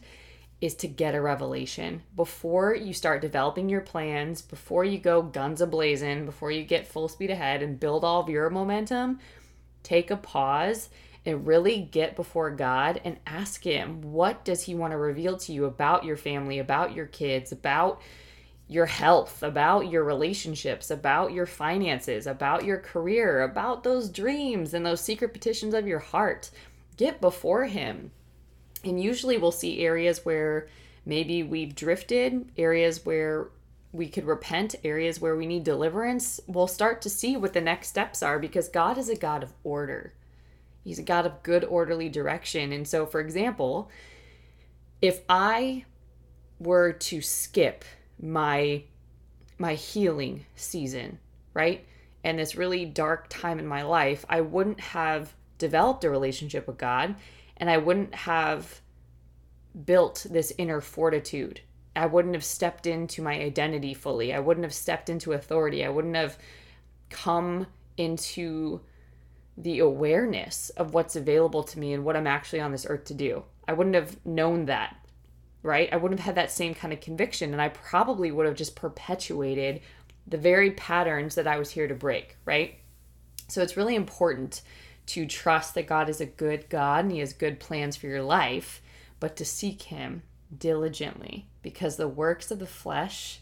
is 0.60 0.74
to 0.76 0.88
get 0.88 1.14
a 1.14 1.20
revelation 1.20 2.02
before 2.14 2.74
you 2.74 2.92
start 2.94 3.20
developing 3.20 3.68
your 3.68 3.80
plans, 3.80 4.40
before 4.40 4.84
you 4.84 4.98
go 4.98 5.22
guns 5.22 5.60
a 5.60 5.66
blazing, 5.66 6.24
before 6.24 6.50
you 6.50 6.62
get 6.62 6.86
full 6.86 7.08
speed 7.08 7.30
ahead 7.30 7.62
and 7.62 7.80
build 7.80 8.04
all 8.04 8.20
of 8.20 8.28
your 8.28 8.48
momentum. 8.48 9.18
Take 9.82 10.10
a 10.10 10.16
pause 10.16 10.88
and 11.26 11.46
really 11.46 11.80
get 11.80 12.16
before 12.16 12.50
God 12.50 13.00
and 13.04 13.18
ask 13.26 13.64
Him, 13.64 14.00
what 14.02 14.44
does 14.44 14.62
He 14.62 14.74
want 14.74 14.92
to 14.92 14.96
reveal 14.98 15.36
to 15.38 15.52
you 15.52 15.64
about 15.64 16.04
your 16.04 16.16
family, 16.16 16.58
about 16.58 16.94
your 16.94 17.06
kids, 17.06 17.52
about 17.52 18.00
your 18.68 18.86
health, 18.86 19.42
about 19.42 19.90
your 19.90 20.04
relationships, 20.04 20.90
about 20.90 21.32
your 21.32 21.46
finances, 21.46 22.26
about 22.26 22.64
your 22.64 22.78
career, 22.78 23.42
about 23.42 23.84
those 23.84 24.08
dreams 24.08 24.74
and 24.74 24.84
those 24.84 25.00
secret 25.00 25.32
petitions 25.32 25.74
of 25.74 25.86
your 25.86 25.98
heart? 25.98 26.50
Get 26.96 27.20
before 27.20 27.64
Him 27.64 28.10
and 28.84 29.02
usually 29.02 29.38
we'll 29.38 29.52
see 29.52 29.80
areas 29.80 30.24
where 30.24 30.68
maybe 31.04 31.42
we've 31.42 31.74
drifted, 31.74 32.50
areas 32.56 33.04
where 33.04 33.48
we 33.92 34.08
could 34.08 34.24
repent, 34.24 34.74
areas 34.84 35.20
where 35.20 35.36
we 35.36 35.46
need 35.46 35.64
deliverance. 35.64 36.40
We'll 36.46 36.66
start 36.66 37.00
to 37.02 37.10
see 37.10 37.36
what 37.36 37.52
the 37.52 37.60
next 37.60 37.88
steps 37.88 38.22
are 38.22 38.38
because 38.38 38.68
God 38.68 38.98
is 38.98 39.08
a 39.08 39.16
God 39.16 39.42
of 39.42 39.52
order. 39.62 40.12
He's 40.84 40.98
a 40.98 41.02
God 41.02 41.24
of 41.26 41.42
good, 41.42 41.64
orderly 41.64 42.10
direction. 42.10 42.72
And 42.72 42.86
so, 42.86 43.06
for 43.06 43.20
example, 43.20 43.90
if 45.00 45.22
I 45.28 45.86
were 46.58 46.92
to 46.92 47.20
skip 47.20 47.84
my 48.20 48.84
my 49.56 49.74
healing 49.74 50.44
season, 50.56 51.18
right? 51.54 51.86
And 52.22 52.38
this 52.38 52.56
really 52.56 52.84
dark 52.84 53.28
time 53.28 53.58
in 53.58 53.66
my 53.66 53.82
life, 53.82 54.24
I 54.28 54.40
wouldn't 54.40 54.80
have 54.80 55.32
developed 55.58 56.04
a 56.04 56.10
relationship 56.10 56.66
with 56.66 56.76
God 56.76 57.14
and 57.56 57.70
I 57.70 57.78
wouldn't 57.78 58.14
have 58.14 58.80
built 59.84 60.26
this 60.28 60.52
inner 60.58 60.80
fortitude. 60.80 61.60
I 61.96 62.06
wouldn't 62.06 62.34
have 62.34 62.44
stepped 62.44 62.86
into 62.86 63.22
my 63.22 63.34
identity 63.34 63.94
fully. 63.94 64.34
I 64.34 64.40
wouldn't 64.40 64.64
have 64.64 64.74
stepped 64.74 65.08
into 65.08 65.32
authority. 65.32 65.84
I 65.84 65.88
wouldn't 65.88 66.16
have 66.16 66.36
come 67.10 67.66
into 67.96 68.80
the 69.56 69.78
awareness 69.78 70.70
of 70.70 70.94
what's 70.94 71.16
available 71.16 71.62
to 71.62 71.78
me 71.78 71.92
and 71.92 72.04
what 72.04 72.16
I'm 72.16 72.26
actually 72.26 72.60
on 72.60 72.72
this 72.72 72.86
earth 72.88 73.04
to 73.04 73.14
do. 73.14 73.44
I 73.68 73.72
wouldn't 73.72 73.94
have 73.94 74.24
known 74.26 74.66
that, 74.66 74.96
right? 75.62 75.88
I 75.92 75.96
wouldn't 75.96 76.20
have 76.20 76.26
had 76.26 76.34
that 76.36 76.50
same 76.50 76.74
kind 76.74 76.92
of 76.92 77.00
conviction. 77.00 77.52
And 77.52 77.62
I 77.62 77.68
probably 77.68 78.30
would 78.32 78.46
have 78.46 78.56
just 78.56 78.76
perpetuated 78.76 79.80
the 80.26 80.38
very 80.38 80.72
patterns 80.72 81.34
that 81.34 81.46
I 81.46 81.58
was 81.58 81.70
here 81.70 81.86
to 81.86 81.94
break, 81.94 82.36
right? 82.44 82.78
So 83.48 83.62
it's 83.62 83.76
really 83.76 83.94
important 83.94 84.62
to 85.06 85.26
trust 85.26 85.74
that 85.74 85.86
God 85.86 86.08
is 86.08 86.20
a 86.20 86.26
good 86.26 86.68
God 86.68 87.04
and 87.04 87.12
He 87.12 87.18
has 87.18 87.32
good 87.32 87.60
plans 87.60 87.96
for 87.96 88.06
your 88.06 88.22
life, 88.22 88.82
but 89.20 89.36
to 89.36 89.44
seek 89.44 89.82
Him 89.82 90.22
diligently 90.56 91.46
because 91.62 91.96
the 91.96 92.08
works 92.08 92.50
of 92.50 92.58
the 92.58 92.66
flesh, 92.66 93.40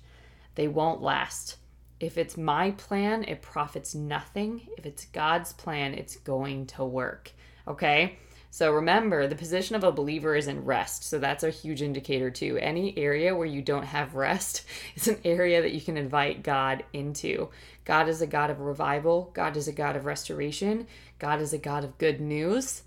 they 0.54 0.68
won't 0.68 1.02
last. 1.02 1.56
If 2.02 2.18
it's 2.18 2.36
my 2.36 2.72
plan, 2.72 3.22
it 3.28 3.42
profits 3.42 3.94
nothing. 3.94 4.62
If 4.76 4.86
it's 4.86 5.04
God's 5.04 5.52
plan, 5.52 5.94
it's 5.94 6.16
going 6.16 6.66
to 6.66 6.84
work. 6.84 7.30
Okay? 7.68 8.18
So 8.50 8.72
remember, 8.72 9.28
the 9.28 9.36
position 9.36 9.76
of 9.76 9.84
a 9.84 9.92
believer 9.92 10.34
is 10.34 10.48
in 10.48 10.64
rest. 10.64 11.04
So 11.04 11.20
that's 11.20 11.44
a 11.44 11.50
huge 11.50 11.80
indicator, 11.80 12.28
too. 12.28 12.58
Any 12.60 12.98
area 12.98 13.36
where 13.36 13.46
you 13.46 13.62
don't 13.62 13.84
have 13.84 14.16
rest 14.16 14.64
is 14.96 15.06
an 15.06 15.18
area 15.24 15.62
that 15.62 15.74
you 15.74 15.80
can 15.80 15.96
invite 15.96 16.42
God 16.42 16.82
into. 16.92 17.50
God 17.84 18.08
is 18.08 18.20
a 18.20 18.26
God 18.26 18.50
of 18.50 18.58
revival, 18.58 19.30
God 19.32 19.56
is 19.56 19.68
a 19.68 19.72
God 19.72 19.94
of 19.94 20.04
restoration, 20.04 20.88
God 21.20 21.40
is 21.40 21.52
a 21.52 21.58
God 21.58 21.84
of 21.84 21.98
good 21.98 22.20
news. 22.20 22.82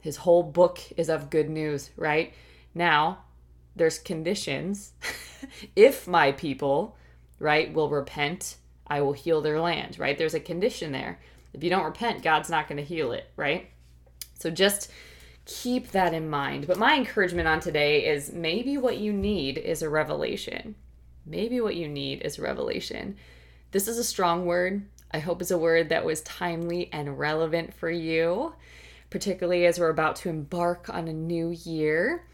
His 0.00 0.18
whole 0.18 0.44
book 0.44 0.78
is 0.96 1.10
of 1.10 1.28
good 1.28 1.50
news, 1.50 1.90
right? 1.96 2.32
Now, 2.72 3.24
there's 3.74 3.98
conditions. 3.98 4.92
if 5.74 6.06
my 6.06 6.30
people, 6.30 6.96
right, 7.40 7.72
will 7.74 7.90
repent, 7.90 8.58
I 8.90 9.00
will 9.00 9.12
heal 9.12 9.40
their 9.40 9.60
land, 9.60 9.98
right? 9.98 10.18
There's 10.18 10.34
a 10.34 10.40
condition 10.40 10.92
there. 10.92 11.20
If 11.54 11.62
you 11.64 11.70
don't 11.70 11.84
repent, 11.84 12.22
God's 12.22 12.50
not 12.50 12.68
going 12.68 12.76
to 12.78 12.84
heal 12.84 13.12
it, 13.12 13.30
right? 13.36 13.70
So 14.38 14.50
just 14.50 14.90
keep 15.46 15.92
that 15.92 16.12
in 16.12 16.28
mind. 16.28 16.66
But 16.66 16.78
my 16.78 16.96
encouragement 16.96 17.48
on 17.48 17.60
today 17.60 18.06
is 18.06 18.32
maybe 18.32 18.76
what 18.76 18.98
you 18.98 19.12
need 19.12 19.58
is 19.58 19.82
a 19.82 19.88
revelation. 19.88 20.74
Maybe 21.24 21.60
what 21.60 21.76
you 21.76 21.88
need 21.88 22.22
is 22.22 22.38
a 22.38 22.42
revelation. 22.42 23.16
This 23.70 23.86
is 23.88 23.98
a 23.98 24.04
strong 24.04 24.46
word. 24.46 24.82
I 25.12 25.18
hope 25.18 25.40
it's 25.40 25.50
a 25.50 25.58
word 25.58 25.88
that 25.88 26.04
was 26.04 26.22
timely 26.22 26.88
and 26.92 27.18
relevant 27.18 27.74
for 27.74 27.90
you, 27.90 28.54
particularly 29.10 29.66
as 29.66 29.78
we're 29.78 29.90
about 29.90 30.16
to 30.16 30.28
embark 30.28 30.88
on 30.88 31.08
a 31.08 31.12
new 31.12 31.50
year. 31.50 32.26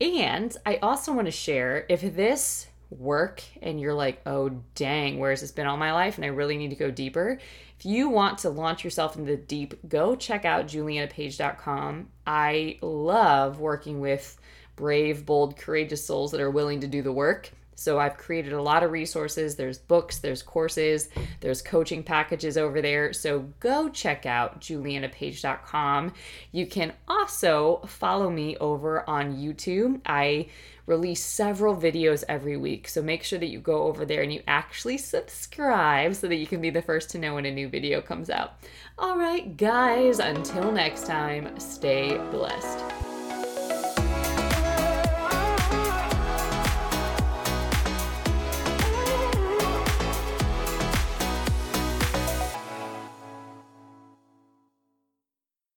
And 0.00 0.56
I 0.66 0.76
also 0.76 1.12
want 1.12 1.26
to 1.26 1.32
share 1.32 1.86
if 1.88 2.00
this 2.16 2.66
work 2.98 3.42
and 3.62 3.80
you're 3.80 3.94
like, 3.94 4.20
oh, 4.26 4.50
dang, 4.74 5.18
where's 5.18 5.40
this 5.40 5.50
been 5.50 5.66
all 5.66 5.76
my 5.76 5.92
life? 5.92 6.16
And 6.16 6.24
I 6.24 6.28
really 6.28 6.56
need 6.56 6.70
to 6.70 6.76
go 6.76 6.90
deeper. 6.90 7.38
If 7.78 7.86
you 7.86 8.08
want 8.08 8.38
to 8.38 8.50
launch 8.50 8.84
yourself 8.84 9.16
into 9.16 9.32
the 9.32 9.36
deep, 9.36 9.88
go 9.88 10.14
check 10.14 10.44
out 10.44 10.66
julianapage.com. 10.66 12.08
I 12.26 12.78
love 12.80 13.60
working 13.60 14.00
with 14.00 14.38
brave, 14.76 15.26
bold, 15.26 15.56
courageous 15.56 16.04
souls 16.04 16.32
that 16.32 16.40
are 16.40 16.50
willing 16.50 16.80
to 16.80 16.86
do 16.86 17.02
the 17.02 17.12
work. 17.12 17.50
So 17.76 17.98
I've 17.98 18.16
created 18.16 18.52
a 18.52 18.62
lot 18.62 18.82
of 18.82 18.92
resources. 18.92 19.56
There's 19.56 19.78
books, 19.78 20.18
there's 20.18 20.42
courses, 20.42 21.08
there's 21.40 21.60
coaching 21.60 22.02
packages 22.02 22.56
over 22.56 22.80
there. 22.80 23.12
So 23.12 23.40
go 23.60 23.88
check 23.88 24.26
out 24.26 24.60
julianapage.com. 24.60 26.12
You 26.52 26.66
can 26.66 26.92
also 27.08 27.82
follow 27.86 28.30
me 28.30 28.56
over 28.58 29.08
on 29.08 29.36
YouTube. 29.36 30.00
I 30.06 30.46
release 30.86 31.22
several 31.22 31.76
videos 31.76 32.24
every 32.28 32.56
week. 32.56 32.88
So 32.88 33.02
make 33.02 33.22
sure 33.22 33.38
that 33.38 33.48
you 33.48 33.58
go 33.58 33.84
over 33.84 34.04
there 34.04 34.22
and 34.22 34.32
you 34.32 34.42
actually 34.46 34.98
subscribe 34.98 36.14
so 36.14 36.28
that 36.28 36.36
you 36.36 36.46
can 36.46 36.60
be 36.60 36.70
the 36.70 36.82
first 36.82 37.10
to 37.10 37.18
know 37.18 37.34
when 37.34 37.46
a 37.46 37.50
new 37.50 37.68
video 37.68 38.00
comes 38.00 38.30
out. 38.30 38.54
All 38.98 39.18
right, 39.18 39.56
guys, 39.56 40.18
until 40.18 40.70
next 40.70 41.06
time, 41.06 41.58
stay 41.58 42.16
blessed. 42.30 43.23